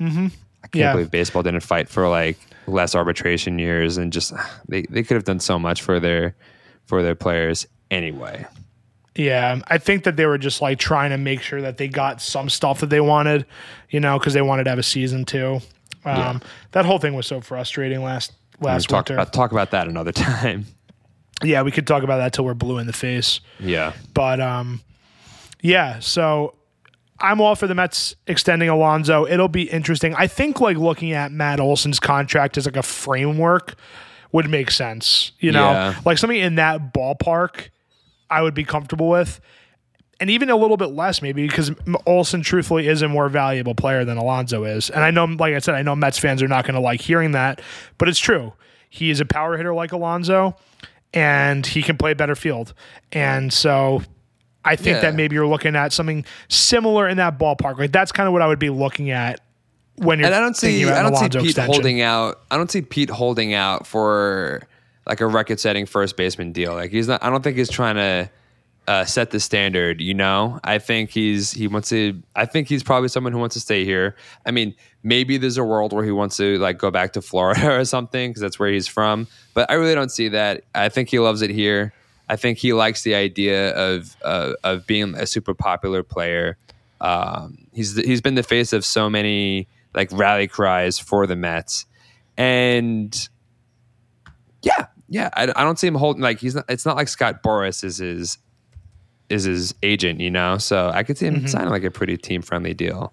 Mm-hmm. 0.00 0.26
I 0.62 0.66
can't 0.68 0.74
Yeah. 0.74 0.92
believe 0.92 1.10
baseball 1.10 1.42
didn't 1.42 1.60
fight 1.60 1.88
for 1.88 2.08
like 2.08 2.36
less 2.66 2.94
arbitration 2.94 3.58
years, 3.58 3.96
and 3.96 4.12
just 4.12 4.32
they 4.68 4.82
they 4.90 5.02
could 5.02 5.14
have 5.14 5.24
done 5.24 5.40
so 5.40 5.58
much 5.58 5.80
for 5.82 5.98
their 5.98 6.34
for 6.86 7.02
their 7.02 7.14
players 7.14 7.66
anyway. 7.90 8.46
Yeah, 9.18 9.60
I 9.66 9.78
think 9.78 10.04
that 10.04 10.16
they 10.16 10.26
were 10.26 10.38
just 10.38 10.62
like 10.62 10.78
trying 10.78 11.10
to 11.10 11.18
make 11.18 11.42
sure 11.42 11.60
that 11.60 11.76
they 11.76 11.88
got 11.88 12.22
some 12.22 12.48
stuff 12.48 12.78
that 12.80 12.86
they 12.88 13.00
wanted, 13.00 13.46
you 13.90 13.98
know, 13.98 14.16
because 14.18 14.32
they 14.32 14.42
wanted 14.42 14.64
to 14.64 14.70
have 14.70 14.78
a 14.78 14.82
season 14.84 15.24
too. 15.24 15.60
Um, 16.04 16.40
That 16.70 16.86
whole 16.86 16.98
thing 17.00 17.14
was 17.14 17.26
so 17.26 17.40
frustrating 17.40 18.02
last 18.04 18.32
last 18.60 18.88
talk 18.88 18.98
winter. 19.08 19.14
about 19.14 19.32
talk 19.32 19.50
about 19.52 19.72
that 19.72 19.88
another 19.88 20.12
time. 20.28 20.66
yeah, 21.42 21.62
we 21.62 21.72
could 21.72 21.86
talk 21.86 22.04
about 22.04 22.18
that 22.18 22.32
till 22.32 22.44
we're 22.44 22.54
blue 22.54 22.78
in 22.78 22.86
the 22.86 22.92
face. 22.92 23.40
yeah. 23.58 23.92
But 24.14 24.40
um, 24.40 24.82
yeah, 25.62 25.98
so 25.98 26.54
I'm 27.20 27.40
all 27.40 27.56
for 27.56 27.66
the 27.66 27.74
Mets 27.74 28.14
extending 28.28 28.68
Alonso. 28.68 29.26
It'll 29.26 29.48
be 29.48 29.62
interesting. 29.64 30.14
I 30.14 30.28
think 30.28 30.60
like 30.60 30.76
looking 30.76 31.10
at 31.12 31.32
Matt 31.32 31.58
Olson's 31.58 31.98
contract 31.98 32.56
as 32.56 32.66
like 32.66 32.76
a 32.76 32.82
framework 32.84 33.74
would 34.30 34.48
make 34.48 34.70
sense. 34.70 35.32
You 35.40 35.50
know, 35.50 35.70
Yeah. 35.72 35.94
like 36.04 36.18
something 36.18 36.38
in 36.38 36.54
that 36.54 36.94
ballpark, 36.94 37.70
I 38.30 38.42
would 38.42 38.54
be 38.54 38.64
comfortable 38.64 39.08
with. 39.08 39.40
And 40.20 40.30
even 40.30 40.50
a 40.50 40.56
little 40.56 40.76
bit 40.76 40.86
less, 40.90 41.22
maybe 41.22 41.46
because 41.46 41.70
Olson 42.04 42.42
truthfully 42.42 42.88
is 42.88 43.02
a 43.02 43.08
more 43.08 43.28
valuable 43.28 43.74
player 43.76 44.04
than 44.04 44.16
Alonso 44.16 44.64
is. 44.64 44.90
And 44.90 45.04
I 45.04 45.12
know, 45.12 45.24
like 45.26 45.54
I 45.54 45.60
said, 45.60 45.76
I 45.76 45.82
know 45.82 45.94
Mets 45.94 46.18
fans 46.18 46.42
are 46.42 46.48
not 46.48 46.64
going 46.64 46.74
to 46.74 46.80
like 46.80 47.00
hearing 47.00 47.32
that, 47.32 47.60
but 47.98 48.08
it's 48.08 48.18
true. 48.18 48.52
He 48.90 49.10
is 49.10 49.20
a 49.20 49.24
power 49.24 49.56
hitter 49.56 49.72
like 49.74 49.92
Alonso, 49.92 50.56
and 51.14 51.64
he 51.64 51.82
can 51.82 51.96
play 51.96 52.14
better 52.14 52.34
field. 52.34 52.74
And 53.12 53.52
so 53.52 54.02
I 54.64 54.74
think 54.76 54.96
Yeah. 54.96 55.00
that 55.02 55.14
maybe 55.14 55.34
you're 55.34 55.46
looking 55.46 55.76
at 55.76 55.92
something 55.92 56.24
similar 56.48 57.08
in 57.08 57.18
that 57.18 57.38
ballpark. 57.38 57.78
Like 57.78 57.92
that's 57.92 58.10
kind 58.10 58.26
of 58.26 58.32
what 58.32 58.42
I 58.42 58.48
would 58.48 58.58
be 58.58 58.70
looking 58.70 59.10
at 59.10 59.40
when 59.96 60.18
you're. 60.18 60.26
and 60.26 60.34
I 60.34 60.40
don't 60.40 60.56
see 60.56 60.84
I 60.88 61.02
don't 61.02 61.16
see 61.16 61.28
Pete 61.28 61.44
extension. 61.50 61.72
holding 61.72 62.00
out. 62.02 62.40
I 62.50 62.56
don't 62.56 62.70
see 62.70 62.82
Pete 62.82 63.10
holding 63.10 63.54
out 63.54 63.86
for 63.86 64.62
like 65.08 65.20
a 65.20 65.26
record-setting 65.26 65.86
first 65.86 66.16
baseman 66.16 66.52
deal. 66.52 66.74
Like 66.74 66.90
he's 66.90 67.08
not. 67.08 67.24
I 67.24 67.30
don't 67.30 67.42
think 67.42 67.56
he's 67.56 67.70
trying 67.70 67.96
to 67.96 68.30
uh, 68.86 69.04
set 69.04 69.30
the 69.30 69.40
standard. 69.40 70.00
You 70.00 70.14
know, 70.14 70.60
I 70.62 70.78
think 70.78 71.10
he's 71.10 71.50
he 71.50 71.66
wants 71.66 71.88
to. 71.88 72.22
I 72.36 72.44
think 72.44 72.68
he's 72.68 72.82
probably 72.82 73.08
someone 73.08 73.32
who 73.32 73.38
wants 73.38 73.54
to 73.54 73.60
stay 73.60 73.84
here. 73.84 74.14
I 74.46 74.50
mean, 74.50 74.74
maybe 75.02 75.38
there's 75.38 75.56
a 75.56 75.64
world 75.64 75.92
where 75.92 76.04
he 76.04 76.12
wants 76.12 76.36
to 76.36 76.58
like 76.58 76.78
go 76.78 76.90
back 76.90 77.14
to 77.14 77.22
Florida 77.22 77.72
or 77.78 77.84
something 77.84 78.30
because 78.30 78.42
that's 78.42 78.58
where 78.58 78.70
he's 78.70 78.86
from. 78.86 79.26
But 79.54 79.70
I 79.70 79.74
really 79.74 79.94
don't 79.94 80.12
see 80.12 80.28
that. 80.28 80.64
I 80.74 80.90
think 80.90 81.08
he 81.08 81.18
loves 81.18 81.42
it 81.42 81.50
here. 81.50 81.92
I 82.28 82.36
think 82.36 82.58
he 82.58 82.74
likes 82.74 83.02
the 83.02 83.14
idea 83.14 83.74
of 83.74 84.14
uh, 84.22 84.52
of 84.62 84.86
being 84.86 85.14
a 85.14 85.26
super 85.26 85.54
popular 85.54 86.02
player. 86.02 86.58
Um, 87.00 87.66
he's 87.72 87.96
he's 87.96 88.20
been 88.20 88.34
the 88.34 88.42
face 88.42 88.72
of 88.72 88.84
so 88.84 89.08
many 89.08 89.68
like 89.94 90.10
rally 90.12 90.48
cries 90.48 90.98
for 90.98 91.26
the 91.26 91.36
Mets, 91.36 91.86
and 92.36 93.28
yeah, 94.62 94.86
yeah, 95.08 95.30
I, 95.34 95.44
I 95.44 95.64
don't 95.64 95.78
see 95.78 95.86
him 95.86 95.94
holding 95.94 96.22
like 96.22 96.38
he's 96.38 96.54
not. 96.54 96.66
It's 96.68 96.84
not 96.84 96.96
like 96.96 97.08
Scott 97.08 97.42
Boras 97.42 97.82
is 97.82 97.98
his 97.98 98.38
is 99.28 99.44
his 99.44 99.74
agent, 99.82 100.20
you 100.20 100.30
know. 100.30 100.58
So 100.58 100.90
I 100.92 101.02
could 101.02 101.18
see 101.18 101.26
him 101.26 101.36
mm-hmm. 101.36 101.46
signing 101.46 101.70
like 101.70 101.84
a 101.84 101.90
pretty 101.90 102.16
team 102.16 102.42
friendly 102.42 102.74
deal. 102.74 103.12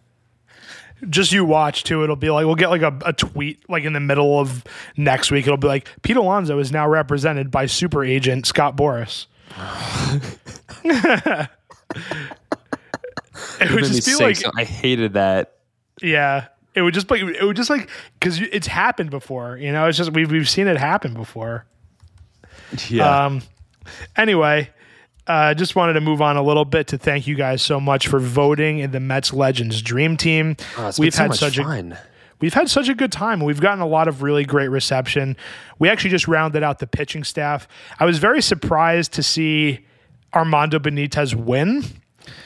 just 1.10 1.32
you 1.32 1.46
watch 1.46 1.84
too. 1.84 2.04
It'll 2.04 2.16
be 2.16 2.30
like 2.30 2.46
we'll 2.46 2.56
get 2.56 2.70
like 2.70 2.82
a, 2.82 2.98
a 3.06 3.14
tweet 3.14 3.68
like 3.70 3.84
in 3.84 3.94
the 3.94 4.00
middle 4.00 4.40
of 4.40 4.64
next 4.98 5.32
week. 5.32 5.46
It'll 5.46 5.58
be 5.58 5.68
like 5.68 5.88
Pete 6.02 6.18
Alonso 6.18 6.60
is 6.60 6.72
now 6.72 6.88
represented 6.88 7.50
by 7.50 7.66
super 7.66 8.04
agent 8.04 8.46
Scott 8.46 8.76
Boras. 8.76 9.28
it 10.84 11.50
would 13.72 13.84
just 13.86 14.06
be 14.06 14.16
like 14.16 14.38
so 14.38 14.52
I 14.58 14.64
hated 14.66 15.14
that. 15.14 15.54
yeah. 16.02 16.48
It 16.74 16.82
would 16.82 16.94
just 16.94 17.08
be 17.08 17.22
it 17.22 17.42
would 17.42 17.56
just 17.56 17.70
like 17.70 17.90
because 18.20 18.42
it's 18.42 18.68
happened 18.68 19.10
before. 19.10 19.56
You 19.56 19.72
know, 19.72 19.88
it's 19.88 19.98
just 19.98 20.12
we've 20.12 20.30
we've 20.30 20.50
seen 20.50 20.68
it 20.68 20.76
happen 20.76 21.14
before. 21.14 21.66
Yeah, 22.90 23.26
Um, 23.26 23.42
anyway, 24.16 24.70
uh, 25.28 25.54
just 25.54 25.76
wanted 25.76 25.94
to 25.94 26.02
move 26.02 26.22
on 26.22 26.38
a 26.38 26.44
little 26.44 26.66
bit 26.66 26.88
to 26.88 26.98
thank 26.98 27.28
you 27.28 27.36
guys 27.36 27.62
so 27.62 27.80
much 27.80 28.08
for 28.08 28.20
voting 28.20 28.80
in 28.80 28.92
the 28.92 29.00
Mets 29.00 29.34
Legends 29.34 29.82
Dream 29.82 30.18
Team. 30.18 30.56
Oh, 30.78 30.92
we've 30.98 31.14
so 31.14 31.24
had 31.24 31.36
such 31.36 31.58
a 31.58 31.98
we've 32.40 32.54
had 32.54 32.70
such 32.70 32.90
a 32.90 32.94
good 32.94 33.12
time. 33.12 33.40
We've 33.40 33.62
gotten 33.62 33.82
a 33.82 33.88
lot 33.88 34.08
of 34.08 34.22
really 34.22 34.46
great 34.46 34.68
reception. 34.68 35.36
We 35.80 35.90
actually 35.90 36.12
just 36.12 36.28
rounded 36.28 36.64
out 36.64 36.80
the 36.80 36.88
pitching 36.88 37.24
staff. 37.24 37.68
I 38.00 38.06
was 38.06 38.20
very 38.20 38.42
surprised 38.42 39.14
to 39.14 39.24
see 39.24 39.86
Armando 40.34 40.80
Benitez 40.80 41.34
win 41.34 41.84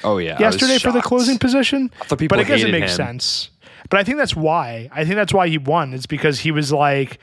oh 0.03 0.17
yeah, 0.17 0.39
yesterday 0.39 0.77
for 0.77 0.91
the 0.91 1.01
closing 1.01 1.37
position. 1.37 1.91
but 2.07 2.39
I 2.39 2.43
guess 2.43 2.63
it 2.63 2.71
makes 2.71 2.91
him. 2.91 2.97
sense. 2.97 3.49
But 3.89 3.99
I 3.99 4.03
think 4.03 4.17
that's 4.17 4.35
why. 4.35 4.89
I 4.91 5.03
think 5.03 5.15
that's 5.15 5.33
why 5.33 5.47
he 5.47 5.57
won. 5.57 5.93
It's 5.93 6.05
because 6.05 6.39
he 6.39 6.51
was 6.51 6.71
like 6.71 7.19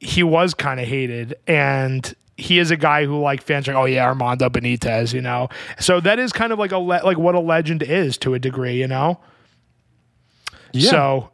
he 0.00 0.22
was 0.22 0.54
kind 0.54 0.80
of 0.80 0.88
hated 0.88 1.34
and 1.46 2.14
he 2.36 2.58
is 2.58 2.70
a 2.70 2.76
guy 2.76 3.04
who 3.04 3.20
like 3.20 3.42
fans 3.42 3.68
are 3.68 3.74
like, 3.74 3.82
oh 3.82 3.84
yeah, 3.84 4.06
Armando 4.06 4.48
Benitez, 4.48 5.12
you 5.12 5.20
know. 5.20 5.48
So 5.78 6.00
that 6.00 6.18
is 6.18 6.32
kind 6.32 6.52
of 6.52 6.58
like 6.58 6.72
a 6.72 6.78
le- 6.78 7.04
like 7.04 7.18
what 7.18 7.34
a 7.34 7.40
legend 7.40 7.82
is 7.82 8.16
to 8.18 8.32
a 8.34 8.38
degree, 8.38 8.78
you 8.80 8.88
know. 8.88 9.20
Yeah. 10.72 10.90
So 10.90 11.30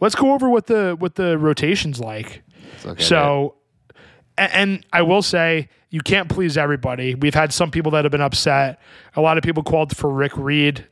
let's 0.00 0.14
go 0.14 0.32
over 0.32 0.48
what 0.48 0.66
the 0.66 0.96
what 0.98 1.16
the 1.16 1.36
rotations 1.38 2.00
like. 2.00 2.42
Let's 2.72 2.84
look 2.84 2.98
at 2.98 3.02
it. 3.02 3.06
So, 3.06 3.54
a- 4.38 4.56
and 4.56 4.86
I 4.92 5.02
will 5.02 5.22
say, 5.22 5.68
you 5.90 6.00
can't 6.00 6.28
please 6.30 6.56
everybody. 6.56 7.14
We've 7.14 7.34
had 7.34 7.52
some 7.52 7.70
people 7.70 7.92
that 7.92 8.04
have 8.04 8.12
been 8.12 8.20
upset. 8.22 8.80
A 9.14 9.20
lot 9.20 9.36
of 9.36 9.44
people 9.44 9.62
called 9.62 9.94
for 9.94 10.08
Rick 10.08 10.32
Reed, 10.36 10.86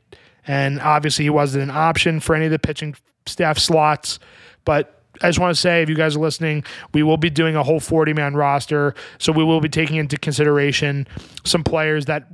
and 0.45 0.79
obviously 0.79 1.25
he 1.25 1.29
wasn't 1.31 1.63
an 1.63 1.71
option 1.71 2.19
for 2.19 2.35
any 2.35 2.45
of 2.45 2.51
the 2.51 2.59
pitching 2.59 2.95
staff 3.25 3.57
slots. 3.57 4.19
But 4.65 5.00
I 5.21 5.29
just 5.29 5.39
want 5.39 5.53
to 5.53 5.59
say, 5.59 5.81
if 5.81 5.89
you 5.89 5.95
guys 5.95 6.15
are 6.15 6.19
listening, 6.19 6.63
we 6.93 7.03
will 7.03 7.17
be 7.17 7.29
doing 7.29 7.55
a 7.55 7.63
whole 7.63 7.79
40 7.79 8.13
man 8.13 8.35
roster. 8.35 8.95
So 9.17 9.31
we 9.31 9.43
will 9.43 9.61
be 9.61 9.69
taking 9.69 9.97
into 9.97 10.17
consideration 10.17 11.07
some 11.43 11.63
players 11.63 12.05
that 12.05 12.27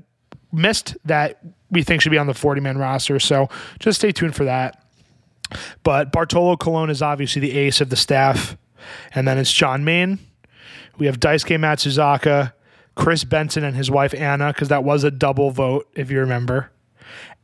missed 0.52 0.96
that 1.06 1.40
we 1.70 1.84
think 1.84 2.02
should 2.02 2.12
be 2.12 2.18
on 2.18 2.28
the 2.28 2.34
40 2.34 2.62
man 2.62 2.78
roster. 2.78 3.20
So 3.20 3.50
just 3.80 4.00
stay 4.00 4.12
tuned 4.12 4.36
for 4.36 4.46
that. 4.46 4.84
But 5.84 6.12
Bartolo 6.12 6.58
Colon 6.58 6.90
is 6.90 7.02
obviously 7.02 7.42
the 7.42 7.58
ace 7.58 7.82
of 7.82 7.90
the 7.90 7.96
staff. 7.96 8.58
And 9.14 9.28
then 9.28 9.38
it's 9.38 9.52
John 9.52 9.84
Maine. 9.84 10.20
We 10.98 11.06
have 11.08 11.20
Daisuke 11.20 11.58
Matsuzaka, 11.58 12.54
Chris 12.96 13.24
Benson 13.24 13.64
and 13.64 13.76
his 13.76 13.92
wife 13.92 14.14
Anna, 14.14 14.54
because 14.54 14.70
that 14.70 14.84
was 14.84 15.04
a 15.04 15.12
double 15.12 15.52
vote, 15.52 15.88
if 15.94 16.10
you 16.10 16.20
remember. 16.20 16.72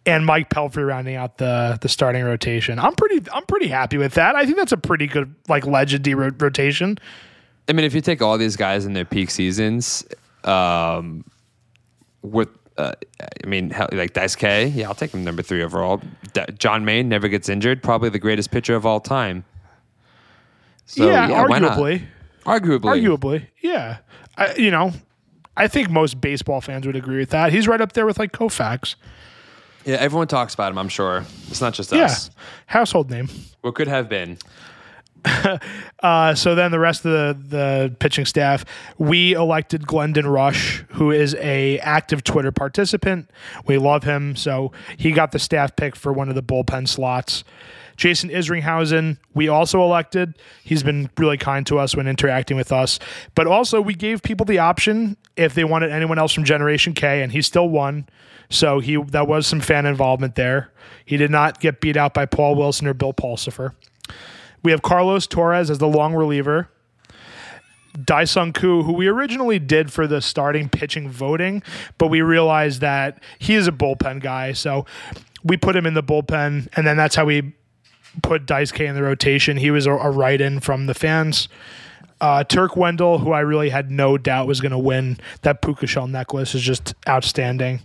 And 0.05 0.25
Mike 0.25 0.49
Pelfrey 0.49 0.85
rounding 0.85 1.15
out 1.15 1.37
the 1.37 1.77
the 1.81 1.87
starting 1.87 2.23
rotation. 2.23 2.77
I'm 2.77 2.93
pretty 2.95 3.25
I'm 3.31 3.45
pretty 3.45 3.67
happy 3.67 3.97
with 3.97 4.15
that. 4.15 4.35
I 4.35 4.45
think 4.45 4.57
that's 4.57 4.73
a 4.73 4.77
pretty 4.77 5.07
good 5.07 5.33
like 5.47 5.63
legendy 5.63 6.15
ro- 6.15 6.31
rotation. 6.37 6.97
I 7.69 7.73
mean, 7.73 7.85
if 7.85 7.93
you 7.93 8.01
take 8.01 8.21
all 8.21 8.37
these 8.37 8.57
guys 8.57 8.85
in 8.85 8.91
their 8.91 9.05
peak 9.05 9.29
seasons, 9.29 10.05
um, 10.43 11.23
with 12.21 12.49
uh, 12.77 12.93
I 13.43 13.47
mean, 13.47 13.73
like 13.91 14.13
Dice 14.13 14.35
K, 14.35 14.67
yeah, 14.67 14.87
I'll 14.87 14.95
take 14.95 15.13
him 15.13 15.23
number 15.23 15.41
three 15.41 15.63
overall. 15.63 16.01
D- 16.33 16.41
John 16.57 16.83
Maine 16.83 17.07
never 17.07 17.27
gets 17.27 17.47
injured, 17.47 17.83
probably 17.83 18.09
the 18.09 18.19
greatest 18.19 18.51
pitcher 18.51 18.75
of 18.75 18.85
all 18.85 18.99
time. 18.99 19.45
So, 20.85 21.07
yeah, 21.07 21.27
not? 21.27 21.49
arguably. 21.49 22.05
arguably, 22.45 22.81
Arguably. 22.81 23.47
Yeah. 23.61 23.99
I, 24.37 24.53
you 24.55 24.71
know, 24.71 24.91
I 25.55 25.67
think 25.67 25.89
most 25.89 26.19
baseball 26.19 26.61
fans 26.61 26.85
would 26.87 26.95
agree 26.95 27.17
with 27.19 27.29
that. 27.29 27.53
He's 27.53 27.67
right 27.67 27.79
up 27.79 27.93
there 27.93 28.05
with 28.05 28.17
like 28.19 28.31
Koufax. 28.31 28.95
Yeah. 29.85 29.95
Everyone 29.97 30.27
talks 30.27 30.53
about 30.53 30.71
him. 30.71 30.77
I'm 30.77 30.89
sure 30.89 31.25
it's 31.49 31.61
not 31.61 31.73
just 31.73 31.91
Yeah. 31.91 32.05
us. 32.05 32.29
Household 32.67 33.09
name. 33.09 33.29
What 33.61 33.75
could 33.75 33.87
have 33.87 34.09
been? 34.09 34.37
Uh, 36.01 36.35
so 36.35 36.53
then 36.53 36.69
the 36.71 36.79
rest 36.79 37.05
of 37.05 37.11
the, 37.13 37.37
the 37.47 37.95
pitching 37.99 38.25
staff, 38.25 38.65
we 38.97 39.31
elected 39.33 39.87
Glendon 39.87 40.25
Rusch, 40.27 40.83
who 40.89 41.11
is 41.11 41.33
a 41.35 41.79
active 41.79 42.25
Twitter 42.25 42.51
participant. 42.51 43.29
We 43.65 43.77
love 43.77 44.03
him, 44.03 44.35
so 44.35 44.73
he 44.97 45.11
got 45.13 45.31
the 45.31 45.39
staff 45.39 45.77
pick 45.77 45.95
for 45.95 46.11
one 46.11 46.27
of 46.27 46.35
the 46.35 46.43
bullpen 46.43 46.89
slots. 46.89 47.45
Jason 47.95 48.29
Isringhausen, 48.31 49.17
we 49.33 49.47
also 49.47 49.81
elected. 49.81 50.37
He's 50.65 50.83
been 50.83 51.09
really 51.17 51.37
kind 51.37 51.65
to 51.67 51.79
us 51.79 51.95
when 51.95 52.05
interacting 52.05 52.57
with 52.57 52.73
us. 52.73 52.99
But 53.33 53.47
also, 53.47 53.79
we 53.79 53.93
gave 53.93 54.23
people 54.23 54.45
the 54.45 54.59
option 54.59 55.15
if 55.37 55.53
they 55.53 55.63
wanted 55.63 55.89
anyone 55.91 56.19
else 56.19 56.33
from 56.33 56.43
Generation 56.43 56.91
K, 56.93 57.21
and 57.21 57.31
he 57.31 57.41
still 57.41 57.69
won. 57.69 58.07
So 58.53 58.79
he 58.79 59.01
that 59.07 59.27
was 59.27 59.47
some 59.47 59.61
fan 59.61 59.85
involvement 59.85 60.35
there. 60.35 60.71
He 61.05 61.17
did 61.17 61.31
not 61.31 61.59
get 61.59 61.81
beat 61.81 61.97
out 61.97 62.13
by 62.13 62.27
Paul 62.27 62.55
Wilson 62.55 62.87
or 62.87 62.93
Bill 62.93 63.13
Pulsipher. 63.13 63.73
We 64.61 64.71
have 64.71 64.83
Carlos 64.83 65.25
Torres 65.27 65.69
as 65.69 65.79
the 65.79 65.87
long 65.87 66.13
reliever. 66.13 66.69
Dae-Sung 68.05 68.53
Koo, 68.53 68.83
who 68.83 68.93
we 68.93 69.07
originally 69.07 69.59
did 69.59 69.91
for 69.91 70.07
the 70.07 70.19
starting 70.19 70.67
pitching 70.67 71.09
voting, 71.09 71.61
but 71.99 72.07
we 72.07 72.21
realized 72.21 72.81
that 72.81 73.21
he 73.37 73.53
is 73.53 73.67
a 73.67 73.71
bullpen 73.71 74.19
guy. 74.19 74.53
So 74.53 74.85
we 75.43 75.57
put 75.57 75.75
him 75.75 75.85
in 75.85 75.93
the 75.93 76.01
bullpen, 76.01 76.69
and 76.75 76.87
then 76.87 76.97
that's 76.97 77.15
how 77.15 77.25
we 77.25 77.53
put 78.23 78.47
Dice 78.47 78.71
K 78.71 78.87
in 78.87 78.95
the 78.95 79.03
rotation. 79.03 79.57
He 79.57 79.69
was 79.69 79.85
a, 79.85 79.91
a 79.91 80.09
write 80.09 80.41
in 80.41 80.59
from 80.59 80.87
the 80.87 80.95
fans. 80.95 81.47
Uh, 82.23 82.41
Turk 82.41 82.77
Wendell, 82.77 83.17
who 83.17 83.33
I 83.33 83.41
really 83.41 83.67
had 83.67 83.91
no 83.91 84.17
doubt 84.17 84.47
was 84.47 84.61
going 84.61 84.71
to 84.71 84.77
win 84.77 85.17
that 85.41 85.61
puka 85.61 85.87
shell 85.87 86.07
necklace, 86.07 86.55
is 86.55 86.61
just 86.61 86.95
outstanding. 87.05 87.81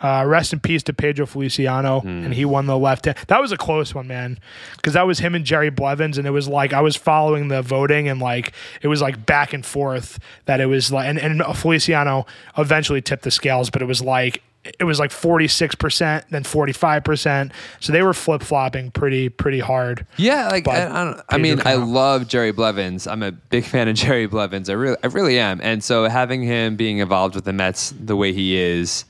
Uh, 0.00 0.24
rest 0.26 0.54
in 0.54 0.60
peace 0.60 0.82
to 0.84 0.94
Pedro 0.94 1.26
Feliciano, 1.26 2.00
and 2.00 2.32
he 2.32 2.46
won 2.46 2.64
the 2.64 2.78
left 2.78 3.04
hand. 3.04 3.18
That 3.26 3.38
was 3.38 3.52
a 3.52 3.58
close 3.58 3.94
one, 3.94 4.08
man, 4.08 4.38
because 4.76 4.94
that 4.94 5.06
was 5.06 5.18
him 5.18 5.34
and 5.34 5.44
Jerry 5.44 5.68
Blevins, 5.68 6.16
and 6.16 6.26
it 6.26 6.30
was 6.30 6.48
like 6.48 6.72
I 6.72 6.80
was 6.80 6.96
following 6.96 7.48
the 7.48 7.60
voting, 7.60 8.08
and 8.08 8.18
like 8.18 8.54
it 8.80 8.88
was 8.88 9.02
like 9.02 9.26
back 9.26 9.52
and 9.52 9.64
forth. 9.64 10.18
That 10.46 10.62
it 10.62 10.66
was 10.66 10.90
like, 10.90 11.06
and, 11.06 11.18
and 11.18 11.42
Feliciano 11.54 12.24
eventually 12.56 13.02
tipped 13.02 13.24
the 13.24 13.30
scales, 13.30 13.68
but 13.68 13.82
it 13.82 13.86
was 13.86 14.00
like 14.00 14.42
it 14.78 14.84
was 14.84 14.98
like 14.98 15.10
46% 15.10 16.28
then 16.30 16.42
45% 16.42 17.52
so 17.80 17.92
they 17.92 18.02
were 18.02 18.14
flip-flopping 18.14 18.90
pretty 18.90 19.28
pretty 19.28 19.60
hard 19.60 20.06
Yeah, 20.16 20.48
like 20.48 20.66
I, 20.68 20.86
I, 20.86 21.04
don't, 21.04 21.20
I 21.28 21.38
mean, 21.38 21.60
I 21.64 21.74
love 21.74 22.28
Jerry 22.28 22.52
Blevins. 22.52 23.06
I'm 23.06 23.22
a 23.22 23.32
big 23.32 23.64
fan 23.72 23.88
of 23.88 23.94
Jerry 23.94 24.26
Blevins. 24.26 24.68
I 24.68 24.74
really, 24.74 24.96
I 25.02 25.08
really 25.08 25.38
am. 25.38 25.60
And 25.62 25.82
so 25.82 26.04
having 26.04 26.42
him 26.42 26.76
being 26.76 26.98
involved 26.98 27.34
with 27.34 27.44
the 27.44 27.52
Mets 27.52 27.94
the 27.98 28.16
way 28.16 28.32
he 28.32 28.56
is, 28.56 29.04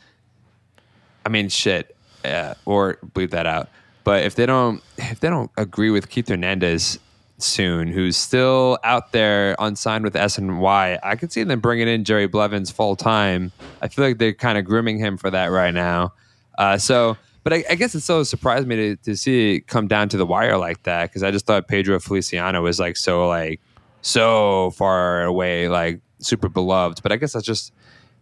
I 1.25 1.29
mean, 1.29 1.49
shit, 1.49 1.97
uh, 2.25 2.55
or 2.65 2.99
bleep 3.15 3.31
that 3.31 3.47
out. 3.47 3.69
But 4.05 4.25
if 4.25 4.35
they 4.35 4.47
don't, 4.47 4.83
if 4.99 5.21
they 5.21 5.29
don't 5.29 5.51
agree 5.57 5.91
with 5.91 6.09
Keith 6.09 6.29
Hernandez 6.29 6.99
soon, 7.39 7.89
who's 7.89 8.17
still 8.17 8.79
out 8.85 9.13
there 9.13 9.57
unsigned 9.59 10.05
with 10.05 10.15
SNY, 10.15 10.99
I 11.03 11.17
could 11.17 11.33
see 11.33 11.43
them 11.43 11.61
bringing 11.61 11.89
in 11.89 12.05
Jerry 12.05 12.27
Blevins 12.27 12.71
full 12.71 12.97
time. 12.97 13.53
I 13.83 13.89
feel 13.89 14.05
like 14.05 14.19
they're 14.19 14.35
kind 14.35 14.59
of 14.59 14.65
grooming 14.65 14.99
him 14.99 15.17
for 15.17 15.31
that 15.31 15.47
right 15.47 15.75
now. 15.75 16.13
Uh, 16.59 16.79
so, 16.79 17.17
but 17.45 17.53
I, 17.53 17.65
I 17.71 17.75
guess 17.75 17.95
it 17.95 18.01
so 18.01 18.23
surprised 18.23 18.67
me 18.67 18.77
to, 18.77 18.97
to 18.97 19.17
see 19.17 19.57
it 19.57 19.67
come 19.67 19.89
down 19.89 20.09
to 20.11 20.17
the 20.17 20.27
wire 20.27 20.57
like 20.57 20.83
that 20.85 21.11
because 21.11 21.23
I 21.23 21.31
just 21.31 21.47
thought 21.47 21.69
Pedro 21.69 22.01
Feliciano 22.01 22.63
was 22.63 22.81
like 22.81 22.97
so 22.97 23.29
like 23.29 23.61
so 24.03 24.71
far 24.71 25.25
away, 25.25 25.69
like 25.69 26.01
super 26.19 26.49
beloved. 26.49 27.03
But 27.03 27.13
I 27.13 27.17
guess 27.17 27.35
that's 27.35 27.47
just 27.47 27.73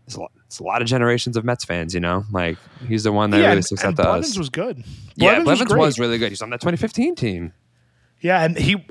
it's 0.06 0.16
a, 0.16 0.20
lot, 0.20 0.32
it's 0.46 0.58
a 0.58 0.64
lot 0.64 0.82
of 0.82 0.88
generations 0.88 1.36
of 1.36 1.44
Mets 1.44 1.64
fans, 1.64 1.94
you 1.94 2.00
know. 2.00 2.24
Like 2.32 2.58
he's 2.86 3.04
the 3.04 3.12
one 3.12 3.30
that 3.30 3.38
really 3.38 3.52
and, 3.52 3.64
sticks 3.64 3.84
out 3.84 3.96
to 3.96 4.02
Blevins 4.02 4.32
us. 4.32 4.38
was 4.38 4.50
good 4.50 4.84
yeah, 5.16 5.40
Blevins 5.40 5.44
Blevins 5.44 5.72
great. 5.72 5.80
was 5.80 5.98
really 5.98 6.18
good. 6.18 6.30
He's 6.30 6.42
on 6.42 6.50
that 6.50 6.60
2015 6.60 7.14
team. 7.14 7.52
Yeah, 8.24 8.42
and 8.42 8.56
he 8.56 8.82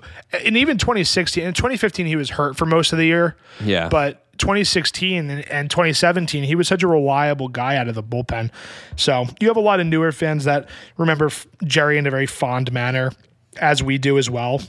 and 0.46 0.56
even 0.56 0.78
2016 0.78 1.44
and 1.44 1.56
2015 1.56 2.06
he 2.06 2.16
was 2.16 2.30
hurt 2.30 2.56
for 2.56 2.68
most 2.68 2.94
of 2.94 3.00
the 3.00 3.06
year. 3.06 3.36
Yeah. 3.64 3.90
But 3.90 4.32
2016 4.38 5.28
and, 5.28 5.48
and 5.50 5.72
2017 5.72 6.44
he 6.44 6.54
was 6.54 6.68
such 6.68 6.84
a 6.84 6.88
reliable 6.88 7.48
guy 7.48 7.76
out 7.78 7.88
of 7.88 7.96
the 7.96 8.04
bullpen. 8.04 8.52
So 8.96 9.26
you 9.40 9.48
have 9.48 9.58
a 9.58 9.62
lot 9.62 9.80
of 9.80 9.88
newer 9.88 10.12
fans 10.12 10.44
that 10.44 10.70
remember 10.98 11.32
Jerry 11.64 11.98
in 11.98 12.06
a 12.06 12.12
very 12.12 12.28
fond 12.28 12.72
manner, 12.72 13.12
as 13.58 13.82
we 13.82 13.98
do 13.98 14.20
as 14.20 14.30
well. 14.30 14.62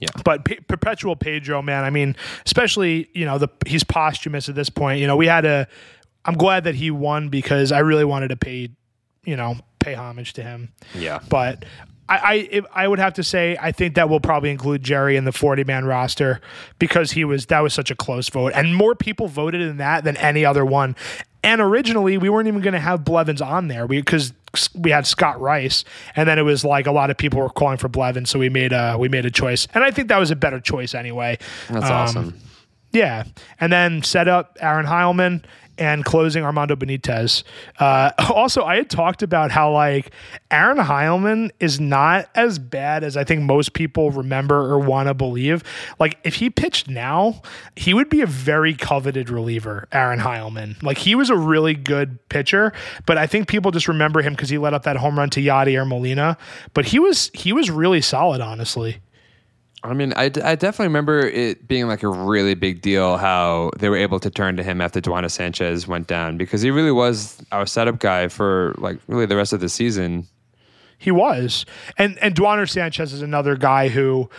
Yeah. 0.00 0.08
But 0.24 0.44
Pe- 0.46 0.58
perpetual 0.58 1.14
Pedro, 1.14 1.62
man. 1.62 1.84
I 1.84 1.90
mean, 1.90 2.16
especially 2.44 3.08
you 3.14 3.24
know 3.24 3.38
the 3.38 3.48
he's 3.66 3.84
posthumous 3.84 4.48
at 4.48 4.56
this 4.56 4.68
point. 4.68 5.00
You 5.00 5.06
know, 5.06 5.14
we 5.14 5.28
had 5.28 5.44
a. 5.44 5.68
I'm 6.24 6.34
glad 6.34 6.64
that 6.64 6.74
he 6.74 6.90
won 6.90 7.28
because 7.28 7.70
I 7.70 7.78
really 7.78 8.04
wanted 8.04 8.28
to 8.28 8.36
pay, 8.36 8.70
you 9.24 9.36
know, 9.36 9.58
pay 9.78 9.94
homage 9.94 10.32
to 10.32 10.42
him. 10.42 10.72
Yeah. 10.92 11.20
But 11.28 11.64
I, 12.08 12.48
I, 12.74 12.84
I 12.84 12.88
would 12.88 12.98
have 12.98 13.14
to 13.14 13.22
say 13.22 13.56
I 13.60 13.72
think 13.72 13.94
that 13.94 14.08
will 14.10 14.20
probably 14.20 14.50
include 14.50 14.82
Jerry 14.82 15.16
in 15.16 15.24
the 15.24 15.32
40 15.32 15.64
man 15.64 15.84
roster 15.84 16.40
because 16.78 17.12
he 17.12 17.24
was 17.24 17.46
that 17.46 17.60
was 17.60 17.72
such 17.72 17.90
a 17.90 17.94
close 17.94 18.28
vote 18.28 18.52
and 18.54 18.74
more 18.76 18.94
people 18.94 19.28
voted 19.28 19.60
in 19.62 19.76
that 19.78 20.04
than 20.04 20.16
any 20.18 20.44
other 20.44 20.64
one. 20.64 20.94
And 21.44 21.60
originally 21.60 22.18
we 22.18 22.28
weren't 22.28 22.48
even 22.48 22.60
going 22.60 22.74
to 22.74 22.80
have 22.80 23.04
Blevins 23.04 23.40
on 23.40 23.68
there 23.68 23.86
because 23.88 24.32
we 24.74 24.90
had 24.90 25.06
Scott 25.06 25.40
Rice, 25.40 25.84
and 26.14 26.28
then 26.28 26.38
it 26.38 26.42
was 26.42 26.64
like 26.64 26.86
a 26.86 26.92
lot 26.92 27.10
of 27.10 27.16
people 27.16 27.40
were 27.40 27.48
calling 27.48 27.78
for 27.78 27.88
Blevins, 27.88 28.30
so 28.30 28.38
we 28.38 28.48
made 28.50 28.72
a 28.72 28.96
we 28.98 29.08
made 29.08 29.24
a 29.24 29.30
choice, 29.30 29.66
and 29.74 29.82
I 29.82 29.90
think 29.90 30.08
that 30.08 30.18
was 30.18 30.30
a 30.30 30.36
better 30.36 30.60
choice 30.60 30.94
anyway. 30.94 31.38
That's 31.70 31.86
Um, 31.86 31.92
awesome. 31.92 32.38
Yeah, 32.92 33.24
and 33.58 33.72
then 33.72 34.02
set 34.02 34.28
up 34.28 34.56
Aaron 34.60 34.86
Heilman 34.86 35.42
and 35.78 36.04
closing 36.04 36.44
Armando 36.44 36.76
Benitez. 36.76 37.42
Uh, 37.78 38.10
also, 38.34 38.64
I 38.64 38.76
had 38.76 38.90
talked 38.90 39.22
about 39.22 39.50
how 39.50 39.72
like 39.72 40.12
Aaron 40.50 40.78
Heilman 40.78 41.50
is 41.60 41.80
not 41.80 42.28
as 42.34 42.58
bad 42.58 43.04
as 43.04 43.16
I 43.16 43.24
think 43.24 43.42
most 43.42 43.72
people 43.72 44.10
remember 44.10 44.56
or 44.70 44.78
want 44.78 45.08
to 45.08 45.14
believe. 45.14 45.62
Like 45.98 46.18
if 46.24 46.36
he 46.36 46.50
pitched 46.50 46.88
now, 46.88 47.42
he 47.76 47.94
would 47.94 48.08
be 48.08 48.20
a 48.20 48.26
very 48.26 48.74
coveted 48.74 49.30
reliever. 49.30 49.88
Aaron 49.92 50.20
Heilman, 50.20 50.82
like 50.82 50.98
he 50.98 51.14
was 51.14 51.30
a 51.30 51.36
really 51.36 51.74
good 51.74 52.18
pitcher, 52.28 52.72
but 53.06 53.18
I 53.18 53.26
think 53.26 53.48
people 53.48 53.70
just 53.70 53.88
remember 53.88 54.22
him 54.22 54.34
because 54.34 54.50
he 54.50 54.58
let 54.58 54.74
up 54.74 54.84
that 54.84 54.96
home 54.96 55.18
run 55.18 55.30
to 55.30 55.40
Yadier 55.40 55.86
Molina. 55.86 56.36
But 56.74 56.86
he 56.86 56.98
was 56.98 57.30
he 57.34 57.52
was 57.52 57.70
really 57.70 58.00
solid, 58.00 58.40
honestly. 58.40 59.00
I 59.84 59.94
mean, 59.94 60.12
I, 60.14 60.24
I 60.24 60.54
definitely 60.54 60.86
remember 60.86 61.20
it 61.20 61.66
being 61.66 61.88
like 61.88 62.04
a 62.04 62.08
really 62.08 62.54
big 62.54 62.82
deal 62.82 63.16
how 63.16 63.72
they 63.78 63.88
were 63.88 63.96
able 63.96 64.20
to 64.20 64.30
turn 64.30 64.56
to 64.56 64.62
him 64.62 64.80
after 64.80 65.00
Duaner 65.00 65.30
Sanchez 65.30 65.88
went 65.88 66.06
down 66.06 66.36
because 66.36 66.62
he 66.62 66.70
really 66.70 66.92
was 66.92 67.42
our 67.50 67.66
setup 67.66 67.98
guy 67.98 68.28
for 68.28 68.74
like 68.78 68.98
really 69.08 69.26
the 69.26 69.36
rest 69.36 69.52
of 69.52 69.60
the 69.60 69.68
season. 69.68 70.28
He 70.98 71.10
was. 71.10 71.66
And 71.98 72.16
and 72.20 72.34
Duaner 72.34 72.70
Sanchez 72.70 73.12
is 73.12 73.22
another 73.22 73.56
guy 73.56 73.88
who 73.88 74.30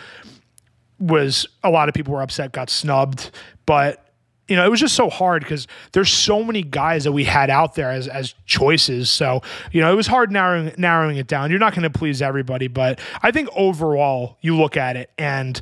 was 0.98 1.46
a 1.62 1.70
lot 1.70 1.88
of 1.88 1.94
people 1.94 2.14
were 2.14 2.22
upset 2.22 2.52
got 2.52 2.70
snubbed, 2.70 3.30
but 3.66 4.03
you 4.48 4.56
know, 4.56 4.64
it 4.64 4.70
was 4.70 4.80
just 4.80 4.94
so 4.94 5.08
hard 5.08 5.42
because 5.42 5.66
there's 5.92 6.12
so 6.12 6.42
many 6.42 6.62
guys 6.62 7.04
that 7.04 7.12
we 7.12 7.24
had 7.24 7.50
out 7.50 7.74
there 7.74 7.90
as 7.90 8.08
as 8.08 8.34
choices. 8.46 9.10
So, 9.10 9.42
you 9.72 9.80
know, 9.80 9.92
it 9.92 9.96
was 9.96 10.06
hard 10.06 10.30
narrowing 10.30 10.72
narrowing 10.76 11.16
it 11.16 11.26
down. 11.26 11.50
You're 11.50 11.60
not 11.60 11.74
going 11.74 11.90
to 11.90 11.98
please 11.98 12.20
everybody, 12.20 12.68
but 12.68 13.00
I 13.22 13.30
think 13.30 13.48
overall 13.56 14.36
you 14.40 14.56
look 14.56 14.76
at 14.76 14.96
it 14.96 15.10
and 15.18 15.60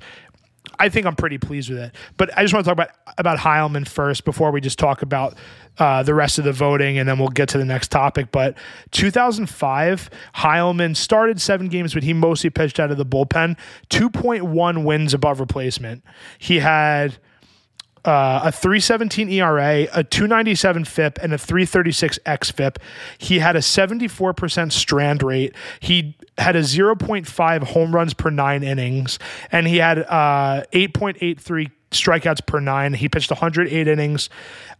I 0.78 0.88
think 0.88 1.06
I'm 1.06 1.14
pretty 1.14 1.38
pleased 1.38 1.70
with 1.70 1.78
it. 1.78 1.94
But 2.16 2.36
I 2.36 2.42
just 2.42 2.52
want 2.52 2.64
to 2.64 2.74
talk 2.74 2.74
about 2.74 2.90
about 3.18 3.38
Heilman 3.38 3.86
first 3.86 4.24
before 4.24 4.50
we 4.50 4.60
just 4.60 4.78
talk 4.78 5.02
about 5.02 5.36
uh, 5.78 6.02
the 6.02 6.14
rest 6.14 6.38
of 6.38 6.44
the 6.44 6.52
voting, 6.52 6.98
and 6.98 7.08
then 7.08 7.18
we'll 7.18 7.28
get 7.28 7.48
to 7.50 7.58
the 7.58 7.64
next 7.64 7.90
topic. 7.90 8.32
But 8.32 8.56
2005, 8.90 10.10
Heilman 10.36 10.96
started 10.96 11.40
seven 11.40 11.68
games, 11.68 11.94
but 11.94 12.02
he 12.02 12.12
mostly 12.12 12.50
pitched 12.50 12.80
out 12.80 12.90
of 12.90 12.96
the 12.96 13.06
bullpen. 13.06 13.56
2.1 13.90 14.84
wins 14.84 15.14
above 15.14 15.40
replacement. 15.40 16.04
He 16.38 16.58
had 16.58 17.18
uh, 18.04 18.40
a 18.44 18.52
317 18.52 19.28
ERA, 19.30 19.86
a 19.92 20.04
297 20.04 20.84
FIP, 20.84 21.18
and 21.22 21.32
a 21.32 21.38
336 21.38 22.18
XFIP. 22.26 22.76
He 23.18 23.38
had 23.38 23.56
a 23.56 23.60
74% 23.60 24.72
strand 24.72 25.22
rate. 25.22 25.54
He 25.80 26.16
had 26.38 26.56
a 26.56 26.60
0.5 26.60 27.62
home 27.62 27.94
runs 27.94 28.14
per 28.14 28.30
nine 28.30 28.62
innings, 28.62 29.18
and 29.50 29.66
he 29.68 29.76
had 29.78 30.00
uh, 30.00 30.64
8.83 30.72 31.70
strikeouts 31.92 32.44
per 32.46 32.60
nine. 32.60 32.94
He 32.94 33.08
pitched 33.08 33.30
108 33.30 33.88
innings, 33.88 34.28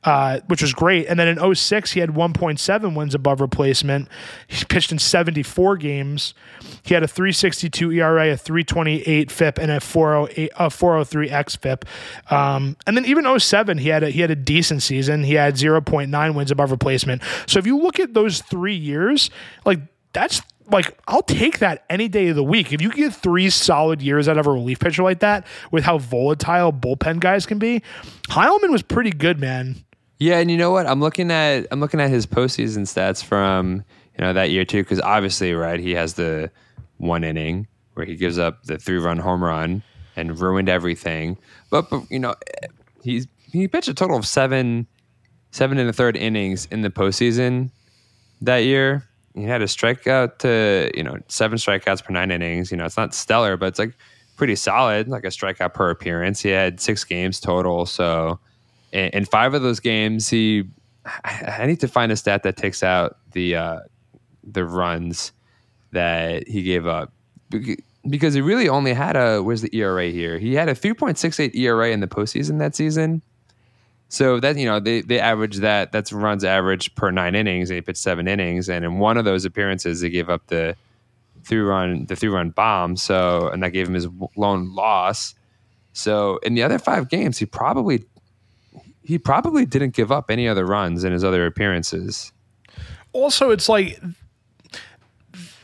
uh, 0.05 0.41
which 0.47 0.63
was 0.63 0.73
great. 0.73 1.07
And 1.07 1.19
then 1.19 1.29
in 1.29 1.55
06, 1.55 1.93
he 1.93 2.01
had 2.01 2.11
1.7 2.11 2.97
wins 2.97 3.15
above 3.15 3.41
replacement. 3.41 4.09
He 4.47 4.65
pitched 4.65 4.93
in 4.93 4.99
74 4.99 5.77
games. 5.77 6.35
He 6.83 6.95
had 6.95 7.03
a 7.03 7.09
362 7.09 7.93
ERA, 7.93 8.33
a 8.33 8.37
328 8.37 9.31
FIP, 9.31 9.59
and 9.59 9.71
a 9.71 9.81
408, 9.81 10.51
a 10.59 10.71
403 10.71 11.29
XFIP. 11.29 12.33
Um, 12.33 12.77
and 12.87 12.97
then 12.97 13.05
even 13.07 13.39
07, 13.39 13.79
he 13.79 13.89
had 13.89 14.03
a, 14.03 14.11
he 14.11 14.21
had 14.21 14.31
a 14.31 14.37
decent 14.37 14.83
season. 14.83 15.25
He 15.25 15.35
had 15.35 15.55
0.9 15.55 16.35
wins 16.35 16.51
above 16.51 16.71
replacement. 16.71 17.23
So 17.47 17.59
if 17.59 17.67
you 17.67 17.79
look 17.79 18.01
at 18.01 18.15
those 18.15 18.43
three 18.43 18.75
years, 18.75 19.31
like 19.65 19.81
that's 20.13 20.43
like 20.71 20.99
I'll 21.09 21.23
take 21.23 21.59
that 21.59 21.85
any 21.91 22.09
day 22.09 22.29
of 22.29 22.37
the 22.37 22.45
week. 22.45 22.73
If 22.73 22.81
you 22.81 22.91
get 22.91 23.13
three 23.13 23.51
solid 23.51 24.03
years 24.03 24.29
out 24.29 24.39
of 24.39 24.47
a 24.47 24.51
relief 24.51 24.81
pitcher 24.81 25.03
like 25.03 25.21
that, 25.21 25.47
with 25.71 25.85
how 25.85 25.99
volatile 25.99 26.73
bullpen 26.73 27.21
guys 27.21 27.47
can 27.47 27.59
be, 27.59 27.83
Heilman 28.29 28.71
was 28.71 28.83
pretty 28.83 29.11
good, 29.11 29.41
man. 29.41 29.77
Yeah, 30.19 30.39
and 30.39 30.51
you 30.51 30.57
know 30.57 30.71
what? 30.71 30.87
I'm 30.87 31.01
looking 31.01 31.31
at 31.31 31.67
I'm 31.71 31.81
looking 31.81 32.01
at 32.01 32.11
his 32.11 32.27
postseason 32.27 32.83
stats 32.83 33.25
from 33.25 33.85
you 34.17 34.25
know 34.25 34.33
that 34.33 34.51
year 34.51 34.65
too, 34.65 34.83
because 34.83 35.01
obviously, 35.01 35.53
right, 35.53 35.81
he 35.81 35.93
has 35.93 36.15
the 36.15 36.51
one 36.99 37.25
inning 37.25 37.67
where 37.95 38.07
he 38.07 38.17
gives 38.17 38.39
up 38.39 38.63
the 38.65 38.79
three 38.79 38.99
run 38.99 39.19
home 39.19 39.43
run 39.43 39.83
and 40.17 40.39
ruined 40.39 40.69
everything. 40.69 41.37
But, 41.71 41.91
but 41.91 42.11
you 42.11 42.19
know, 42.19 42.35
he's 43.03 43.27
he 43.51 43.69
pitched 43.69 43.89
a 43.89 43.95
total 43.95 44.17
of 44.17 44.27
seven 44.27 44.87
seven 45.51 45.79
and 45.79 45.89
a 45.89 45.93
third 45.93 46.17
innings 46.17 46.67
in 46.71 46.83
the 46.83 46.91
postseason 46.91 47.71
that 48.41 48.59
year. 48.59 49.09
He 49.35 49.45
had 49.45 49.63
a 49.63 49.67
strikeout 49.67 50.39
to 50.39 50.91
you 50.95 51.03
know 51.03 51.19
seven 51.29 51.59
strikeouts 51.59 52.05
per 52.05 52.13
nine 52.13 52.31
innings. 52.31 52.71
You 52.71 52.77
know, 52.77 52.85
it's 52.85 52.97
not 52.97 53.15
stellar, 53.15 53.57
but 53.57 53.67
it's 53.67 53.79
like 53.79 53.95
pretty 54.37 54.57
solid, 54.57 55.09
like 55.09 55.25
a 55.25 55.29
strikeout 55.29 55.75
per 55.75 55.91
appearance. 55.91 56.41
He 56.41 56.51
had 56.51 56.81
six 56.81 57.05
games 57.05 57.41
total, 57.41 57.87
so 57.87 58.39
in, 58.93 59.25
five 59.25 59.55
of 59.55 59.63
those 59.63 59.81
games, 59.81 60.29
he 60.29 60.65
I 61.25 61.67
need 61.67 61.81
to 61.81 61.89
find 61.89 62.13
a 62.13 62.17
stat 62.17 62.43
that 62.43 62.57
takes 62.57 62.83
out 62.83 63.17
the 63.33 63.57
uh, 63.57 63.81
the 64.45 64.65
runs 64.65 65.33
that 65.93 66.49
he 66.49 66.63
gave 66.63 66.87
up 66.87 67.13
because 68.09 68.35
he 68.35 68.41
really 68.41 68.69
only 68.69 68.93
had 68.93 69.17
a 69.17 69.43
where's 69.43 69.63
the 69.63 69.75
ERA 69.77 70.09
here? 70.09 70.39
He 70.39 70.55
had 70.55 70.69
a 70.69 70.75
3.68 70.75 71.55
ERA 71.55 71.91
in 71.91 72.01
the 72.01 72.07
postseason 72.07 72.59
that 72.59 72.75
season. 72.75 73.23
So 74.13 74.41
that 74.41 74.59
you 74.59 74.67
know 74.67 74.79
they 74.79 75.01
they 75.01 75.19
average 75.19 75.57
that 75.61 75.91
that's 75.91 76.13
runs 76.13 76.45
average 76.45 76.95
per 76.97 77.11
nine 77.11 77.35
innings 77.35 77.71
he 77.71 77.81
pitched 77.81 77.97
seven 77.97 78.29
innings 78.29 78.69
and 78.69 78.85
in 78.85 78.99
one 78.99 79.17
of 79.17 79.25
those 79.25 79.47
appearances 79.47 80.03
they 80.03 80.11
gave 80.11 80.29
up 80.29 80.49
the 80.49 80.77
three 81.45 81.61
run 81.61 82.05
the 82.05 82.15
three 82.15 82.29
run 82.29 82.51
bomb 82.51 82.95
so 82.95 83.49
and 83.49 83.63
that 83.63 83.71
gave 83.71 83.89
him 83.89 83.95
his 83.95 84.07
lone 84.37 84.75
loss. 84.75 85.35
So 85.95 86.37
in 86.43 86.53
the 86.53 86.63
other 86.63 86.79
five 86.79 87.09
games 87.09 87.39
he 87.39 87.47
probably 87.47 88.05
he 89.03 89.17
probably 89.17 89.65
didn't 89.65 89.95
give 89.95 90.13
up 90.13 90.31
any 90.31 90.47
other 90.47 90.67
runs 90.67 91.05
in 91.05 91.13
his 91.15 91.25
other 91.25 91.47
appearances. 91.47 92.35
Also, 93.15 93.49
it's 93.49 93.71
like 93.71 93.99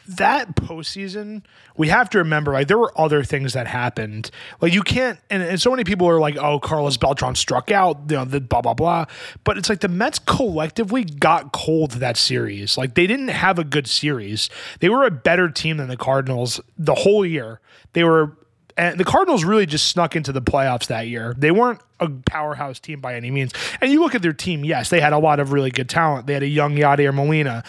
that 0.09 0.57
postseason, 0.57 1.43
we 1.77 1.89
have 1.89 2.09
to 2.11 2.19
remember 2.19 2.53
like 2.53 2.67
there 2.67 2.79
were 2.79 2.93
other 2.99 3.23
things 3.23 3.53
that 3.53 3.67
happened. 3.67 4.31
Like 4.61 4.73
you 4.73 4.83
can't, 4.83 5.21
and, 5.29 5.43
and 5.43 5.61
so 5.61 5.71
many 5.71 5.85
people 5.85 6.09
are 6.09 6.19
like, 6.19 6.37
"Oh, 6.37 6.59
Carlos 6.59 6.97
Beltran 6.97 7.35
struck 7.35 7.71
out," 7.71 7.99
you 8.09 8.17
know, 8.17 8.25
the 8.25 8.41
blah 8.41 8.63
blah 8.63 8.75
blah. 8.75 9.05
But 9.45 9.59
it's 9.59 9.69
like 9.69 9.81
the 9.81 9.89
Mets 9.89 10.19
collectively 10.19 11.05
got 11.05 11.53
cold 11.53 11.93
that 11.93 12.17
series. 12.17 12.79
Like 12.79 12.95
they 12.95 13.07
didn't 13.07 13.29
have 13.29 13.59
a 13.59 13.65
good 13.65 13.87
series. 13.87 14.49
They 14.81 14.89
were 14.89 15.05
a 15.05 15.11
better 15.11 15.51
team 15.51 15.77
than 15.77 15.89
the 15.89 15.97
Cardinals 15.97 16.61
the 16.79 16.95
whole 16.95 17.27
year. 17.27 17.61
They 17.93 18.05
were 18.05 18.38
and 18.79 18.99
the 18.99 19.05
Cardinals 19.05 19.43
really 19.43 19.67
just 19.67 19.89
snuck 19.89 20.15
into 20.15 20.31
the 20.31 20.41
playoffs 20.41 20.87
that 20.87 21.09
year. 21.09 21.35
They 21.37 21.51
weren't 21.51 21.81
a 21.99 22.09
powerhouse 22.09 22.79
team 22.79 23.01
by 23.01 23.17
any 23.17 23.29
means. 23.29 23.53
And 23.81 23.91
you 23.91 23.99
look 24.01 24.15
at 24.15 24.23
their 24.23 24.33
team, 24.33 24.65
yes, 24.65 24.89
they 24.89 25.01
had 25.01 25.13
a 25.13 25.19
lot 25.19 25.41
of 25.41 25.53
really 25.53 25.73
good 25.73 25.89
talent. 25.89 26.29
They 26.29 26.35
had 26.35 26.45
a 26.45 26.49
young 26.49 26.77
Yadier 26.77 27.13
Molina. 27.13 27.65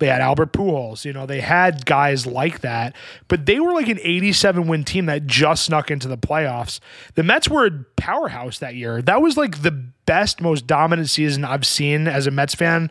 They 0.00 0.08
had 0.08 0.20
Albert 0.20 0.52
Pujols. 0.52 1.06
You 1.06 1.14
know, 1.14 1.24
they 1.24 1.40
had 1.40 1.86
guys 1.86 2.26
like 2.26 2.60
that. 2.60 2.94
But 3.26 3.46
they 3.46 3.58
were 3.58 3.72
like 3.72 3.88
an 3.88 3.98
87 4.02 4.68
win 4.68 4.84
team 4.84 5.06
that 5.06 5.26
just 5.26 5.64
snuck 5.64 5.90
into 5.90 6.08
the 6.08 6.18
playoffs. 6.18 6.78
The 7.14 7.22
Mets 7.22 7.48
were 7.48 7.64
a 7.64 7.84
powerhouse 7.96 8.58
that 8.58 8.74
year. 8.74 9.00
That 9.00 9.22
was 9.22 9.38
like 9.38 9.62
the 9.62 9.70
best, 9.70 10.42
most 10.42 10.66
dominant 10.66 11.08
season 11.08 11.42
I've 11.42 11.66
seen 11.66 12.06
as 12.06 12.26
a 12.26 12.30
Mets 12.30 12.54
fan 12.54 12.90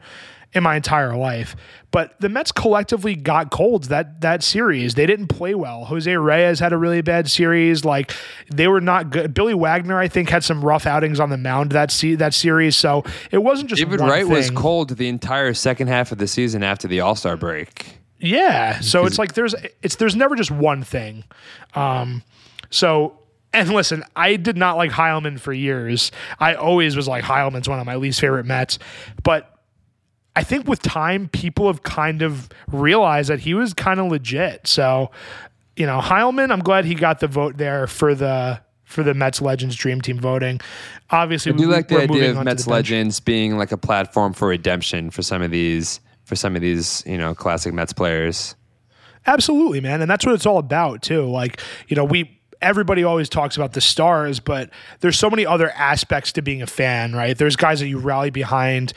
in 0.54 0.64
my 0.64 0.76
entire 0.76 1.16
life. 1.16 1.56
But 1.92 2.20
the 2.20 2.30
Mets 2.30 2.52
collectively 2.52 3.16
got 3.16 3.52
colds 3.52 3.88
that 3.88 4.22
that 4.22 4.44
series. 4.44 4.96
They 4.96 5.06
didn't 5.06 5.28
play 5.28 5.56
well. 5.56 5.86
Jose 5.86 6.16
Reyes 6.16 6.60
had 6.60 6.74
a 6.74 6.78
really 6.78 7.02
bad 7.02 7.30
series. 7.30 7.84
Like 7.84 8.14
they 8.52 8.68
were 8.68 8.82
not 8.82 9.10
good. 9.10 9.34
Billy 9.34 9.54
Wagner, 9.54 9.98
I 9.98 10.08
think, 10.08 10.30
had 10.30 10.44
some 10.44 10.64
rough 10.64 10.86
outings 10.86 11.20
on 11.20 11.30
the 11.30 11.38
mound 11.38 11.72
that 11.72 11.92
se- 11.92 12.16
that 12.16 12.34
series. 12.34 12.76
So 12.76 13.04
it 13.32 13.40
wasn't 13.40 13.70
just 13.70 13.82
David 13.82 14.02
Wright 14.02 14.24
thing. 14.24 14.32
was 14.32 14.52
cold 14.52 14.90
the 14.98 15.08
entire 15.08 15.54
second 15.54 15.88
half 15.88 16.12
of 16.12 16.18
the 16.18 16.28
season 16.28 16.64
after 16.64 16.88
the 16.88 17.00
All 17.00 17.16
Star 17.16 17.38
break. 17.38 18.00
Yeah. 18.20 18.80
So 18.82 19.06
it's 19.06 19.18
like 19.18 19.34
there's 19.34 19.56
it's 19.82 19.96
there's 19.96 20.16
never 20.16 20.36
just 20.36 20.52
one 20.52 20.84
thing. 20.84 21.24
Um, 21.74 22.24
so 22.70 23.20
and 23.54 23.70
listen, 23.74 24.04
I 24.16 24.36
did 24.36 24.58
not 24.58 24.78
like 24.78 24.92
Heilman 24.92 25.40
for 25.40 25.54
years. 25.54 26.12
I 26.40 26.54
always 26.54 26.96
was 26.96 27.08
like 27.08 27.24
Heilman's 27.24 27.68
one 27.68 27.80
of 27.80 27.86
my 27.86 27.96
least 27.96 28.20
favorite 28.20 28.46
Mets, 28.46 28.78
but 29.24 29.59
I 30.36 30.44
think 30.44 30.68
with 30.68 30.82
time, 30.82 31.28
people 31.30 31.68
have 31.68 31.84
kind 31.84 32.22
of 32.22 32.50
realized 32.72 33.30
that 33.30 33.40
he 33.40 33.54
was 33.54 33.74
kind 33.74 34.00
of 34.00 34.12
legit. 34.12 34.68
So, 34.68 35.12
you 35.76 35.86
know, 35.86 36.00
Heilman, 36.00 36.52
I'm 36.52 36.60
glad 36.60 36.86
he 36.86 36.96
got 36.96 37.20
the 37.20 37.28
vote 37.28 37.58
there 37.58 37.88
for 37.88 38.16
the 38.16 38.62
for 38.84 39.04
the 39.04 39.14
Mets 39.14 39.40
Legends 39.42 39.76
Dream 39.76 40.02
Team 40.02 40.20
voting. 40.20 40.60
Obviously, 41.12 41.54
I 41.54 41.56
do 41.56 41.68
we, 41.68 41.74
like 41.74 41.88
the 41.90 42.02
idea 42.02 42.32
of 42.32 42.44
Mets 42.44 42.68
Legends 42.68 43.20
being 43.20 43.58
like 43.58 43.72
a 43.72 43.78
platform 43.78 44.34
for 44.34 44.48
redemption 44.48 45.12
for 45.12 45.22
some 45.22 45.42
of 45.42 45.52
these 45.52 46.00
for 46.24 46.36
some 46.36 46.56
of 46.56 46.62
these 46.62 47.04
you 47.06 47.18
know 47.18 47.34
classic 47.34 47.74
Mets 47.74 47.94
players. 47.94 48.56
Absolutely, 49.28 49.82
man, 49.82 50.02
and 50.02 50.10
that's 50.10 50.26
what 50.26 50.36
it's 50.36 50.46
all 50.46 50.58
about 50.58 51.02
too. 51.02 51.26
Like 51.26 51.62
you 51.88 51.96
know, 51.96 52.06
we 52.06 52.40
everybody 52.62 53.04
always 53.04 53.30
talks 53.30 53.56
about 53.58 53.74
the 53.74 53.82
stars, 53.82 54.40
but 54.40 54.70
there's 55.00 55.18
so 55.18 55.30
many 55.30 55.46
other 55.46 55.70
aspects 55.72 56.32
to 56.34 56.42
being 56.42 56.62
a 56.62 56.68
fan, 56.68 57.14
right? 57.14 57.38
There's 57.38 57.56
guys 57.56 57.80
that 57.80 57.88
you 57.88 58.00
rally 58.00 58.32
behind 58.32 58.94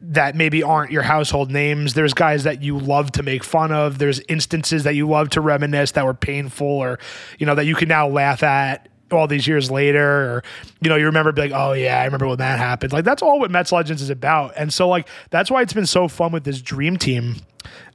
that 0.00 0.34
maybe 0.34 0.62
aren't 0.62 0.90
your 0.92 1.02
household 1.02 1.50
names. 1.50 1.94
There's 1.94 2.14
guys 2.14 2.44
that 2.44 2.62
you 2.62 2.78
love 2.78 3.12
to 3.12 3.22
make 3.22 3.42
fun 3.42 3.72
of. 3.72 3.98
There's 3.98 4.20
instances 4.28 4.84
that 4.84 4.94
you 4.94 5.08
love 5.08 5.30
to 5.30 5.40
reminisce 5.40 5.92
that 5.92 6.04
were 6.04 6.14
painful 6.14 6.66
or, 6.66 6.98
you 7.38 7.46
know, 7.46 7.54
that 7.54 7.64
you 7.64 7.74
can 7.74 7.88
now 7.88 8.08
laugh 8.08 8.42
at 8.42 8.88
all 9.12 9.26
these 9.26 9.46
years 9.46 9.70
later 9.70 10.02
or 10.02 10.42
you 10.80 10.88
know 10.88 10.96
you 10.96 11.04
remember 11.06 11.30
being 11.30 11.50
like 11.50 11.60
oh 11.60 11.72
yeah 11.74 12.00
i 12.00 12.04
remember 12.04 12.26
when 12.26 12.38
that 12.38 12.58
happened. 12.58 12.92
Like 12.92 13.04
that's 13.04 13.22
all 13.22 13.38
what 13.38 13.50
mets 13.50 13.70
legends 13.70 14.02
is 14.02 14.10
about. 14.10 14.54
And 14.56 14.72
so 14.72 14.88
like 14.88 15.08
that's 15.30 15.48
why 15.48 15.62
it's 15.62 15.72
been 15.72 15.86
so 15.86 16.08
fun 16.08 16.32
with 16.32 16.44
this 16.44 16.60
dream 16.60 16.96
team. 16.96 17.36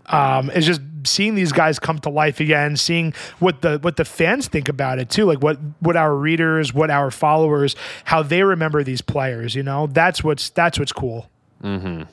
Um 0.06 0.50
is 0.52 0.66
just 0.66 0.80
seeing 1.04 1.36
these 1.36 1.52
guys 1.52 1.80
come 1.80 2.00
to 2.00 2.10
life 2.10 2.40
again 2.40 2.78
seeing 2.78 3.14
what 3.40 3.62
the 3.62 3.80
what 3.80 3.98
the 3.98 4.06
fans 4.06 4.48
think 4.48 4.70
about 4.70 5.00
it 5.00 5.10
too 5.10 5.26
like 5.26 5.42
what 5.42 5.58
what 5.80 5.98
our 5.98 6.16
readers 6.16 6.74
what 6.74 6.90
our 6.92 7.12
followers 7.12 7.76
how 8.06 8.22
they 8.24 8.44
remember 8.44 8.84
these 8.84 9.02
players 9.02 9.54
you 9.54 9.64
know? 9.64 9.88
That's 9.88 10.24
what's 10.24 10.50
that's 10.52 10.80
what's 10.80 10.94
cool 10.94 11.30
Mm-hmm. 11.62 12.04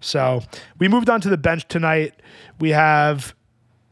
So 0.00 0.42
we 0.78 0.88
moved 0.88 1.10
on 1.10 1.20
to 1.20 1.28
the 1.28 1.36
bench 1.36 1.68
tonight. 1.68 2.14
We 2.58 2.70
have 2.70 3.34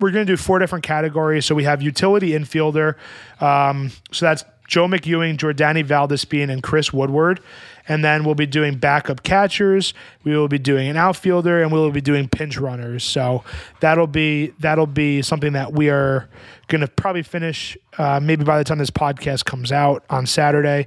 we're 0.00 0.10
going 0.10 0.26
to 0.26 0.32
do 0.32 0.36
four 0.36 0.58
different 0.58 0.84
categories. 0.84 1.44
So 1.44 1.54
we 1.54 1.64
have 1.64 1.82
utility 1.82 2.30
infielder. 2.30 2.94
Um, 3.40 3.90
so 4.12 4.26
that's 4.26 4.44
Joe 4.68 4.86
McEwing, 4.86 5.36
Jordany 5.38 5.84
Valdespin, 5.84 6.50
and 6.50 6.62
Chris 6.62 6.92
Woodward. 6.92 7.40
And 7.88 8.04
then 8.04 8.22
we'll 8.22 8.34
be 8.34 8.46
doing 8.46 8.76
backup 8.76 9.22
catchers. 9.22 9.94
We 10.22 10.36
will 10.36 10.46
be 10.46 10.58
doing 10.58 10.88
an 10.88 10.96
outfielder, 10.96 11.62
and 11.62 11.72
we 11.72 11.78
will 11.78 11.90
be 11.90 12.02
doing 12.02 12.28
pinch 12.28 12.58
runners. 12.58 13.02
So 13.02 13.44
that'll 13.80 14.06
be 14.06 14.48
that'll 14.60 14.86
be 14.86 15.22
something 15.22 15.54
that 15.54 15.72
we 15.72 15.88
are 15.88 16.28
going 16.68 16.82
to 16.82 16.88
probably 16.88 17.22
finish 17.22 17.78
uh, 17.96 18.20
maybe 18.22 18.44
by 18.44 18.58
the 18.58 18.64
time 18.64 18.78
this 18.78 18.90
podcast 18.90 19.46
comes 19.46 19.72
out 19.72 20.04
on 20.10 20.26
Saturday 20.26 20.86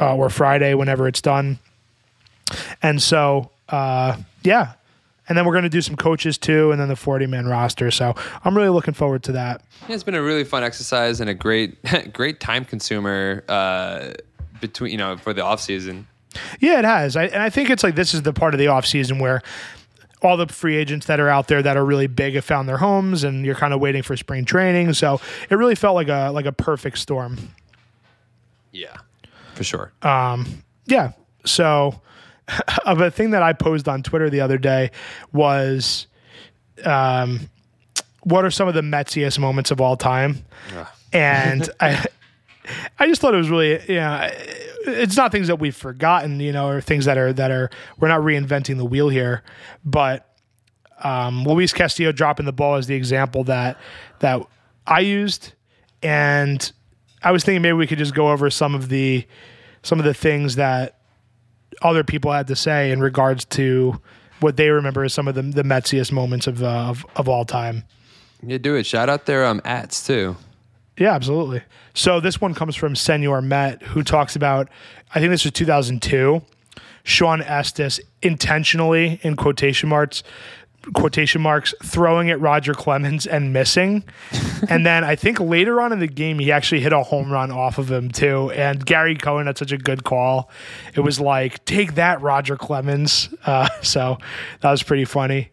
uh, 0.00 0.14
or 0.14 0.30
Friday, 0.30 0.74
whenever 0.74 1.08
it's 1.08 1.20
done. 1.20 1.58
And 2.82 3.02
so, 3.02 3.50
uh, 3.68 4.16
yeah. 4.42 4.72
And 5.28 5.36
then 5.36 5.44
we're 5.44 5.52
going 5.52 5.64
to 5.64 5.68
do 5.68 5.82
some 5.82 5.96
coaches 5.96 6.38
too, 6.38 6.72
and 6.72 6.80
then 6.80 6.88
the 6.88 6.96
40 6.96 7.26
man 7.26 7.46
roster. 7.46 7.90
So 7.90 8.14
I'm 8.44 8.56
really 8.56 8.70
looking 8.70 8.94
forward 8.94 9.22
to 9.24 9.32
that. 9.32 9.62
Yeah, 9.86 9.94
it's 9.94 10.04
been 10.04 10.14
a 10.14 10.22
really 10.22 10.44
fun 10.44 10.64
exercise 10.64 11.20
and 11.20 11.28
a 11.28 11.34
great, 11.34 11.76
great 12.12 12.40
time 12.40 12.64
consumer 12.64 13.44
uh, 13.48 14.12
between, 14.60 14.92
you 14.92 14.98
know, 14.98 15.16
for 15.18 15.34
the 15.34 15.44
off 15.44 15.60
season. 15.60 16.06
Yeah, 16.60 16.78
it 16.78 16.84
has. 16.84 17.16
I, 17.16 17.24
and 17.24 17.42
I 17.42 17.50
think 17.50 17.70
it's 17.70 17.82
like 17.82 17.94
this 17.94 18.14
is 18.14 18.22
the 18.22 18.32
part 18.32 18.54
of 18.54 18.58
the 18.58 18.68
off 18.68 18.86
season 18.86 19.18
where 19.18 19.42
all 20.22 20.36
the 20.36 20.46
free 20.46 20.76
agents 20.76 21.06
that 21.06 21.20
are 21.20 21.28
out 21.28 21.48
there 21.48 21.62
that 21.62 21.76
are 21.76 21.84
really 21.84 22.06
big 22.06 22.34
have 22.34 22.44
found 22.44 22.68
their 22.68 22.78
homes, 22.78 23.24
and 23.24 23.44
you're 23.44 23.54
kind 23.54 23.72
of 23.72 23.80
waiting 23.80 24.02
for 24.02 24.16
spring 24.16 24.44
training. 24.44 24.92
So 24.94 25.20
it 25.48 25.54
really 25.54 25.74
felt 25.74 25.94
like 25.94 26.08
a 26.08 26.30
like 26.30 26.46
a 26.46 26.52
perfect 26.52 26.98
storm. 26.98 27.38
Yeah, 28.72 28.96
for 29.54 29.64
sure. 29.64 29.92
Um, 30.02 30.62
yeah. 30.86 31.12
So 31.44 32.00
of 32.84 33.00
a 33.00 33.10
thing 33.10 33.30
that 33.30 33.42
I 33.42 33.52
posed 33.52 33.88
on 33.88 34.02
Twitter 34.02 34.30
the 34.30 34.40
other 34.40 34.58
day 34.58 34.90
was, 35.32 36.06
um, 36.84 37.48
what 38.22 38.44
are 38.44 38.50
some 38.50 38.68
of 38.68 38.74
the 38.74 38.82
Metsiest 38.82 39.38
moments 39.38 39.70
of 39.70 39.80
all 39.80 39.96
time? 39.96 40.44
And 41.12 41.68
I, 41.80 42.04
I 42.98 43.06
just 43.06 43.20
thought 43.20 43.34
it 43.34 43.38
was 43.38 43.50
really, 43.50 43.80
you 43.88 43.96
know, 43.96 44.28
it's 44.86 45.16
not 45.16 45.32
things 45.32 45.48
that 45.48 45.56
we've 45.56 45.76
forgotten, 45.76 46.40
you 46.40 46.52
know, 46.52 46.68
or 46.68 46.80
things 46.80 47.04
that 47.06 47.18
are 47.18 47.32
that 47.32 47.50
are 47.50 47.70
we're 47.98 48.08
not 48.08 48.20
reinventing 48.20 48.76
the 48.76 48.84
wheel 48.84 49.08
here, 49.08 49.42
but 49.84 50.24
um, 51.02 51.44
Luis 51.44 51.72
Castillo 51.72 52.12
dropping 52.12 52.46
the 52.46 52.52
ball 52.52 52.76
is 52.76 52.86
the 52.86 52.94
example 52.94 53.44
that 53.44 53.78
that 54.20 54.40
I 54.86 55.00
used, 55.00 55.52
and 56.02 56.70
I 57.22 57.32
was 57.32 57.44
thinking 57.44 57.62
maybe 57.62 57.74
we 57.74 57.86
could 57.86 57.98
just 57.98 58.14
go 58.14 58.30
over 58.30 58.50
some 58.50 58.74
of 58.74 58.88
the 58.88 59.26
some 59.82 59.98
of 59.98 60.04
the 60.04 60.14
things 60.14 60.56
that 60.56 60.97
other 61.82 62.04
people 62.04 62.32
had 62.32 62.46
to 62.48 62.56
say 62.56 62.90
in 62.90 63.00
regards 63.00 63.44
to 63.46 64.00
what 64.40 64.56
they 64.56 64.70
remember 64.70 65.04
as 65.04 65.12
some 65.12 65.28
of 65.28 65.34
the, 65.34 65.42
the 65.42 65.62
Metsiest 65.62 66.12
moments 66.12 66.46
of, 66.46 66.62
uh, 66.62 66.66
of, 66.66 67.06
of 67.16 67.28
all 67.28 67.44
time. 67.44 67.84
Yeah, 68.42 68.58
do 68.58 68.74
it. 68.76 68.86
Shout 68.86 69.08
out 69.08 69.26
their 69.26 69.44
um, 69.44 69.60
ats 69.64 70.06
too. 70.06 70.36
Yeah, 70.96 71.14
absolutely. 71.14 71.62
So 71.94 72.20
this 72.20 72.40
one 72.40 72.54
comes 72.54 72.76
from 72.76 72.96
Senor 72.96 73.42
Met, 73.42 73.82
who 73.82 74.02
talks 74.02 74.36
about, 74.36 74.68
I 75.14 75.20
think 75.20 75.30
this 75.30 75.44
was 75.44 75.52
2002, 75.52 76.42
Shawn 77.04 77.42
Estes 77.42 78.00
intentionally, 78.22 79.20
in 79.22 79.36
quotation 79.36 79.88
marks, 79.88 80.22
quotation 80.94 81.40
marks 81.40 81.74
throwing 81.82 82.30
at 82.30 82.40
Roger 82.40 82.74
Clemens 82.74 83.26
and 83.26 83.52
missing. 83.52 84.04
and 84.68 84.84
then 84.84 85.04
I 85.04 85.16
think 85.16 85.40
later 85.40 85.80
on 85.80 85.92
in 85.92 85.98
the 85.98 86.06
game 86.06 86.38
he 86.38 86.52
actually 86.52 86.80
hit 86.80 86.92
a 86.92 87.02
home 87.02 87.30
run 87.30 87.50
off 87.50 87.78
of 87.78 87.90
him 87.90 88.10
too. 88.10 88.50
And 88.50 88.84
Gary 88.84 89.16
Cohen 89.16 89.46
had 89.46 89.58
such 89.58 89.72
a 89.72 89.78
good 89.78 90.04
call. 90.04 90.50
It 90.94 91.00
was 91.00 91.20
like, 91.20 91.64
take 91.64 91.94
that, 91.94 92.20
Roger 92.20 92.56
Clemens. 92.56 93.32
Uh, 93.44 93.68
so 93.82 94.18
that 94.60 94.70
was 94.70 94.82
pretty 94.82 95.04
funny. 95.04 95.50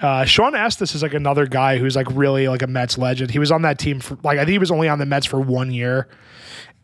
Uh, 0.00 0.24
Shawn 0.24 0.54
Estes 0.54 0.94
is 0.94 1.02
like 1.02 1.14
another 1.14 1.46
guy 1.46 1.78
who's 1.78 1.96
like 1.96 2.06
really 2.12 2.46
like 2.46 2.62
a 2.62 2.68
Mets 2.68 2.98
legend. 2.98 3.30
He 3.30 3.40
was 3.40 3.50
on 3.50 3.62
that 3.62 3.78
team 3.78 3.98
for 3.98 4.16
like 4.22 4.38
I 4.38 4.42
think 4.42 4.50
he 4.50 4.58
was 4.58 4.70
only 4.70 4.88
on 4.88 5.00
the 5.00 5.06
Mets 5.06 5.26
for 5.26 5.40
one 5.40 5.72
year, 5.72 6.06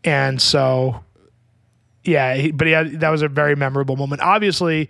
and 0.03 0.41
so 0.41 1.01
yeah, 2.05 2.35
he, 2.35 2.51
but 2.51 2.67
he 2.67 2.73
had, 2.73 2.99
that 2.99 3.09
was 3.09 3.21
a 3.21 3.27
very 3.27 3.55
memorable 3.55 3.95
moment. 3.95 4.21
Obviously, 4.21 4.89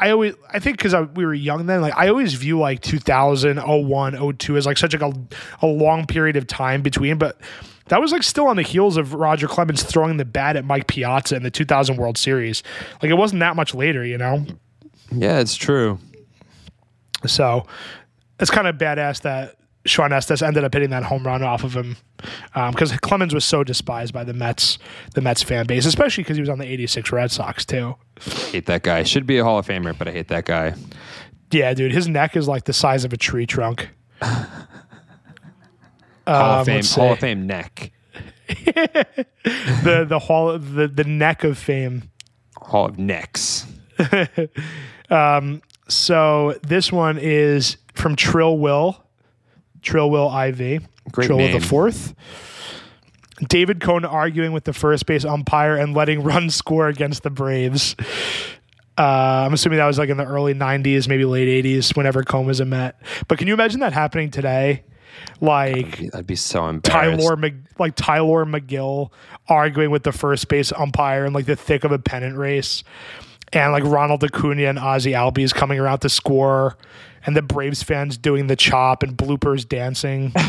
I 0.00 0.10
always 0.10 0.34
I 0.50 0.58
think 0.58 0.78
because 0.78 0.94
we 1.14 1.24
were 1.24 1.34
young 1.34 1.66
then, 1.66 1.80
like 1.80 1.96
I 1.96 2.08
always 2.08 2.34
view 2.34 2.58
like 2.58 2.80
2000, 2.80 3.58
01, 3.58 4.36
02 4.38 4.56
as 4.56 4.66
like 4.66 4.78
such 4.78 4.94
like 4.98 5.14
a, 5.14 5.64
a 5.64 5.66
long 5.66 6.06
period 6.06 6.36
of 6.36 6.46
time 6.46 6.82
between, 6.82 7.18
but 7.18 7.38
that 7.86 8.00
was 8.00 8.12
like 8.12 8.22
still 8.22 8.46
on 8.46 8.56
the 8.56 8.62
heels 8.62 8.96
of 8.96 9.14
Roger 9.14 9.46
Clemens 9.46 9.82
throwing 9.82 10.16
the 10.16 10.24
bat 10.24 10.56
at 10.56 10.64
Mike 10.64 10.86
Piazza 10.86 11.36
in 11.36 11.42
the 11.42 11.50
2000 11.50 11.96
World 11.96 12.16
Series. 12.16 12.62
Like 13.02 13.10
it 13.10 13.16
wasn't 13.16 13.40
that 13.40 13.56
much 13.56 13.74
later, 13.74 14.04
you 14.04 14.18
know. 14.18 14.46
Yeah, 15.10 15.40
it's 15.40 15.56
true. 15.56 15.98
So 17.26 17.66
it's 18.40 18.50
kind 18.50 18.66
of 18.66 18.76
badass 18.76 19.22
that 19.22 19.56
Shawn 19.84 20.12
Estes 20.12 20.42
ended 20.42 20.64
up 20.64 20.72
hitting 20.72 20.90
that 20.90 21.04
home 21.04 21.26
run 21.26 21.42
off 21.42 21.64
of 21.64 21.74
him 21.74 21.96
because 22.54 22.92
um, 22.92 22.98
Clemens 22.98 23.34
was 23.34 23.44
so 23.44 23.64
despised 23.64 24.14
by 24.14 24.24
the 24.24 24.32
Mets, 24.32 24.78
the 25.14 25.20
Mets 25.20 25.42
fan 25.42 25.66
base, 25.66 25.86
especially 25.86 26.22
because 26.22 26.36
he 26.36 26.40
was 26.40 26.48
on 26.48 26.58
the 26.58 26.66
'86 26.66 27.10
Red 27.12 27.30
Sox 27.30 27.64
too. 27.64 27.96
Hate 28.20 28.66
that 28.66 28.82
guy. 28.82 29.02
Should 29.02 29.26
be 29.26 29.38
a 29.38 29.44
Hall 29.44 29.58
of 29.58 29.66
Famer, 29.66 29.96
but 29.96 30.06
I 30.08 30.12
hate 30.12 30.28
that 30.28 30.44
guy. 30.44 30.74
Yeah, 31.50 31.74
dude, 31.74 31.92
his 31.92 32.08
neck 32.08 32.36
is 32.36 32.48
like 32.48 32.64
the 32.64 32.72
size 32.72 33.04
of 33.04 33.12
a 33.12 33.16
tree 33.16 33.46
trunk. 33.46 33.90
Hall 34.22 34.46
of 36.26 36.60
um, 36.60 36.64
Fame, 36.64 36.84
Hall 36.84 37.12
of 37.12 37.18
Fame 37.18 37.46
neck. 37.46 37.92
the 38.64 40.06
the 40.08 40.18
hall 40.18 40.58
the 40.58 40.88
the 40.88 41.04
neck 41.04 41.44
of 41.44 41.58
fame. 41.58 42.10
Hall 42.56 42.86
of 42.86 42.98
necks. 42.98 43.66
um, 45.10 45.62
so 45.88 46.58
this 46.62 46.92
one 46.92 47.18
is 47.20 47.76
from 47.94 48.16
Trill 48.16 48.58
Will, 48.58 49.02
Trill 49.82 50.10
Will 50.10 50.26
IV, 50.26 50.86
Great 51.10 51.26
Trill 51.26 51.38
name. 51.38 51.52
The 51.52 51.60
fourth. 51.66 52.14
David 53.48 53.80
Cone 53.80 54.04
arguing 54.04 54.52
with 54.52 54.64
the 54.64 54.72
first 54.72 55.06
base 55.06 55.24
umpire 55.24 55.76
and 55.76 55.94
letting 55.94 56.22
runs 56.22 56.54
score 56.54 56.88
against 56.88 57.22
the 57.22 57.30
Braves. 57.30 57.96
Uh, 58.96 59.02
I'm 59.46 59.52
assuming 59.54 59.78
that 59.78 59.86
was 59.86 59.98
like 59.98 60.10
in 60.10 60.16
the 60.16 60.26
early 60.26 60.54
90s, 60.54 61.08
maybe 61.08 61.24
late 61.24 61.64
80s, 61.64 61.96
whenever 61.96 62.22
Cone 62.22 62.46
was 62.46 62.60
a 62.60 62.64
Met. 62.64 63.00
But 63.26 63.38
can 63.38 63.48
you 63.48 63.54
imagine 63.54 63.80
that 63.80 63.92
happening 63.92 64.30
today? 64.30 64.84
Like 65.40 65.76
I'd 65.76 65.98
be, 65.98 66.14
I'd 66.14 66.26
be 66.26 66.36
so 66.36 66.66
embarrassed. 66.68 67.20
Tylor, 67.20 67.36
Mag- 67.36 67.66
like 67.78 67.94
Tylor 67.96 68.44
Megill 68.44 69.10
arguing 69.48 69.90
with 69.90 70.04
the 70.04 70.12
first 70.12 70.48
base 70.48 70.72
umpire 70.72 71.24
in 71.24 71.32
like 71.32 71.46
the 71.46 71.56
thick 71.56 71.84
of 71.84 71.92
a 71.92 71.98
pennant 71.98 72.36
race 72.36 72.84
and 73.52 73.72
like 73.72 73.84
Ronald 73.84 74.24
Acuna 74.24 74.64
and 74.64 74.78
Ozzie 74.78 75.12
Albies 75.12 75.54
coming 75.54 75.78
around 75.78 76.00
to 76.00 76.08
score, 76.08 76.76
and 77.26 77.36
the 77.36 77.42
Braves 77.42 77.82
fans 77.82 78.16
doing 78.16 78.46
the 78.46 78.56
chop 78.56 79.02
and 79.02 79.16
bloopers 79.16 79.68
dancing. 79.68 80.32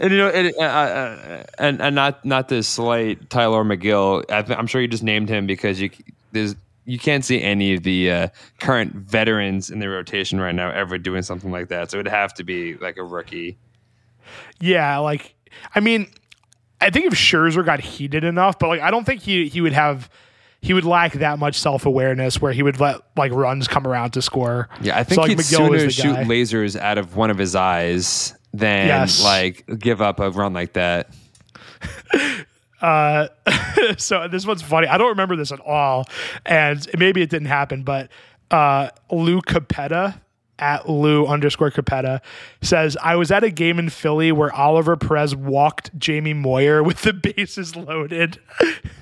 and 0.00 0.10
you 0.10 0.18
know, 0.18 0.28
and, 0.28 0.54
uh, 0.58 0.62
uh, 0.62 1.44
and 1.58 1.80
and 1.80 1.94
not 1.94 2.24
not 2.24 2.48
to 2.48 2.62
slight 2.62 3.30
Tylor 3.30 3.64
Megill. 3.64 4.24
I 4.30 4.44
am 4.54 4.66
sure 4.66 4.80
you 4.80 4.88
just 4.88 5.02
named 5.02 5.28
him 5.28 5.46
because 5.46 5.80
you 5.80 5.90
there's 6.32 6.54
you 6.84 6.98
can't 6.98 7.24
see 7.24 7.40
any 7.40 7.74
of 7.74 7.84
the 7.84 8.10
uh, 8.10 8.28
current 8.58 8.94
veterans 8.94 9.70
in 9.70 9.78
the 9.78 9.88
rotation 9.88 10.40
right 10.40 10.54
now 10.54 10.70
ever 10.70 10.98
doing 10.98 11.22
something 11.22 11.52
like 11.52 11.68
that. 11.68 11.90
So 11.90 11.98
it'd 11.98 12.10
have 12.10 12.34
to 12.34 12.44
be 12.44 12.74
like 12.74 12.96
a 12.96 13.04
rookie. 13.04 13.56
Yeah, 14.60 14.98
like 14.98 15.34
I 15.74 15.80
mean, 15.80 16.08
I 16.82 16.90
think 16.90 17.06
if 17.06 17.12
Scherzer 17.14 17.64
got 17.64 17.80
heated 17.80 18.24
enough, 18.24 18.58
but 18.58 18.68
like 18.68 18.80
I 18.80 18.90
don't 18.90 19.04
think 19.04 19.22
he 19.22 19.48
he 19.48 19.60
would 19.60 19.72
have 19.72 20.10
he 20.60 20.74
would 20.74 20.84
lack 20.84 21.14
that 21.14 21.38
much 21.38 21.58
self 21.58 21.86
awareness 21.86 22.40
where 22.40 22.52
he 22.52 22.62
would 22.62 22.80
let 22.80 23.00
like 23.16 23.32
runs 23.32 23.68
come 23.68 23.86
around 23.86 24.12
to 24.12 24.22
score. 24.22 24.68
Yeah, 24.80 24.98
I 24.98 25.04
think 25.04 25.16
so, 25.16 25.20
like, 25.22 25.30
he'd 25.30 25.38
Megill 25.38 25.68
sooner 25.68 25.90
shoot 25.90 26.16
lasers 26.26 26.78
out 26.78 26.98
of 26.98 27.16
one 27.16 27.30
of 27.30 27.38
his 27.38 27.54
eyes 27.54 28.34
than 28.52 28.88
yes. 28.88 29.22
like 29.22 29.64
give 29.78 30.02
up 30.02 30.20
a 30.20 30.30
run 30.30 30.52
like 30.52 30.74
that. 30.74 31.14
Uh, 32.82 33.28
so 33.96 34.26
this 34.26 34.44
one's 34.44 34.60
funny. 34.60 34.88
I 34.88 34.98
don't 34.98 35.10
remember 35.10 35.36
this 35.36 35.52
at 35.52 35.60
all, 35.60 36.04
and 36.44 36.84
maybe 36.98 37.22
it 37.22 37.30
didn't 37.30 37.46
happen. 37.46 37.84
But 37.84 38.10
uh, 38.50 38.88
Lou 39.08 39.40
Capetta, 39.40 40.20
at 40.58 40.88
Lou 40.88 41.26
underscore 41.26 41.70
Capetta 41.70 42.20
says, 42.60 42.96
I 43.02 43.16
was 43.16 43.30
at 43.30 43.42
a 43.44 43.50
game 43.50 43.78
in 43.78 43.88
Philly 43.88 44.32
where 44.32 44.52
Oliver 44.54 44.96
Perez 44.96 45.34
walked 45.34 45.96
Jamie 45.98 46.34
Moyer 46.34 46.82
with 46.82 47.02
the 47.02 47.12
bases 47.12 47.76
loaded. 47.76 48.38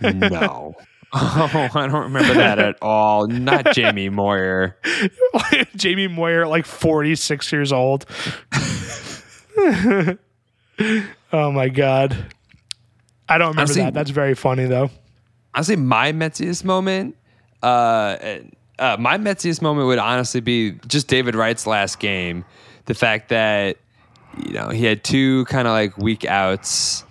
no. 0.01 0.76
Oh, 1.12 1.51
I 1.74 1.88
don't 1.88 2.05
remember 2.05 2.34
that 2.34 2.61
at 2.61 2.76
all. 2.80 3.26
Not 3.26 3.72
Jamie 3.74 4.09
Moyer. 4.09 4.78
Jamie 5.74 6.07
Moyer, 6.07 6.46
like 6.46 6.64
46 6.64 7.51
years 7.51 7.72
old. 7.72 8.07
oh 9.59 10.16
my 11.32 11.68
God. 11.68 12.16
I 13.28 13.38
don't 13.38 13.48
remember 13.48 13.61
Honestly, 13.62 13.82
that. 13.82 13.92
That's 13.94 14.11
very 14.11 14.36
funny, 14.36 14.66
though. 14.66 14.90
Honestly, 15.53 15.74
my 15.74 16.12
Metsiest 16.12 16.62
moment, 16.62 17.16
uh, 17.61 18.16
uh, 18.80 18.96
my 18.98 19.18
Metsiest 19.18 19.60
moment 19.62 19.86
would 19.86 19.98
honestly 19.98 20.40
be 20.40 20.72
just 20.88 21.06
David 21.06 21.34
Wright's 21.34 21.66
last 21.66 22.00
game. 22.00 22.44
The 22.86 22.94
fact 22.94 23.28
that 23.28 23.76
you 24.38 24.54
know 24.54 24.70
he 24.70 24.84
had 24.84 25.04
two 25.04 25.44
kind 25.44 25.68
of 25.68 25.72
like 25.72 25.96
weak 25.98 26.24
outs, 26.24 27.04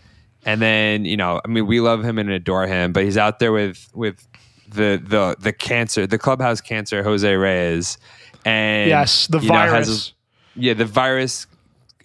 and 0.45 0.61
then 0.61 1.05
you 1.05 1.15
know 1.15 1.39
I 1.45 1.47
mean 1.47 1.67
we 1.67 1.79
love 1.79 2.03
him 2.03 2.17
and 2.17 2.29
adore 2.29 2.67
him, 2.67 2.91
but 2.91 3.03
he's 3.03 3.17
out 3.17 3.39
there 3.39 3.51
with 3.51 3.87
with 3.93 4.27
the 4.67 5.01
the 5.01 5.35
the 5.39 5.53
cancer, 5.53 6.07
the 6.07 6.17
clubhouse 6.17 6.59
cancer, 6.59 7.03
Jose 7.03 7.33
Reyes, 7.33 7.97
and 8.45 8.89
yes, 8.89 9.27
the 9.27 9.39
virus. 9.39 10.09
Know, 10.09 10.15
yeah, 10.61 10.73
the 10.73 10.85
virus, 10.85 11.45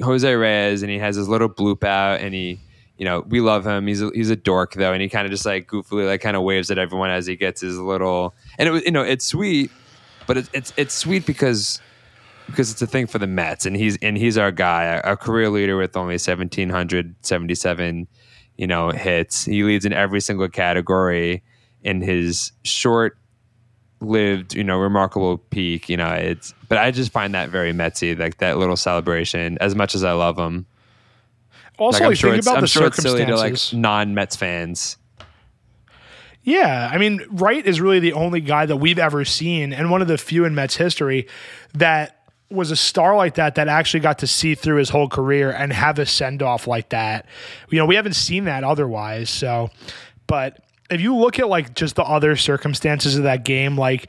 Jose 0.03 0.33
Reyes, 0.33 0.83
and 0.83 0.91
he 0.91 0.99
has 0.99 1.17
his 1.17 1.29
little 1.29 1.49
bloop 1.49 1.83
out, 1.85 2.21
and 2.21 2.35
he 2.35 2.61
you 2.97 3.05
know, 3.05 3.25
we 3.27 3.41
love 3.41 3.67
him. 3.67 3.87
He's 3.87 4.03
a, 4.03 4.11
he's 4.15 4.31
a 4.31 4.37
dork 4.37 4.75
though, 4.75 4.93
and 4.93 5.03
he 5.03 5.09
kind 5.09 5.25
of 5.25 5.31
just 5.31 5.45
like 5.45 5.69
goofily 5.69 6.07
like 6.07 6.21
kind 6.21 6.37
of 6.37 6.43
waves 6.43 6.71
at 6.71 6.79
everyone 6.79 7.11
as 7.11 7.27
he 7.27 7.37
gets 7.37 7.61
his 7.61 7.79
little. 7.79 8.35
And 8.59 8.69
it 8.69 8.73
was 8.73 8.85
you 8.85 8.93
know 8.93 9.03
it's 9.03 9.27
sweet, 9.27 9.71
but 10.27 10.37
it's 10.37 10.51
it's 10.53 10.73
it's 10.77 10.95
sweet 10.95 11.27
because 11.27 11.81
because 12.47 12.71
it's 12.71 12.83
a 12.83 12.87
thing 12.87 13.07
for 13.07 13.19
the 13.19 13.27
Mets, 13.27 13.67
and 13.67 13.77
he's 13.77 13.99
and 14.03 14.17
he's 14.17 14.39
our 14.39 14.53
guy, 14.53 15.01
a, 15.05 15.17
career 15.17 15.51
leader 15.51 15.77
with 15.77 15.97
only 15.97 16.19
seventeen 16.19 16.69
hundred 16.69 17.15
seventy 17.23 17.55
seven, 17.55 18.07
you 18.57 18.67
know, 18.67 18.91
hits. 18.91 19.45
He 19.45 19.65
leads 19.65 19.85
in 19.85 19.93
every 19.93 20.21
single 20.21 20.49
category 20.49 21.43
in 21.83 22.01
his 22.01 22.53
short 22.63 23.19
lived, 24.01 24.55
you 24.55 24.65
know, 24.65 24.79
remarkable 24.79 25.39
peak. 25.39 25.89
You 25.89 25.97
know, 25.97 26.11
it's 26.11 26.55
but 26.69 26.79
I 26.79 26.91
just 26.91 27.13
find 27.13 27.35
that 27.35 27.49
very 27.49 27.73
Metsy, 27.73 28.17
like 28.17 28.39
that 28.39 28.59
little 28.59 28.77
celebration. 28.77 29.59
As 29.61 29.75
much 29.75 29.95
as 29.95 30.05
I 30.05 30.13
love 30.13 30.39
him, 30.39 30.67
also, 31.79 32.01
like, 32.01 32.09
I'm 32.11 32.15
sure 32.15 32.31
think 32.31 32.43
about 32.43 32.57
I'm 32.57 32.61
the 32.63 32.67
sure 32.67 32.83
circumstances. 32.83 33.21
It's 33.21 33.29
silly 33.29 33.51
to 33.51 33.77
like 33.77 33.81
non-Mets 33.81 34.37
fans. 34.37 34.97
Yeah, 36.43 36.91
I 36.93 36.99
mean, 36.99 37.25
Wright 37.31 37.65
is 37.65 37.81
really 37.81 38.01
the 38.01 38.13
only 38.13 38.41
guy 38.41 38.67
that 38.67 38.77
we've 38.77 38.99
ever 38.99 39.25
seen, 39.25 39.73
and 39.73 39.91
one 39.91 40.03
of 40.03 40.09
the 40.09 40.19
few 40.19 40.45
in 40.45 40.55
Mets 40.55 40.77
history 40.77 41.27
that 41.73 42.25
was 42.51 42.71
a 42.71 42.77
star 42.77 43.17
like 43.17 43.35
that 43.35 43.55
that 43.55 43.69
actually 43.69 44.01
got 44.01 44.19
to 44.19 44.27
see 44.27 44.55
through 44.55 44.77
his 44.77 44.91
whole 44.91 45.09
career 45.09 45.51
and 45.51 45.73
have 45.73 45.99
a 45.99 46.07
send 46.07 46.43
off 46.43 46.67
like 46.67 46.91
that. 46.91 47.27
You 47.71 47.79
know, 47.79 47.87
we 47.87 47.97
haven't 47.97 48.15
seen 48.15 48.45
that 48.45 48.63
otherwise. 48.63 49.31
So, 49.31 49.71
but 50.27 50.63
if 50.91 51.01
you 51.01 51.17
look 51.17 51.39
at 51.39 51.49
like 51.49 51.75
just 51.75 51.97
the 51.97 52.05
other 52.05 52.37
circumstances 52.37 53.17
of 53.17 53.25
that 53.25 53.45
game, 53.45 53.77
like 53.77 54.09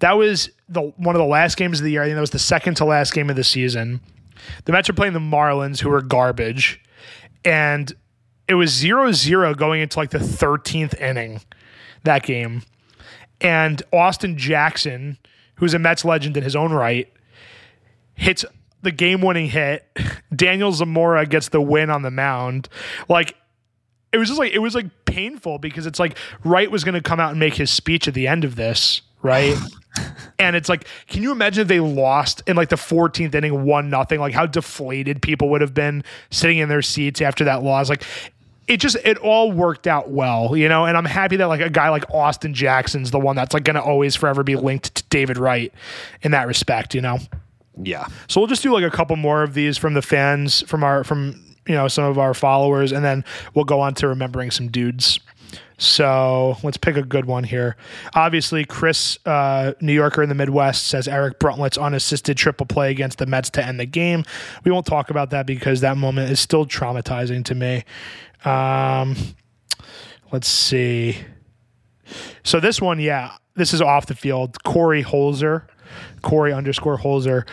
that 0.00 0.12
was 0.12 0.50
the 0.68 0.82
one 0.82 1.16
of 1.16 1.20
the 1.20 1.26
last 1.26 1.56
games 1.56 1.80
of 1.80 1.84
the 1.84 1.92
year. 1.92 2.02
I 2.02 2.06
think 2.06 2.16
that 2.16 2.20
was 2.20 2.30
the 2.30 2.38
second 2.38 2.76
to 2.76 2.84
last 2.84 3.14
game 3.14 3.30
of 3.30 3.36
the 3.36 3.44
season. 3.44 4.00
The 4.64 4.72
Mets 4.72 4.88
are 4.88 4.94
playing 4.94 5.14
the 5.14 5.18
Marlins, 5.18 5.80
who 5.80 5.90
are 5.92 6.02
garbage 6.02 6.80
and 7.44 7.92
it 8.48 8.54
was 8.54 8.72
0-0 8.72 9.56
going 9.56 9.80
into 9.80 9.98
like 9.98 10.10
the 10.10 10.18
13th 10.18 11.00
inning 11.00 11.40
that 12.04 12.22
game. 12.22 12.62
And 13.40 13.82
Austin 13.92 14.36
Jackson, 14.36 15.18
who's 15.56 15.72
a 15.72 15.78
Mets 15.78 16.04
legend 16.04 16.36
in 16.36 16.42
his 16.42 16.56
own 16.56 16.72
right, 16.72 17.10
hits 18.14 18.44
the 18.82 18.90
game-winning 18.90 19.48
hit. 19.48 19.86
Daniel 20.34 20.72
Zamora 20.72 21.26
gets 21.26 21.48
the 21.48 21.60
win 21.60 21.90
on 21.90 22.02
the 22.02 22.10
mound. 22.10 22.68
Like 23.08 23.36
it 24.12 24.18
was 24.18 24.28
just 24.28 24.38
like 24.38 24.52
it 24.52 24.58
was 24.58 24.74
like 24.74 24.86
painful 25.04 25.58
because 25.58 25.86
it's 25.86 25.98
like 25.98 26.16
Wright 26.44 26.70
was 26.70 26.84
going 26.84 26.94
to 26.94 27.02
come 27.02 27.20
out 27.20 27.30
and 27.30 27.40
make 27.40 27.54
his 27.54 27.70
speech 27.70 28.08
at 28.08 28.14
the 28.14 28.26
end 28.26 28.44
of 28.44 28.56
this, 28.56 29.02
right? 29.22 29.56
and 30.38 30.56
it's 30.56 30.68
like, 30.68 30.86
can 31.06 31.22
you 31.22 31.32
imagine 31.32 31.62
if 31.62 31.68
they 31.68 31.80
lost 31.80 32.42
in 32.46 32.56
like 32.56 32.68
the 32.68 32.76
14th 32.76 33.34
inning, 33.34 33.64
one 33.64 33.90
nothing? 33.90 34.20
Like 34.20 34.34
how 34.34 34.46
deflated 34.46 35.22
people 35.22 35.48
would 35.50 35.60
have 35.60 35.74
been 35.74 36.04
sitting 36.30 36.58
in 36.58 36.68
their 36.68 36.82
seats 36.82 37.20
after 37.20 37.44
that 37.44 37.62
loss. 37.62 37.88
Like 37.88 38.04
it 38.70 38.78
just 38.78 38.96
it 39.04 39.18
all 39.18 39.50
worked 39.50 39.86
out 39.86 40.10
well, 40.10 40.56
you 40.56 40.68
know. 40.68 40.86
And 40.86 40.96
I'm 40.96 41.04
happy 41.04 41.36
that 41.36 41.46
like 41.46 41.60
a 41.60 41.70
guy 41.70 41.88
like 41.88 42.08
Austin 42.10 42.54
Jackson's 42.54 43.10
the 43.10 43.18
one 43.18 43.36
that's 43.36 43.52
like 43.52 43.64
going 43.64 43.74
to 43.74 43.82
always 43.82 44.14
forever 44.14 44.42
be 44.42 44.56
linked 44.56 44.94
to 44.94 45.02
David 45.10 45.38
Wright 45.38 45.72
in 46.22 46.30
that 46.30 46.46
respect, 46.46 46.94
you 46.94 47.00
know. 47.00 47.18
Yeah. 47.82 48.06
So 48.28 48.40
we'll 48.40 48.48
just 48.48 48.62
do 48.62 48.72
like 48.72 48.84
a 48.84 48.90
couple 48.90 49.16
more 49.16 49.42
of 49.42 49.54
these 49.54 49.76
from 49.76 49.94
the 49.94 50.02
fans, 50.02 50.62
from 50.68 50.84
our 50.84 51.02
from 51.02 51.44
you 51.66 51.74
know 51.74 51.88
some 51.88 52.04
of 52.04 52.18
our 52.18 52.32
followers, 52.32 52.92
and 52.92 53.04
then 53.04 53.24
we'll 53.54 53.64
go 53.64 53.80
on 53.80 53.94
to 53.94 54.08
remembering 54.08 54.50
some 54.50 54.68
dudes. 54.68 55.18
So 55.80 56.58
let's 56.62 56.76
pick 56.76 56.98
a 56.98 57.02
good 57.02 57.24
one 57.24 57.42
here. 57.42 57.74
Obviously, 58.14 58.66
Chris, 58.66 59.18
uh, 59.24 59.72
New 59.80 59.94
Yorker 59.94 60.22
in 60.22 60.28
the 60.28 60.34
Midwest, 60.34 60.86
says 60.86 61.08
Eric 61.08 61.38
Bruntlett's 61.38 61.78
unassisted 61.78 62.36
triple 62.36 62.66
play 62.66 62.90
against 62.90 63.16
the 63.16 63.24
Mets 63.24 63.48
to 63.50 63.64
end 63.66 63.80
the 63.80 63.86
game. 63.86 64.24
We 64.62 64.70
won't 64.70 64.84
talk 64.84 65.08
about 65.08 65.30
that 65.30 65.46
because 65.46 65.80
that 65.80 65.96
moment 65.96 66.30
is 66.30 66.38
still 66.38 66.66
traumatizing 66.66 67.46
to 67.46 67.54
me. 67.54 67.84
Um, 68.44 69.16
let's 70.30 70.48
see. 70.48 71.16
So 72.44 72.60
this 72.60 72.82
one, 72.82 73.00
yeah, 73.00 73.32
this 73.54 73.72
is 73.72 73.80
off 73.80 74.04
the 74.04 74.14
field. 74.14 74.62
Corey 74.64 75.02
Holzer, 75.02 75.62
Corey 76.20 76.52
underscore 76.52 76.98
Holzer. 76.98 77.48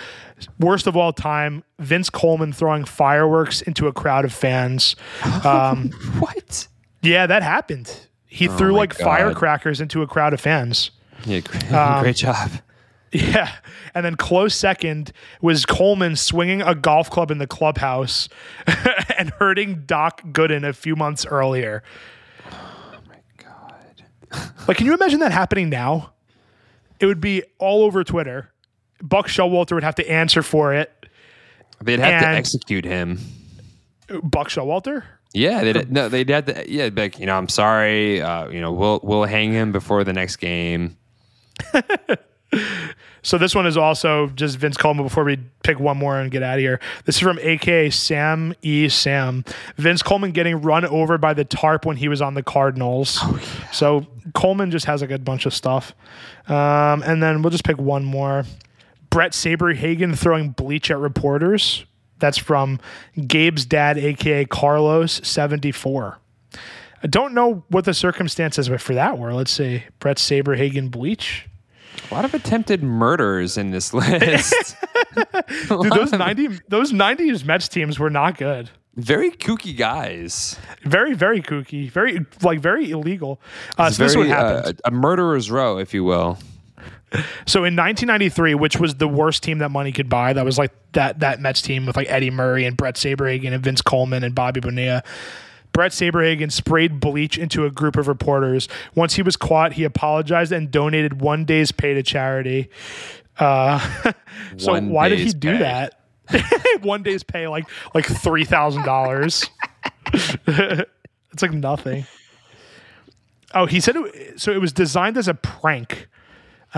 Worst 0.59 0.85
of 0.85 0.97
all 0.97 1.13
time, 1.13 1.63
Vince 1.79 2.09
Coleman 2.09 2.51
throwing 2.51 2.83
fireworks 2.83 3.61
into 3.61 3.87
a 3.87 3.93
crowd 3.93 4.25
of 4.25 4.33
fans. 4.33 4.97
Um, 5.45 5.91
What? 6.19 6.67
yeah, 7.01 7.25
that 7.25 7.41
happened. 7.41 8.01
He 8.27 8.47
threw 8.47 8.73
like 8.73 8.97
God. 8.97 9.03
firecrackers 9.03 9.81
into 9.81 10.01
a 10.01 10.07
crowd 10.07 10.33
of 10.33 10.41
fans. 10.41 10.91
Yeah, 11.25 11.39
great, 11.45 11.71
Um, 11.73 12.03
great 12.03 12.15
job. 12.17 12.51
Yeah. 13.13 13.49
And 13.95 14.05
then 14.05 14.15
close 14.17 14.53
second 14.53 15.13
was 15.41 15.65
Coleman 15.65 16.17
swinging 16.17 16.61
a 16.61 16.75
golf 16.75 17.09
club 17.09 17.31
in 17.31 17.37
the 17.37 17.47
clubhouse 17.47 18.27
and 19.17 19.29
hurting 19.39 19.83
Doc 19.85 20.21
Gooden 20.33 20.67
a 20.67 20.73
few 20.73 20.95
months 20.97 21.25
earlier. 21.25 21.83
Oh 22.51 22.99
my 23.07 23.15
God. 23.37 24.53
Like, 24.67 24.75
can 24.77 24.85
you 24.87 24.93
imagine 24.93 25.21
that 25.21 25.31
happening 25.31 25.69
now? 25.69 26.11
It 26.99 27.05
would 27.05 27.21
be 27.21 27.43
all 27.59 27.83
over 27.83 28.03
Twitter. 28.03 28.51
Buck 29.01 29.27
Showalter 29.27 29.71
would 29.71 29.83
have 29.83 29.95
to 29.95 30.09
answer 30.11 30.43
for 30.43 30.73
it. 30.73 30.91
They'd 31.81 31.99
have 31.99 32.21
to 32.23 32.27
execute 32.27 32.83
him. 32.83 33.19
Buck 34.21 34.49
Showalter? 34.49 35.03
Yeah, 35.33 35.63
they'd, 35.63 35.91
no, 35.91 36.09
they'd 36.09 36.29
have 36.29 36.45
to. 36.45 36.71
Yeah, 36.71 36.89
like 36.95 37.19
you 37.19 37.25
know, 37.25 37.37
I'm 37.37 37.49
sorry. 37.49 38.21
Uh, 38.21 38.49
you 38.49 38.61
know, 38.61 38.71
we'll 38.71 38.99
we'll 39.03 39.25
hang 39.25 39.51
him 39.51 39.71
before 39.71 40.03
the 40.03 40.13
next 40.13 40.37
game. 40.37 40.97
So 43.27 43.37
this 43.37 43.53
one 43.53 43.67
is 43.67 43.75
also 43.75 44.27
just 44.27 44.57
Vince 44.57 44.77
Coleman 44.77 45.05
before 45.05 45.25
we 45.25 45.37
pick 45.61 45.81
one 45.81 45.97
more 45.97 46.17
and 46.17 46.31
get 46.31 46.43
out 46.43 46.53
of 46.53 46.59
here. 46.61 46.79
This 47.03 47.15
is 47.15 47.21
from 47.21 47.37
AKA 47.39 47.89
Sam 47.89 48.53
E. 48.61 48.87
Sam. 48.87 49.43
Vince 49.75 50.01
Coleman 50.01 50.31
getting 50.31 50.61
run 50.61 50.85
over 50.85 51.17
by 51.17 51.33
the 51.33 51.43
tarp 51.43 51.85
when 51.85 51.97
he 51.97 52.07
was 52.07 52.21
on 52.21 52.35
the 52.35 52.41
Cardinals. 52.43 53.21
So 53.73 54.07
Coleman 54.33 54.71
just 54.71 54.85
has 54.85 55.01
like 55.01 55.11
a 55.11 55.19
bunch 55.19 55.45
of 55.45 55.53
stuff. 55.53 55.93
Um, 56.47 57.03
and 57.03 57.21
then 57.21 57.41
we'll 57.41 57.49
just 57.51 57.65
pick 57.65 57.77
one 57.77 58.05
more. 58.05 58.45
Brett 59.09 59.33
Saberhagen 59.33 60.17
throwing 60.17 60.51
bleach 60.51 60.89
at 60.89 60.97
reporters. 60.97 61.83
That's 62.19 62.37
from 62.37 62.79
Gabe's 63.15 63.65
dad, 63.65 63.97
aka 63.97 64.45
Carlos, 64.45 65.21
74. 65.23 66.19
I 67.03 67.07
don't 67.07 67.33
know 67.33 67.63
what 67.69 67.85
the 67.85 67.93
circumstances 67.93 68.67
for 68.67 68.93
that 68.95 69.17
were. 69.19 69.33
Let's 69.33 69.51
say 69.51 69.85
Brett 69.99 70.17
Saberhagen 70.17 70.89
bleach. 70.89 71.47
A 72.09 72.13
lot 72.13 72.25
of 72.25 72.33
attempted 72.33 72.83
murders 72.83 73.57
in 73.57 73.71
this 73.71 73.93
list. 73.93 74.75
Dude, 75.69 75.91
those 75.91 76.11
ninety 76.11 76.47
those 76.67 76.93
nineties 76.93 77.43
Mets 77.43 77.67
teams 77.67 77.99
were 77.99 78.09
not 78.09 78.37
good. 78.37 78.69
Very 78.95 79.29
kooky 79.31 79.77
guys. 79.77 80.57
Very, 80.83 81.13
very 81.13 81.41
kooky. 81.41 81.89
Very 81.89 82.25
like 82.41 82.59
very 82.59 82.89
illegal. 82.89 83.39
Uh, 83.77 83.91
so 83.91 84.03
this 84.03 84.13
is 84.13 84.17
what 84.17 84.27
happened. 84.27 84.81
uh, 84.83 84.87
a 84.89 84.91
murderer's 84.91 85.51
row, 85.51 85.77
if 85.77 85.93
you 85.93 86.03
will. 86.03 86.39
So 87.45 87.59
in 87.63 87.75
1993, 87.75 88.55
which 88.55 88.77
was 88.79 88.95
the 88.95 89.07
worst 89.07 89.43
team 89.43 89.59
that 89.59 89.69
money 89.69 89.91
could 89.91 90.09
buy, 90.09 90.33
that 90.33 90.43
was 90.45 90.57
like 90.57 90.71
that 90.93 91.19
that 91.21 91.39
Mets 91.39 91.61
team 91.61 91.85
with 91.85 91.95
like 91.95 92.07
Eddie 92.09 92.31
Murray 92.31 92.65
and 92.65 92.75
Brett 92.75 92.95
Saberhagen 92.95 93.53
and 93.53 93.63
Vince 93.63 93.81
Coleman 93.81 94.23
and 94.23 94.35
Bobby 94.35 94.59
Bonilla. 94.59 95.03
Brett 95.73 95.91
Saberhagen 95.91 96.51
sprayed 96.51 96.99
bleach 96.99 97.37
into 97.37 97.65
a 97.65 97.69
group 97.71 97.97
of 97.97 98.07
reporters. 98.07 98.67
Once 98.95 99.13
he 99.13 99.21
was 99.21 99.37
caught, 99.37 99.73
he 99.73 99.83
apologized 99.83 100.51
and 100.51 100.71
donated 100.71 101.21
one 101.21 101.45
day's 101.45 101.71
pay 101.71 101.93
to 101.93 102.01
charity. 102.01 102.69
Uh, 103.37 103.79
so 104.57 104.71
One 104.71 104.89
why 104.89 105.07
did 105.09 105.19
he 105.19 105.31
do 105.31 105.51
pay. 105.51 105.59
that? 105.59 105.99
one 106.81 107.03
day's 107.03 107.23
pay, 107.23 107.47
like 107.47 107.69
like 107.93 108.05
three 108.05 108.43
thousand 108.43 108.83
dollars. 108.83 109.49
it's 110.13 111.41
like 111.41 111.53
nothing. 111.53 112.05
Oh, 113.53 113.65
he 113.65 113.79
said 113.79 113.95
it, 113.95 114.39
so. 114.41 114.51
It 114.51 114.59
was 114.59 114.73
designed 114.73 115.15
as 115.17 115.27
a 115.27 115.33
prank. 115.35 116.07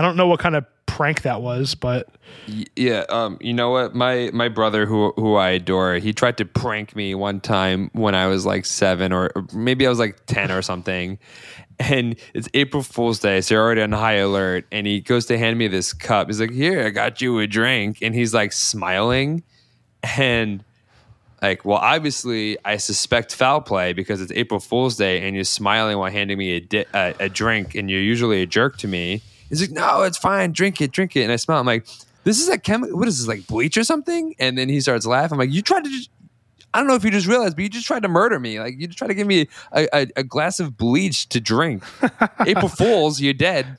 I 0.00 0.02
don't 0.02 0.16
know 0.16 0.26
what 0.26 0.40
kind 0.40 0.56
of 0.56 0.64
prank 0.86 1.20
that 1.22 1.42
was, 1.42 1.74
but 1.74 2.08
Yeah, 2.74 3.04
um, 3.10 3.36
you 3.42 3.52
know 3.52 3.68
what? 3.68 3.94
My 3.94 4.30
my 4.32 4.48
brother, 4.48 4.86
who 4.86 5.12
who 5.16 5.34
I 5.34 5.50
adore, 5.50 5.96
he 5.96 6.14
tried 6.14 6.38
to 6.38 6.46
prank 6.46 6.96
me 6.96 7.14
one 7.14 7.38
time 7.38 7.90
when 7.92 8.14
I 8.14 8.26
was 8.26 8.46
like 8.46 8.64
seven, 8.64 9.12
or, 9.12 9.30
maybe 9.52 9.86
I 9.86 9.90
was 9.90 9.98
like 9.98 10.24
ten 10.24 10.50
or 10.50 10.62
something. 10.62 11.18
And 11.78 12.16
it's 12.32 12.48
April 12.54 12.82
Fool's 12.82 13.18
Day, 13.18 13.42
so 13.42 13.56
you're 13.56 13.62
already 13.62 13.82
on 13.82 13.92
high 13.92 14.14
alert. 14.14 14.64
And 14.72 14.86
he 14.86 15.02
goes 15.02 15.26
to 15.26 15.36
hand 15.36 15.58
me 15.58 15.68
this 15.68 15.92
cup. 15.92 16.28
He's 16.28 16.40
like, 16.40 16.50
"Here, 16.50 16.86
I 16.86 16.88
got 16.88 17.20
you 17.20 17.38
a 17.40 17.46
drink." 17.46 17.98
And 18.00 18.14
he's 18.14 18.32
like 18.32 18.54
smiling, 18.54 19.42
and 20.16 20.64
like, 21.42 21.66
well, 21.66 21.76
obviously, 21.78 22.56
I 22.64 22.78
suspect 22.78 23.34
foul 23.34 23.60
play 23.60 23.92
because 23.92 24.22
it's 24.22 24.32
April 24.32 24.60
Fool's 24.60 24.96
Day, 24.96 25.26
and 25.26 25.34
you're 25.34 25.44
smiling 25.44 25.98
while 25.98 26.10
handing 26.10 26.38
me 26.38 26.52
a, 26.52 26.60
di- 26.60 26.86
a, 26.94 27.14
a 27.20 27.28
drink, 27.28 27.74
and 27.74 27.90
you're 27.90 28.00
usually 28.00 28.40
a 28.40 28.46
jerk 28.46 28.78
to 28.78 28.88
me. 28.88 29.20
He's 29.50 29.60
like, 29.60 29.70
no, 29.72 30.02
it's 30.04 30.16
fine, 30.16 30.52
drink 30.52 30.80
it, 30.80 30.90
drink 30.92 31.14
it, 31.16 31.22
and 31.24 31.32
I 31.32 31.36
smile. 31.36 31.60
I'm 31.60 31.66
like, 31.66 31.86
this 32.24 32.40
is 32.40 32.48
a 32.48 32.56
chemical. 32.58 32.96
What 32.98 33.08
is 33.08 33.18
this 33.18 33.28
like 33.28 33.46
bleach 33.46 33.76
or 33.76 33.84
something? 33.84 34.34
And 34.38 34.56
then 34.56 34.68
he 34.70 34.80
starts 34.80 35.04
laughing. 35.06 35.32
I'm 35.34 35.38
like, 35.38 35.50
you 35.52 35.60
tried 35.60 35.84
to 35.84 35.90
just. 35.90 36.08
I 36.72 36.78
don't 36.78 36.86
know 36.86 36.94
if 36.94 37.02
you 37.04 37.10
just 37.10 37.26
realized, 37.26 37.56
but 37.56 37.62
you 37.64 37.68
just 37.68 37.86
tried 37.86 38.04
to 38.04 38.08
murder 38.08 38.38
me. 38.38 38.60
Like 38.60 38.78
you 38.78 38.86
just 38.86 38.96
tried 38.98 39.08
to 39.08 39.14
give 39.14 39.26
me 39.26 39.48
a, 39.72 39.88
a, 39.92 40.06
a 40.16 40.22
glass 40.22 40.60
of 40.60 40.76
bleach 40.76 41.28
to 41.30 41.40
drink. 41.40 41.82
April 42.46 42.68
Fools, 42.68 43.20
you're 43.20 43.32
dead. 43.34 43.76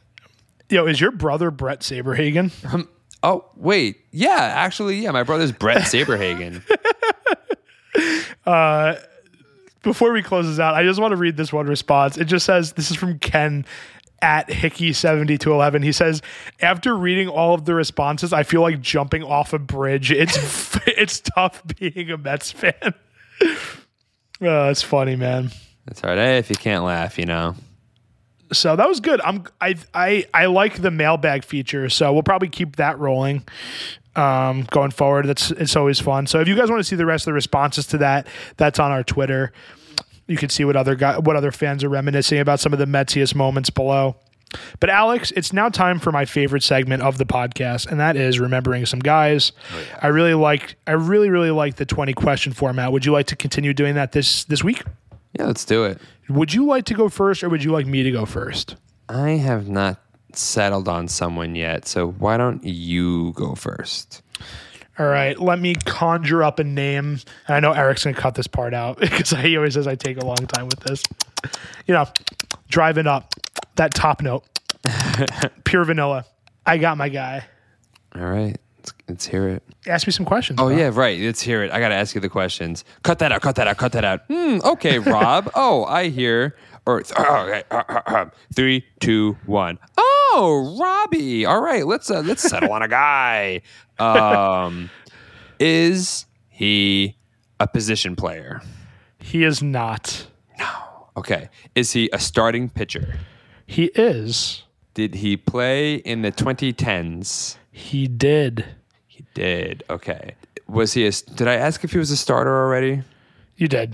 yo, 0.69 0.85
is 0.87 0.99
your 0.99 1.11
brother 1.11 1.51
Brett 1.51 1.79
Saberhagen? 1.79 2.51
Oh 3.23 3.45
wait, 3.55 3.97
yeah, 4.11 4.35
actually, 4.55 4.97
yeah, 4.97 5.11
my 5.11 5.23
brother's 5.23 5.51
Brett 5.53 5.77
Saberhagen. 5.83 6.61
uh, 8.45 8.95
Before 9.83 10.11
we 10.11 10.21
close 10.21 10.47
this 10.47 10.59
out, 10.59 10.73
I 10.75 10.83
just 10.83 10.99
want 10.99 11.11
to 11.11 11.17
read 11.17 11.37
this 11.37 11.53
one 11.53 11.67
response. 11.67 12.17
It 12.17 12.25
just 12.25 12.45
says, 12.45 12.73
"This 12.73 12.91
is 12.91 12.97
from 12.97 13.19
Ken." 13.19 13.65
At 14.21 14.51
Hickey 14.51 14.93
seventy 14.93 15.37
two 15.37 15.51
eleven, 15.51 15.81
he 15.81 15.91
says, 15.91 16.21
"After 16.61 16.95
reading 16.95 17.27
all 17.27 17.55
of 17.55 17.65
the 17.65 17.73
responses, 17.73 18.33
I 18.33 18.43
feel 18.43 18.61
like 18.61 18.79
jumping 18.79 19.23
off 19.23 19.53
a 19.53 19.59
bridge. 19.59 20.11
It's 20.11 20.77
it's 20.85 21.19
tough 21.19 21.63
being 21.79 22.11
a 22.11 22.17
Mets 22.17 22.51
fan. 22.51 22.73
oh, 23.41 24.69
it's 24.69 24.83
funny, 24.83 25.15
man. 25.15 25.51
That's 25.85 26.03
all 26.03 26.11
right. 26.11 26.17
Hey, 26.17 26.37
if 26.37 26.49
you 26.49 26.55
can't 26.55 26.83
laugh, 26.83 27.17
you 27.17 27.25
know. 27.25 27.55
So 28.53 28.75
that 28.75 28.87
was 28.87 28.99
good. 28.99 29.21
I'm 29.21 29.45
I 29.59 29.75
I 29.93 30.25
I 30.33 30.45
like 30.47 30.81
the 30.81 30.91
mailbag 30.91 31.43
feature, 31.43 31.89
so 31.89 32.13
we'll 32.13 32.23
probably 32.23 32.49
keep 32.49 32.75
that 32.75 32.99
rolling 32.99 33.43
um, 34.15 34.67
going 34.71 34.91
forward. 34.91 35.25
That's 35.25 35.51
it's 35.51 35.75
always 35.75 35.99
fun. 35.99 36.27
So 36.27 36.39
if 36.41 36.47
you 36.47 36.55
guys 36.55 36.69
want 36.69 36.79
to 36.79 36.83
see 36.83 36.95
the 36.95 37.05
rest 37.05 37.23
of 37.23 37.27
the 37.27 37.33
responses 37.33 37.87
to 37.87 37.97
that, 37.99 38.27
that's 38.57 38.79
on 38.79 38.91
our 38.91 39.03
Twitter. 39.03 39.51
You 40.31 40.37
can 40.37 40.49
see 40.49 40.63
what 40.63 40.75
other 40.75 40.95
guy, 40.95 41.19
what 41.19 41.35
other 41.35 41.51
fans 41.51 41.83
are 41.83 41.89
reminiscing 41.89 42.39
about 42.39 42.59
some 42.59 42.71
of 42.71 42.79
the 42.79 42.85
Metsiest 42.85 43.35
moments 43.35 43.69
below. 43.69 44.15
But 44.79 44.89
Alex, 44.89 45.31
it's 45.31 45.53
now 45.53 45.69
time 45.69 45.99
for 45.99 46.11
my 46.11 46.25
favorite 46.25 46.63
segment 46.63 47.03
of 47.03 47.17
the 47.17 47.25
podcast, 47.25 47.87
and 47.87 47.99
that 47.99 48.15
is 48.15 48.39
remembering 48.39 48.85
some 48.85 48.99
guys. 48.99 49.51
Oh, 49.73 49.83
I 50.01 50.07
really 50.07 50.33
like 50.33 50.75
I 50.87 50.91
really 50.93 51.29
really 51.29 51.51
like 51.51 51.75
the 51.75 51.85
twenty 51.85 52.13
question 52.13 52.53
format. 52.53 52.91
Would 52.91 53.05
you 53.05 53.11
like 53.11 53.27
to 53.27 53.35
continue 53.35 53.73
doing 53.73 53.95
that 53.95 54.11
this 54.13 54.45
this 54.45 54.63
week? 54.63 54.83
Yeah, 55.37 55.45
let's 55.45 55.65
do 55.65 55.83
it. 55.85 55.99
Would 56.29 56.53
you 56.53 56.65
like 56.65 56.85
to 56.85 56.93
go 56.93 57.09
first, 57.09 57.43
or 57.43 57.49
would 57.49 57.63
you 57.63 57.71
like 57.71 57.85
me 57.85 58.03
to 58.03 58.11
go 58.11 58.25
first? 58.25 58.75
I 59.09 59.31
have 59.31 59.67
not 59.67 60.01
settled 60.33 60.87
on 60.87 61.07
someone 61.07 61.55
yet, 61.55 61.87
so 61.87 62.07
why 62.11 62.37
don't 62.37 62.63
you 62.63 63.33
go 63.33 63.55
first? 63.55 64.21
All 65.01 65.07
right, 65.07 65.39
let 65.39 65.59
me 65.59 65.73
conjure 65.73 66.43
up 66.43 66.59
a 66.59 66.63
name. 66.63 67.17
And 67.47 67.55
I 67.55 67.59
know 67.59 67.71
Eric's 67.71 68.03
gonna 68.03 68.15
cut 68.15 68.35
this 68.35 68.45
part 68.45 68.71
out 68.75 68.99
because 68.99 69.31
he 69.31 69.57
always 69.57 69.73
says 69.73 69.87
I 69.87 69.95
take 69.95 70.21
a 70.21 70.25
long 70.25 70.35
time 70.35 70.67
with 70.67 70.79
this. 70.81 71.01
You 71.87 71.95
know, 71.95 72.05
driving 72.69 73.07
up 73.07 73.33
that 73.77 73.95
top 73.95 74.21
note, 74.21 74.43
pure 75.63 75.85
vanilla. 75.85 76.25
I 76.67 76.77
got 76.77 76.97
my 76.97 77.09
guy. 77.09 77.43
All 78.13 78.21
right, 78.21 78.55
let's, 78.77 78.93
let's 79.09 79.25
hear 79.25 79.49
it. 79.49 79.63
Ask 79.87 80.05
me 80.05 80.13
some 80.13 80.27
questions. 80.27 80.59
Oh 80.61 80.67
bro. 80.67 80.77
yeah, 80.77 80.91
right. 80.93 81.19
Let's 81.19 81.41
hear 81.41 81.63
it. 81.63 81.71
I 81.71 81.79
got 81.79 81.89
to 81.89 81.95
ask 81.95 82.13
you 82.13 82.21
the 82.21 82.29
questions. 82.29 82.83
Cut 83.01 83.17
that 83.19 83.31
out. 83.31 83.41
Cut 83.41 83.55
that 83.55 83.67
out. 83.67 83.77
Cut 83.77 83.93
that 83.93 84.05
out. 84.05 84.21
Hmm, 84.27 84.59
okay, 84.63 84.99
Rob. 84.99 85.49
oh, 85.55 85.83
I 85.85 86.09
hear. 86.09 86.55
Or 86.85 87.01
oh, 87.17 87.61
okay. 87.71 88.29
three, 88.53 88.85
two, 88.99 89.35
one. 89.47 89.79
Oh, 89.97 90.20
Robbie. 90.79 91.45
All 91.45 91.61
right, 91.61 91.85
let's 91.85 92.09
uh, 92.09 92.21
let's 92.21 92.41
settle 92.41 92.71
on 92.71 92.81
a 92.81 92.87
guy. 92.87 93.61
Um, 93.99 94.89
is 95.59 96.25
he 96.49 97.17
a 97.59 97.67
position 97.67 98.15
player? 98.15 98.61
he 99.21 99.43
is 99.43 99.61
not. 99.61 100.27
No. 100.59 100.67
Okay. 101.15 101.49
Is 101.75 101.93
he 101.93 102.09
a 102.11 102.19
starting 102.19 102.69
pitcher? 102.69 103.19
He 103.65 103.85
is. 103.95 104.63
Did 104.93 105.15
he 105.15 105.37
play 105.37 105.95
in 105.95 106.21
the 106.21 106.31
2010s? 106.31 107.57
He 107.71 108.07
did. 108.07 108.65
He 109.07 109.25
did. 109.33 109.83
Okay. 109.89 110.35
Was 110.67 110.93
he 110.93 111.05
a, 111.05 111.11
did 111.11 111.47
I 111.47 111.55
ask 111.55 111.83
if 111.83 111.91
he 111.91 111.97
was 111.97 112.11
a 112.11 112.17
starter 112.17 112.65
already? 112.65 113.03
You 113.55 113.67
did. 113.67 113.93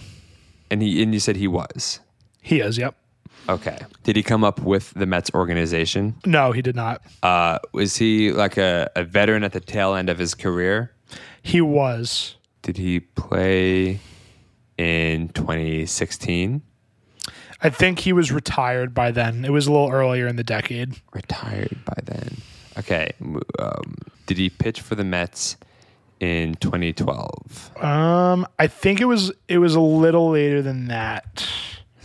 And 0.71 0.81
he 0.81 1.03
and 1.03 1.13
you 1.13 1.19
said 1.19 1.35
he 1.35 1.47
was. 1.47 1.99
He 2.41 2.59
is. 2.59 2.77
Yep. 2.77 2.95
Okay. 3.49 3.77
Did 4.03 4.15
he 4.15 4.23
come 4.23 4.43
up 4.43 4.61
with 4.61 4.93
the 4.93 5.05
Mets 5.05 5.31
organization? 5.33 6.15
No, 6.25 6.51
he 6.51 6.61
did 6.61 6.75
not. 6.75 7.01
Uh, 7.23 7.59
was 7.71 7.95
he 7.97 8.31
like 8.31 8.57
a, 8.57 8.89
a 8.95 9.03
veteran 9.03 9.43
at 9.43 9.53
the 9.53 9.59
tail 9.59 9.93
end 9.95 10.09
of 10.09 10.17
his 10.17 10.33
career? 10.35 10.91
He 11.41 11.61
was. 11.61 12.35
Did 12.61 12.77
he 12.77 12.99
play 12.99 13.99
in 14.77 15.29
2016? 15.29 16.61
I 17.61 17.69
think 17.69 17.99
he 17.99 18.13
was 18.13 18.31
retired 18.31 18.93
by 18.93 19.11
then. 19.11 19.43
It 19.43 19.51
was 19.51 19.65
a 19.67 19.71
little 19.71 19.89
earlier 19.91 20.27
in 20.27 20.35
the 20.35 20.43
decade. 20.43 20.95
Retired 21.13 21.77
by 21.85 21.95
then. 22.03 22.37
Okay. 22.77 23.11
Um, 23.57 23.97
did 24.27 24.37
he 24.37 24.49
pitch 24.49 24.81
for 24.81 24.95
the 24.95 25.03
Mets 25.03 25.57
in 26.19 26.55
2012? 26.55 27.71
Um, 27.83 28.45
I 28.59 28.67
think 28.67 29.01
it 29.01 29.05
was 29.05 29.31
it 29.47 29.57
was 29.57 29.73
a 29.73 29.79
little 29.79 30.29
later 30.29 30.61
than 30.61 30.87
that. 30.87 31.47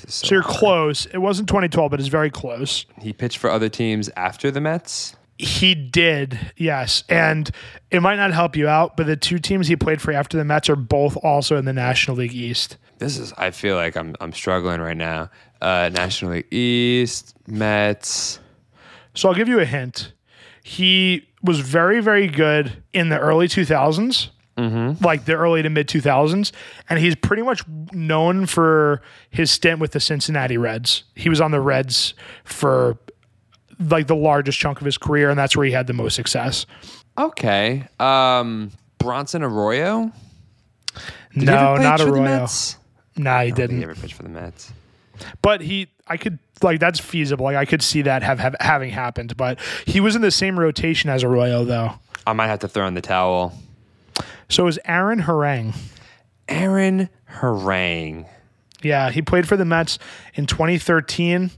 So, 0.08 0.26
So 0.26 0.34
you're 0.34 0.42
close. 0.42 1.06
It 1.06 1.18
wasn't 1.18 1.48
2012, 1.48 1.90
but 1.90 2.00
it's 2.00 2.08
very 2.08 2.30
close. 2.30 2.86
He 3.00 3.12
pitched 3.12 3.38
for 3.38 3.50
other 3.50 3.68
teams 3.68 4.10
after 4.16 4.50
the 4.50 4.60
Mets. 4.60 5.16
He 5.38 5.74
did, 5.74 6.38
yes. 6.56 7.02
And 7.08 7.50
it 7.90 8.00
might 8.00 8.16
not 8.16 8.32
help 8.32 8.54
you 8.56 8.68
out, 8.68 8.96
but 8.96 9.06
the 9.06 9.16
two 9.16 9.38
teams 9.38 9.66
he 9.66 9.74
played 9.76 10.00
for 10.00 10.12
after 10.12 10.36
the 10.36 10.44
Mets 10.44 10.68
are 10.68 10.76
both 10.76 11.16
also 11.16 11.56
in 11.56 11.64
the 11.64 11.72
National 11.72 12.16
League 12.18 12.34
East. 12.34 12.76
This 12.98 13.18
is. 13.18 13.32
I 13.36 13.50
feel 13.50 13.74
like 13.74 13.96
I'm. 13.96 14.14
I'm 14.20 14.32
struggling 14.32 14.80
right 14.80 14.96
now. 14.96 15.30
Uh, 15.60 15.90
National 15.92 16.32
League 16.32 16.52
East, 16.52 17.34
Mets. 17.48 18.38
So 19.14 19.28
I'll 19.28 19.34
give 19.34 19.48
you 19.48 19.58
a 19.58 19.64
hint. 19.64 20.12
He 20.62 21.26
was 21.42 21.58
very, 21.58 22.00
very 22.00 22.28
good 22.28 22.82
in 22.92 23.08
the 23.08 23.18
early 23.18 23.48
2000s, 23.48 24.28
like 25.00 25.24
the 25.24 25.34
early 25.34 25.62
to 25.62 25.70
mid 25.70 25.88
2000s. 25.88 26.52
And 26.88 26.98
he's 26.98 27.14
pretty 27.14 27.42
much 27.42 27.62
known 27.92 28.46
for 28.46 29.02
his 29.30 29.50
stint 29.50 29.78
with 29.80 29.92
the 29.92 30.00
Cincinnati 30.00 30.56
Reds. 30.58 31.04
He 31.14 31.28
was 31.28 31.40
on 31.40 31.50
the 31.50 31.60
Reds 31.60 32.14
for 32.44 32.98
like 33.78 34.06
the 34.06 34.16
largest 34.16 34.58
chunk 34.58 34.80
of 34.80 34.84
his 34.84 34.98
career, 34.98 35.30
and 35.30 35.38
that's 35.38 35.56
where 35.56 35.66
he 35.66 35.72
had 35.72 35.86
the 35.86 35.92
most 35.92 36.14
success. 36.14 36.66
Okay. 37.18 37.86
Um, 37.98 38.70
Bronson 38.98 39.42
Arroyo. 39.42 40.12
Did 41.34 41.44
no, 41.44 41.76
not 41.76 42.00
Arroyo. 42.00 42.46
Nah, 43.16 43.42
he 43.42 43.50
didn't. 43.52 43.78
He 43.78 43.82
ever 43.84 43.94
pitched 43.94 44.14
for 44.14 44.22
the 44.22 44.28
Mets. 44.28 44.72
but 45.42 45.60
he 45.60 45.88
i 46.08 46.16
could 46.16 46.38
like 46.62 46.80
that's 46.80 46.98
feasible 46.98 47.44
like 47.44 47.54
i 47.54 47.64
could 47.64 47.82
see 47.82 48.02
that 48.02 48.22
have, 48.22 48.40
have 48.40 48.56
having 48.60 48.90
happened 48.90 49.36
but 49.36 49.58
he 49.86 50.00
was 50.00 50.16
in 50.16 50.22
the 50.22 50.30
same 50.30 50.58
rotation 50.58 51.10
as 51.10 51.22
arroyo 51.22 51.64
though 51.64 51.92
I 52.26 52.32
might 52.32 52.46
have 52.48 52.60
to 52.60 52.68
throw 52.68 52.86
in 52.86 52.94
the 52.94 53.00
towel. 53.00 53.52
So 54.52 54.62
it 54.62 54.66
was 54.66 54.78
aaron 54.84 55.22
harang 55.22 55.74
Aaron 56.48 57.08
Harang. 57.30 58.26
yeah 58.82 59.10
he 59.10 59.22
played 59.22 59.48
for 59.48 59.56
the 59.56 59.64
mets 59.64 59.98
in 60.34 60.46
2013 60.46 61.50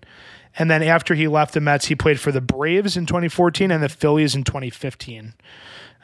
and 0.56 0.70
then 0.70 0.82
after 0.82 1.14
he 1.14 1.26
left 1.26 1.54
the 1.54 1.60
mets 1.60 1.86
he 1.86 1.94
played 1.94 2.20
for 2.20 2.30
the 2.30 2.40
braves 2.40 2.96
in 2.96 3.06
2014 3.06 3.70
and 3.70 3.82
the 3.82 3.88
phillies 3.88 4.34
in 4.34 4.44
2015 4.44 5.34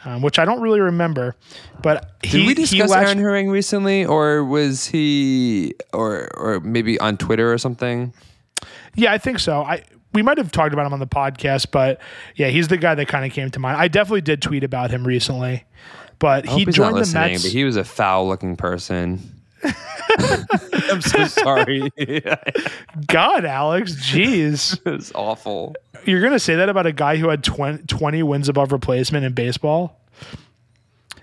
um, 0.05 0.23
which 0.23 0.39
i 0.39 0.45
don't 0.45 0.61
really 0.61 0.81
remember 0.81 1.37
but 1.83 2.21
Did 2.23 2.33
he, 2.33 2.39
we 2.41 2.49
he 2.49 2.55
discuss 2.55 2.91
Aaron 2.93 3.19
Harang 3.19 3.51
recently, 3.51 4.05
or 4.05 4.45
was 4.45 4.87
he, 4.87 5.75
or 5.93 6.29
or 6.37 6.61
maybe 6.61 6.99
on 7.01 7.17
Twitter 7.17 7.51
or 7.53 7.57
something? 7.59 8.13
Yeah, 8.95 9.13
I 9.13 9.19
think 9.19 9.39
so. 9.39 9.63
I 9.63 9.85
we 10.13 10.23
might 10.23 10.39
have 10.39 10.53
talked 10.53 10.75
about 10.75 10.87
him 10.87 10.93
on 10.93 11.01
the 11.01 11.07
podcast, 11.07 11.69
but 11.71 12.01
yeah, 12.35 12.49
he's 12.49 12.69
the 12.69 12.77
guy 12.77 12.95
that 12.95 13.09
kind 13.09 13.25
of 13.25 13.33
came 13.33 13.51
to 13.51 13.61
mind. 13.61 13.79
I 13.79 13.89
definitely 13.89 14.21
did 14.23 14.43
tweet 14.43 14.65
about 14.65 14.91
him 14.91 15.07
recently, 15.07 15.65
but 16.21 16.47
he 16.47 16.65
joined 16.67 16.97
the 16.97 17.13
Mets. 17.13 17.43
but 17.43 17.51
he 17.51 17.65
was 17.65 17.77
a 17.77 17.83
foul-looking 17.85 18.57
person. 18.57 19.21
I'm 20.19 21.01
so 21.01 21.27
sorry. 21.27 21.91
God, 23.07 23.45
Alex, 23.45 23.93
jeez, 23.95 24.83
was 24.91 25.11
awful. 25.15 25.75
you're 26.05 26.23
gonna 26.23 26.39
say 26.39 26.55
that 26.57 26.69
about 26.69 26.87
a 26.87 26.93
guy 26.93 27.17
who 27.17 27.29
had 27.29 27.43
20, 27.43 27.85
20 27.85 28.23
wins 28.23 28.49
above 28.49 28.71
replacement 28.73 29.25
in 29.25 29.33
baseball, 29.33 30.01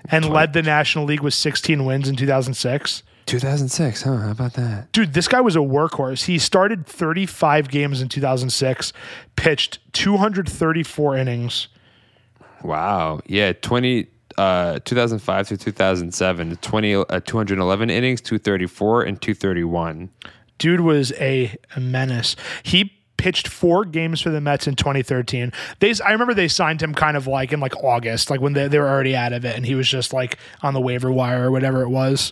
and 0.09 0.29
led 0.29 0.53
the 0.53 0.61
National 0.61 1.05
League 1.05 1.21
with 1.21 1.33
16 1.33 1.85
wins 1.85 2.07
in 2.09 2.15
2006. 2.15 3.03
2006, 3.25 4.01
huh? 4.03 4.17
How 4.17 4.31
about 4.31 4.53
that? 4.53 4.91
Dude, 4.93 5.13
this 5.13 5.27
guy 5.27 5.41
was 5.41 5.55
a 5.57 5.59
workhorse. 5.59 6.25
He 6.25 6.39
started 6.39 6.85
35 6.85 7.67
games 7.69 8.01
in 8.01 8.07
2006, 8.07 8.93
pitched 9.35 9.79
234 9.93 11.17
innings. 11.17 11.67
Wow. 12.63 13.19
Yeah, 13.25 13.51
20 13.51 14.07
uh 14.37 14.79
2005 14.85 15.47
through 15.47 15.57
2007, 15.57 16.55
20 16.57 16.95
uh, 16.95 17.19
211 17.21 17.89
innings, 17.89 18.21
234 18.21 19.03
and 19.03 19.21
231. 19.21 20.09
dude 20.57 20.81
was 20.81 21.11
a, 21.13 21.55
a 21.75 21.79
menace. 21.79 22.35
He 22.63 22.93
pitched 23.17 23.47
four 23.47 23.83
games 23.83 24.21
for 24.21 24.29
the 24.29 24.39
Mets 24.39 24.67
in 24.67 24.75
2013. 24.75 25.51
They, 25.79 25.93
I 26.05 26.11
remember 26.11 26.33
they 26.33 26.47
signed 26.47 26.81
him 26.81 26.93
kind 26.93 27.17
of 27.17 27.27
like 27.27 27.51
in 27.51 27.59
like 27.59 27.75
August, 27.83 28.29
like 28.29 28.39
when 28.39 28.53
they, 28.53 28.67
they 28.67 28.79
were 28.79 28.87
already 28.87 29.15
out 29.15 29.33
of 29.33 29.43
it, 29.43 29.55
and 29.55 29.65
he 29.65 29.75
was 29.75 29.89
just 29.89 30.13
like 30.13 30.37
on 30.61 30.73
the 30.73 30.81
waiver 30.81 31.11
wire 31.11 31.47
or 31.47 31.51
whatever 31.51 31.81
it 31.81 31.89
was. 31.89 32.31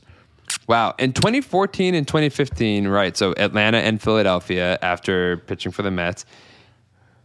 Wow. 0.68 0.93
In 0.99 1.12
2014 1.12 1.95
and 1.95 2.08
2015, 2.08 2.88
right? 2.88 3.18
So 3.18 3.34
Atlanta 3.38 3.80
and 3.80 3.99
Philadelphia 4.01 4.78
after 4.82 5.38
pitching 5.38 5.72
for 5.72 5.82
the 5.82 5.91
Mets 5.91 6.26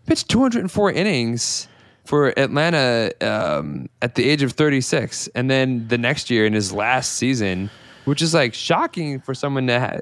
pitched 0.07 0.31
204 0.31 0.93
innings 0.93 1.69
for 2.11 2.37
Atlanta 2.37 3.13
um, 3.21 3.89
at 4.03 4.17
the 4.17 4.29
age 4.29 4.43
of 4.43 4.51
36. 4.51 5.29
And 5.37 5.49
then 5.49 5.87
the 5.87 5.97
next 5.97 6.29
year 6.29 6.45
in 6.45 6.53
his 6.53 6.73
last 6.73 7.13
season, 7.13 7.71
which 8.05 8.21
is 8.21 8.35
like 8.35 8.53
shocking 8.53 9.21
for 9.21 9.33
someone 9.33 9.69
to 9.69 9.79
ha- 9.79 10.01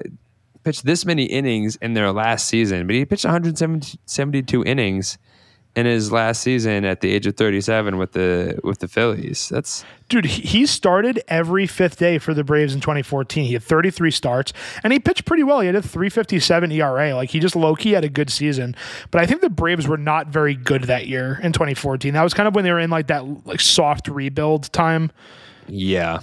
pitch 0.63 0.81
this 0.81 1.05
many 1.05 1.25
innings 1.25 1.75
in 1.75 1.93
their 1.93 2.11
last 2.11 2.47
season, 2.47 2.87
but 2.87 2.95
he 2.95 3.05
pitched 3.05 3.25
172 3.25 4.63
innings 4.63 5.19
in 5.79 5.85
his 5.85 6.11
last 6.11 6.41
season 6.41 6.83
at 6.83 6.99
the 7.01 7.09
age 7.09 7.25
of 7.25 7.35
37 7.37 7.97
with 7.97 8.11
the 8.11 8.59
with 8.63 8.79
the 8.79 8.87
Phillies. 8.87 9.49
That's 9.49 9.85
Dude, 10.09 10.25
he 10.25 10.65
started 10.65 11.21
every 11.27 11.67
fifth 11.67 11.97
day 11.97 12.17
for 12.17 12.33
the 12.33 12.43
Braves 12.43 12.73
in 12.73 12.81
2014. 12.81 13.45
He 13.45 13.53
had 13.53 13.63
33 13.63 14.11
starts 14.11 14.53
and 14.83 14.91
he 14.91 14.99
pitched 14.99 15.25
pretty 15.25 15.43
well. 15.43 15.59
He 15.59 15.67
had 15.67 15.75
a 15.75 15.81
357 15.81 16.71
ERA. 16.71 17.15
Like 17.15 17.29
he 17.29 17.39
just 17.39 17.55
low 17.55 17.75
key 17.75 17.91
had 17.91 18.03
a 18.03 18.09
good 18.09 18.29
season. 18.29 18.75
But 19.11 19.21
I 19.21 19.25
think 19.25 19.41
the 19.41 19.49
Braves 19.49 19.87
were 19.87 19.97
not 19.97 20.27
very 20.27 20.55
good 20.55 20.83
that 20.85 21.07
year 21.07 21.39
in 21.41 21.53
2014. 21.53 22.13
That 22.13 22.23
was 22.23 22.33
kind 22.33 22.47
of 22.47 22.55
when 22.55 22.63
they 22.65 22.71
were 22.71 22.79
in 22.79 22.89
like 22.89 23.07
that 23.07 23.47
like 23.47 23.61
soft 23.61 24.07
rebuild 24.07 24.71
time. 24.73 25.11
yeah. 25.67 26.19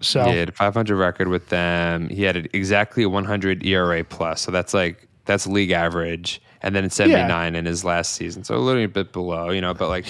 So 0.00 0.24
He 0.24 0.36
had 0.36 0.50
a 0.50 0.52
500 0.52 0.96
record 0.96 1.28
with 1.28 1.48
them. 1.48 2.10
He 2.10 2.24
had 2.24 2.36
exactly 2.52 3.04
a 3.04 3.08
100 3.08 3.64
ERA 3.64 4.04
plus, 4.04 4.42
so 4.42 4.50
that's 4.50 4.74
like 4.74 5.08
that's 5.24 5.46
league 5.46 5.70
average. 5.70 6.42
And 6.64 6.74
then 6.74 6.88
79 6.88 7.54
in 7.56 7.66
his 7.66 7.84
last 7.84 8.14
season, 8.14 8.42
so 8.42 8.56
a 8.56 8.56
little 8.56 8.86
bit 8.88 9.12
below, 9.12 9.50
you 9.50 9.60
know. 9.60 9.74
But 9.74 9.90
like, 9.90 10.06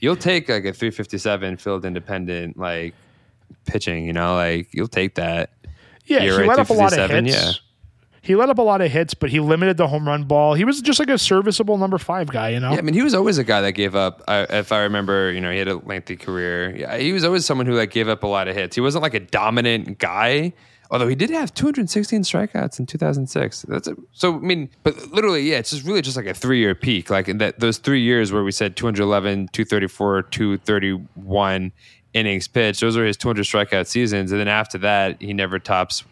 you'll 0.00 0.16
take 0.16 0.48
like 0.48 0.64
a 0.64 0.72
357 0.72 1.58
field 1.58 1.84
independent 1.84 2.56
like 2.56 2.94
pitching, 3.66 4.06
you 4.06 4.14
know, 4.14 4.34
like 4.34 4.72
you'll 4.72 4.88
take 4.88 5.16
that. 5.16 5.50
Yeah, 6.06 6.20
he 6.20 6.30
let 6.30 6.58
up 6.58 6.70
a 6.70 6.72
lot 6.72 6.96
of 6.96 7.10
hits. 7.10 7.28
yeah. 7.28 7.52
He 8.22 8.36
let 8.36 8.48
up 8.48 8.58
a 8.58 8.62
lot 8.62 8.80
of 8.80 8.90
hits, 8.90 9.14
but 9.14 9.30
he 9.30 9.40
limited 9.40 9.76
the 9.76 9.88
home 9.88 10.06
run 10.06 10.24
ball. 10.24 10.54
He 10.54 10.64
was 10.64 10.80
just 10.80 11.00
like 11.00 11.10
a 11.10 11.18
serviceable 11.18 11.76
number 11.76 11.98
five 11.98 12.30
guy, 12.30 12.50
you 12.50 12.60
know? 12.60 12.70
Yeah, 12.70 12.78
I 12.78 12.82
mean, 12.82 12.94
he 12.94 13.02
was 13.02 13.14
always 13.14 13.36
a 13.36 13.44
guy 13.44 13.60
that 13.62 13.72
gave 13.72 13.96
up. 13.96 14.22
I, 14.28 14.42
if 14.44 14.70
I 14.70 14.82
remember, 14.82 15.32
you 15.32 15.40
know, 15.40 15.50
he 15.50 15.58
had 15.58 15.66
a 15.66 15.76
lengthy 15.76 16.16
career. 16.16 16.74
Yeah, 16.74 16.96
he 16.98 17.12
was 17.12 17.24
always 17.24 17.44
someone 17.44 17.66
who 17.66 17.74
like 17.74 17.90
gave 17.90 18.08
up 18.08 18.22
a 18.22 18.28
lot 18.28 18.46
of 18.46 18.54
hits. 18.54 18.76
He 18.76 18.80
wasn't 18.80 19.02
like 19.02 19.14
a 19.14 19.20
dominant 19.20 19.98
guy, 19.98 20.52
although 20.92 21.08
he 21.08 21.14
did 21.16 21.30
have 21.30 21.52
216 21.54 22.22
strikeouts 22.22 22.78
in 22.78 22.86
2006. 22.86 23.62
That's 23.62 23.88
a, 23.88 23.96
so. 24.12 24.36
I 24.36 24.38
mean, 24.38 24.70
but 24.84 25.10
literally, 25.10 25.42
yeah, 25.42 25.56
it's 25.56 25.70
just 25.70 25.84
really 25.84 26.02
just 26.02 26.16
like 26.16 26.26
a 26.26 26.34
three 26.34 26.60
year 26.60 26.74
peak. 26.74 27.10
Like 27.10 27.28
in 27.28 27.38
that 27.38 27.58
those 27.58 27.78
three 27.78 28.02
years 28.02 28.30
where 28.30 28.44
we 28.44 28.52
said 28.52 28.76
211, 28.76 29.48
234, 29.48 30.22
231 30.22 31.72
innings 32.12 32.46
pitched. 32.46 32.80
Those 32.82 32.96
are 32.96 33.06
his 33.06 33.16
200 33.16 33.44
strikeout 33.44 33.86
seasons, 33.86 34.30
and 34.30 34.40
then 34.40 34.48
after 34.48 34.78
that, 34.78 35.20
he 35.20 35.32
never 35.32 35.58
tops 35.58 36.04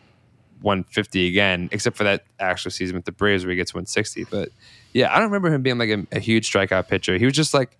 150 0.62 1.28
again, 1.28 1.68
except 1.72 1.96
for 1.96 2.04
that 2.04 2.24
actual 2.38 2.70
season 2.70 2.96
with 2.96 3.04
the 3.04 3.12
Braves 3.12 3.44
where 3.44 3.50
he 3.50 3.56
gets 3.56 3.74
160. 3.74 4.24
But 4.24 4.48
yeah, 4.92 5.14
I 5.14 5.16
don't 5.16 5.30
remember 5.30 5.52
him 5.52 5.62
being 5.62 5.78
like 5.78 5.90
a, 5.90 6.06
a 6.12 6.20
huge 6.20 6.50
strikeout 6.50 6.88
pitcher. 6.88 7.18
He 7.18 7.24
was 7.26 7.34
just 7.34 7.54
like, 7.54 7.76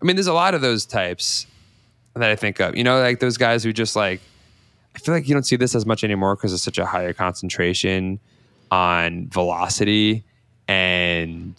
I 0.00 0.04
mean, 0.04 0.16
there's 0.16 0.26
a 0.26 0.34
lot 0.34 0.54
of 0.54 0.60
those 0.60 0.84
types 0.84 1.46
that 2.14 2.30
I 2.30 2.36
think 2.36 2.60
of. 2.60 2.76
You 2.76 2.84
know, 2.84 3.00
like 3.00 3.20
those 3.20 3.36
guys 3.36 3.64
who 3.64 3.72
just 3.72 3.96
like, 3.96 4.20
I 4.96 4.98
feel 4.98 5.14
like 5.14 5.28
you 5.28 5.34
don't 5.34 5.44
see 5.44 5.56
this 5.56 5.74
as 5.74 5.84
much 5.84 6.02
anymore 6.02 6.34
because 6.36 6.52
it's 6.54 6.62
such 6.62 6.78
a 6.78 6.86
higher 6.86 7.12
concentration 7.12 8.18
on 8.70 9.28
velocity 9.28 10.24
and 10.68 11.52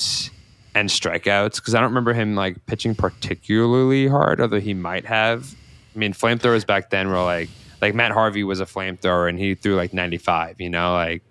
and 0.75 0.89
strikeouts. 0.89 1.55
Because 1.55 1.75
I 1.75 1.79
don't 1.79 1.89
remember 1.91 2.13
him 2.13 2.35
like 2.35 2.65
pitching 2.65 2.95
particularly 2.95 4.07
hard, 4.07 4.41
although 4.41 4.59
he 4.59 4.73
might 4.73 5.05
have. 5.05 5.55
I 5.95 5.99
mean, 5.99 6.13
flamethrowers 6.13 6.65
back 6.65 6.89
then 6.89 7.09
were 7.09 7.21
like 7.23 7.49
like 7.81 7.93
Matt 7.93 8.11
Harvey 8.11 8.43
was 8.43 8.59
a 8.59 8.65
flamethrower 8.65 9.29
and 9.29 9.37
he 9.37 9.53
threw 9.55 9.75
like 9.75 9.93
95. 9.93 10.59
You 10.59 10.69
know, 10.71 10.93
like 10.93 11.21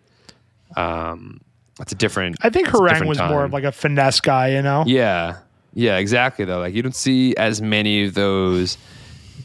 Um, 0.77 1.41
that's 1.77 1.93
a 1.93 1.97
different. 1.97 2.37
I 2.41 2.51
think 2.51 2.69
Harang 2.69 3.07
was 3.07 3.19
more 3.19 3.45
of 3.45 3.53
like 3.53 3.65
a 3.65 3.73
finesse 3.73 4.21
guy, 4.21 4.49
you 4.49 4.63
know? 4.63 4.85
Yeah. 4.87 5.39
Yeah, 5.75 5.99
exactly 5.99 6.45
though. 6.45 6.61
Like 6.61 6.75
you 6.75 6.83
don't 6.83 6.95
see 6.97 7.37
as 7.37 7.61
many 7.61 8.05
of 8.07 8.15
those 8.15 8.79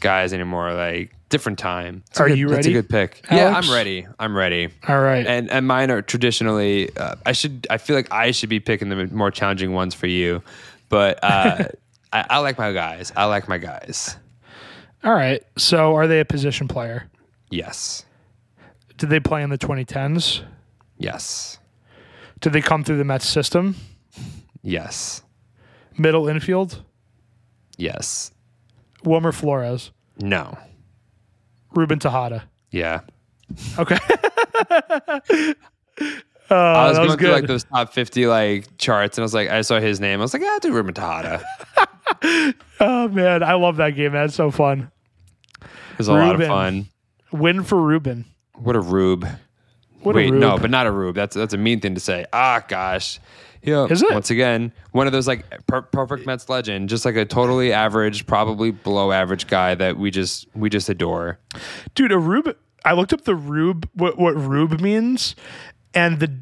guys 0.00 0.32
anymore. 0.32 0.72
Like 0.72 1.14
different 1.32 1.58
time. 1.58 2.04
It's 2.10 2.20
a 2.20 2.22
Are 2.22 2.28
good- 2.28 2.38
you 2.38 2.46
ready? 2.46 2.56
That's 2.56 2.66
a 2.68 2.72
good 2.72 2.88
pick. 2.88 3.24
Yeah, 3.32 3.52
I'm 3.56 3.72
ready. 3.72 4.06
I'm 4.20 4.36
ready. 4.36 4.68
All 4.86 5.00
right. 5.00 5.26
And 5.26 5.50
and 5.50 5.66
mine 5.66 5.90
are 5.90 6.02
traditionally. 6.02 6.94
Uh, 6.96 7.16
I 7.26 7.32
should. 7.32 7.66
I 7.70 7.78
feel 7.78 7.96
like 7.96 8.12
I 8.12 8.30
should 8.30 8.48
be 8.50 8.60
picking 8.60 8.88
the 8.90 9.06
more 9.08 9.30
challenging 9.32 9.72
ones 9.72 9.94
for 9.94 10.06
you, 10.06 10.42
but 10.88 11.18
uh, 11.24 11.64
I, 12.12 12.26
I 12.30 12.38
like 12.38 12.58
my 12.58 12.72
guys. 12.72 13.12
I 13.16 13.24
like 13.24 13.48
my 13.48 13.58
guys. 13.58 14.16
All 15.02 15.12
right. 15.14 15.42
So 15.56 15.96
are 15.96 16.06
they 16.06 16.20
a 16.20 16.24
position 16.24 16.68
player? 16.68 17.10
Yes. 17.50 18.04
Did 18.98 19.10
they 19.10 19.18
play 19.18 19.42
in 19.42 19.50
the 19.50 19.58
2010s? 19.58 20.42
Yes. 20.96 21.58
Did 22.40 22.52
they 22.52 22.60
come 22.60 22.84
through 22.84 22.98
the 22.98 23.04
Mets 23.04 23.26
system? 23.26 23.74
Yes. 24.62 25.22
Middle 25.98 26.28
infield? 26.28 26.84
Yes. 27.76 28.30
Wilmer 29.04 29.32
Flores? 29.32 29.90
No. 30.20 30.56
Ruben 31.74 31.98
Tejada? 31.98 32.44
Yeah. 32.70 33.00
Okay. 33.78 33.98
Uh, 33.98 35.54
I 36.50 36.88
was 36.88 36.98
going 36.98 37.08
was 37.08 37.16
through 37.16 37.30
like 37.30 37.46
those 37.46 37.64
top 37.64 37.92
fifty 37.92 38.26
like 38.26 38.78
charts, 38.78 39.18
and 39.18 39.22
I 39.22 39.24
was 39.24 39.34
like, 39.34 39.48
I 39.48 39.62
saw 39.62 39.80
his 39.80 40.00
name. 40.00 40.20
I 40.20 40.22
was 40.22 40.32
like, 40.32 40.42
yeah, 40.42 40.50
I'll 40.52 40.60
do 40.60 40.72
Ruben 40.72 40.94
Tejada. 40.94 41.44
oh 42.80 43.08
man, 43.08 43.42
I 43.42 43.54
love 43.54 43.76
that 43.76 43.90
game. 43.90 44.12
That's 44.12 44.34
so 44.34 44.50
fun. 44.50 44.90
It 45.60 45.98
was 45.98 46.08
a 46.08 46.14
lot 46.14 46.40
of 46.40 46.46
fun. 46.46 46.88
Win 47.30 47.62
for 47.62 47.80
Ruben. 47.80 48.24
What 48.56 48.76
a 48.76 48.80
rube. 48.80 49.26
What 50.00 50.14
Wait, 50.14 50.28
a 50.28 50.32
Rube. 50.32 50.40
no, 50.40 50.58
but 50.58 50.70
not 50.70 50.86
a 50.86 50.90
rube. 50.90 51.14
That's 51.14 51.34
that's 51.36 51.54
a 51.54 51.58
mean 51.58 51.80
thing 51.80 51.94
to 51.94 52.00
say. 52.00 52.26
Ah, 52.32 52.64
gosh. 52.66 53.20
Yeah. 53.62 53.86
Is 53.88 54.02
it? 54.02 54.10
Once 54.10 54.30
again, 54.30 54.72
one 54.90 55.06
of 55.06 55.12
those 55.12 55.28
like 55.28 55.44
per- 55.66 55.82
perfect 55.82 56.26
Mets 56.26 56.48
legend, 56.48 56.88
just 56.88 57.04
like 57.04 57.16
a 57.16 57.24
totally 57.24 57.72
average, 57.72 58.26
probably 58.26 58.72
below 58.72 59.12
average 59.12 59.46
guy 59.46 59.74
that 59.76 59.96
we 59.96 60.10
just 60.10 60.46
we 60.54 60.68
just 60.68 60.88
adore. 60.88 61.38
dude, 61.94 62.12
a 62.12 62.18
rube. 62.18 62.56
I 62.84 62.94
looked 62.94 63.12
up 63.12 63.22
the 63.22 63.36
rube, 63.36 63.88
what 63.94 64.18
what 64.18 64.32
rube 64.32 64.80
means, 64.80 65.36
and 65.94 66.18
the 66.18 66.38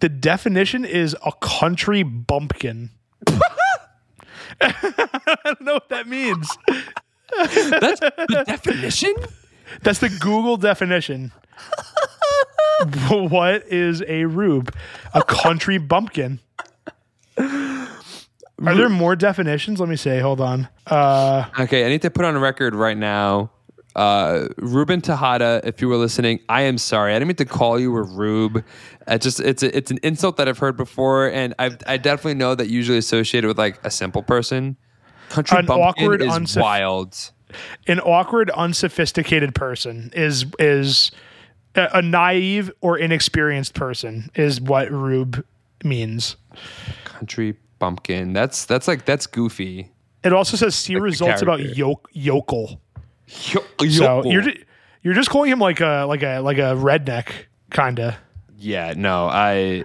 the 0.00 0.08
definition 0.08 0.84
is 0.84 1.16
a 1.24 1.32
country 1.40 2.02
bumpkin. 2.02 2.90
I 4.60 5.36
don't 5.44 5.60
know 5.60 5.74
what 5.74 5.88
that 5.90 6.08
means. 6.08 6.48
That's 7.36 8.00
the 8.00 8.44
definition. 8.46 9.14
That's 9.82 9.98
the 9.98 10.08
Google 10.08 10.56
definition. 10.56 11.32
what 13.08 13.66
is 13.66 14.02
a 14.06 14.24
rube? 14.24 14.74
A 15.14 15.22
country 15.22 15.78
bumpkin. 15.78 16.40
Are 18.64 18.74
there 18.74 18.88
more 18.88 19.16
definitions? 19.16 19.80
Let 19.80 19.88
me 19.88 19.96
say. 19.96 20.20
Hold 20.20 20.40
on. 20.40 20.68
Uh, 20.86 21.44
Okay, 21.60 21.84
I 21.84 21.88
need 21.88 22.02
to 22.02 22.10
put 22.10 22.24
on 22.24 22.34
a 22.36 22.38
record 22.38 22.74
right 22.74 22.96
now. 22.96 23.50
Uh, 23.94 24.48
Ruben 24.58 25.00
Tejada, 25.00 25.60
if 25.64 25.80
you 25.80 25.88
were 25.88 25.96
listening, 25.96 26.40
I 26.50 26.62
am 26.62 26.76
sorry. 26.76 27.12
I 27.12 27.16
didn't 27.18 27.28
mean 27.28 27.36
to 27.36 27.44
call 27.46 27.78
you 27.80 27.96
a 27.96 28.02
rube. 28.02 28.62
I 29.06 29.16
just 29.18 29.40
it's 29.40 29.62
a, 29.62 29.74
it's 29.74 29.90
an 29.90 29.98
insult 30.02 30.36
that 30.36 30.48
I've 30.48 30.58
heard 30.58 30.76
before, 30.76 31.28
and 31.30 31.54
I 31.58 31.76
I 31.86 31.96
definitely 31.96 32.34
know 32.34 32.54
that 32.54 32.68
usually 32.68 32.98
associated 32.98 33.48
with 33.48 33.56
like 33.58 33.78
a 33.84 33.90
simple 33.90 34.22
person. 34.22 34.76
Country 35.30 35.58
An 35.58 35.66
bumpkin 35.66 36.04
awkward, 36.04 36.22
is 36.22 36.56
wild. 36.56 37.16
an 37.86 38.00
awkward, 38.00 38.50
unsophisticated 38.50 39.54
person 39.54 40.10
is 40.14 40.44
is 40.58 41.10
a, 41.74 41.88
a 41.94 42.02
naive 42.02 42.70
or 42.82 42.98
inexperienced 42.98 43.72
person 43.74 44.30
is 44.34 44.60
what 44.60 44.90
rube 44.90 45.42
means. 45.84 46.36
Country 47.04 47.56
bumpkin. 47.78 48.32
That's 48.32 48.64
that's 48.64 48.86
like 48.88 49.04
that's 49.04 49.26
goofy. 49.26 49.90
It 50.24 50.32
also 50.32 50.56
says 50.56 50.74
see 50.74 50.96
results 50.96 51.42
about 51.42 51.60
yokel. 51.76 52.80
Yo- 53.26 53.62
So 53.78 53.84
yokel. 53.84 54.32
you're 54.32 54.44
you're 55.02 55.14
just 55.14 55.30
calling 55.30 55.50
him 55.50 55.58
like 55.60 55.80
a 55.80 56.04
like 56.08 56.22
a 56.22 56.40
like 56.40 56.58
a 56.58 56.74
redneck 56.74 57.28
kinda. 57.70 58.16
yeah, 58.58 58.94
no, 58.96 59.26
I. 59.26 59.84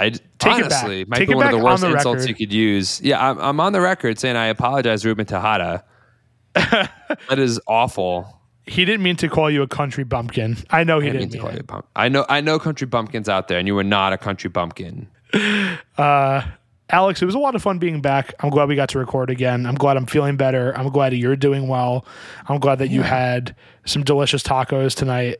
I 0.00 0.10
Take 0.10 0.22
honestly 0.64 1.04
might 1.06 1.16
Take 1.18 1.28
be 1.30 1.34
one 1.34 1.46
of 1.46 1.52
the 1.52 1.58
worst 1.58 1.82
the 1.82 1.90
insults 1.90 2.20
record. 2.20 2.28
you 2.28 2.34
could 2.46 2.52
use. 2.54 3.00
Yeah, 3.00 3.30
I'm, 3.30 3.36
I'm 3.40 3.58
on 3.58 3.72
the 3.72 3.80
record 3.80 4.20
saying 4.20 4.36
I 4.36 4.46
apologize, 4.46 5.04
Ruben 5.04 5.26
Tejada. 5.26 5.82
that 6.54 7.38
is 7.38 7.60
awful. 7.66 8.38
He 8.64 8.84
didn't 8.84 9.02
mean 9.02 9.16
to 9.16 9.28
call 9.28 9.50
you 9.50 9.62
a 9.62 9.66
country 9.66 10.04
bumpkin. 10.04 10.56
I 10.70 10.84
know 10.84 11.00
he 11.00 11.08
I, 11.08 11.12
didn't 11.12 11.20
mean 11.22 11.30
to 11.32 11.38
call 11.38 11.50
it. 11.50 11.54
you 11.54 11.60
a 11.60 11.64
pump. 11.64 11.86
I 11.96 12.08
know 12.08 12.24
I 12.28 12.40
know 12.40 12.60
country 12.60 12.86
bumpkins 12.86 13.28
out 13.28 13.48
there, 13.48 13.58
and 13.58 13.66
you 13.66 13.74
were 13.74 13.82
not 13.82 14.12
a 14.12 14.18
country 14.18 14.50
bumpkin. 14.50 15.08
Uh, 15.98 16.42
Alex, 16.90 17.20
it 17.20 17.26
was 17.26 17.34
a 17.34 17.38
lot 17.38 17.54
of 17.54 17.62
fun 17.62 17.78
being 17.78 18.00
back. 18.00 18.34
I'm 18.40 18.48
glad 18.50 18.68
we 18.68 18.74
got 18.76 18.88
to 18.90 18.98
record 18.98 19.28
again. 19.28 19.66
I'm 19.66 19.74
glad 19.74 19.96
I'm 19.96 20.06
feeling 20.06 20.36
better. 20.36 20.76
I'm 20.76 20.88
glad 20.88 21.12
you're 21.12 21.36
doing 21.36 21.68
well. 21.68 22.06
I'm 22.48 22.58
glad 22.58 22.78
that 22.78 22.88
you 22.88 23.02
had 23.02 23.54
some 23.84 24.02
delicious 24.04 24.42
tacos 24.42 24.94
tonight. 24.94 25.36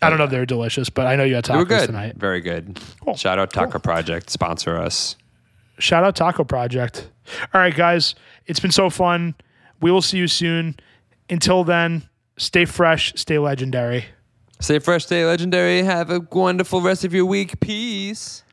I 0.00 0.08
don't 0.08 0.18
know 0.18 0.24
if 0.24 0.30
they 0.30 0.38
were 0.38 0.46
delicious, 0.46 0.88
but 0.88 1.08
I 1.08 1.16
know 1.16 1.24
you 1.24 1.34
had 1.34 1.44
tacos 1.44 1.66
good, 1.66 1.86
tonight. 1.86 2.14
very 2.16 2.40
good. 2.40 2.80
Shout 3.16 3.40
out 3.40 3.52
Taco 3.52 3.80
Project, 3.80 4.30
sponsor 4.30 4.76
us. 4.76 5.16
Shout 5.80 6.04
out 6.04 6.14
Taco 6.14 6.44
Project. 6.44 7.10
All 7.52 7.60
right, 7.60 7.74
guys, 7.74 8.14
it's 8.46 8.60
been 8.60 8.70
so 8.70 8.90
fun. 8.90 9.34
We 9.80 9.90
will 9.90 10.02
see 10.02 10.18
you 10.18 10.28
soon. 10.28 10.76
Until 11.28 11.64
then, 11.64 12.08
stay 12.36 12.64
fresh, 12.64 13.12
stay 13.16 13.38
legendary. 13.38 14.04
Stay 14.60 14.78
fresh, 14.78 15.04
stay 15.06 15.24
legendary. 15.24 15.82
Have 15.82 16.10
a 16.10 16.20
wonderful 16.32 16.80
rest 16.80 17.04
of 17.04 17.12
your 17.12 17.26
week. 17.26 17.58
Peace. 17.60 18.44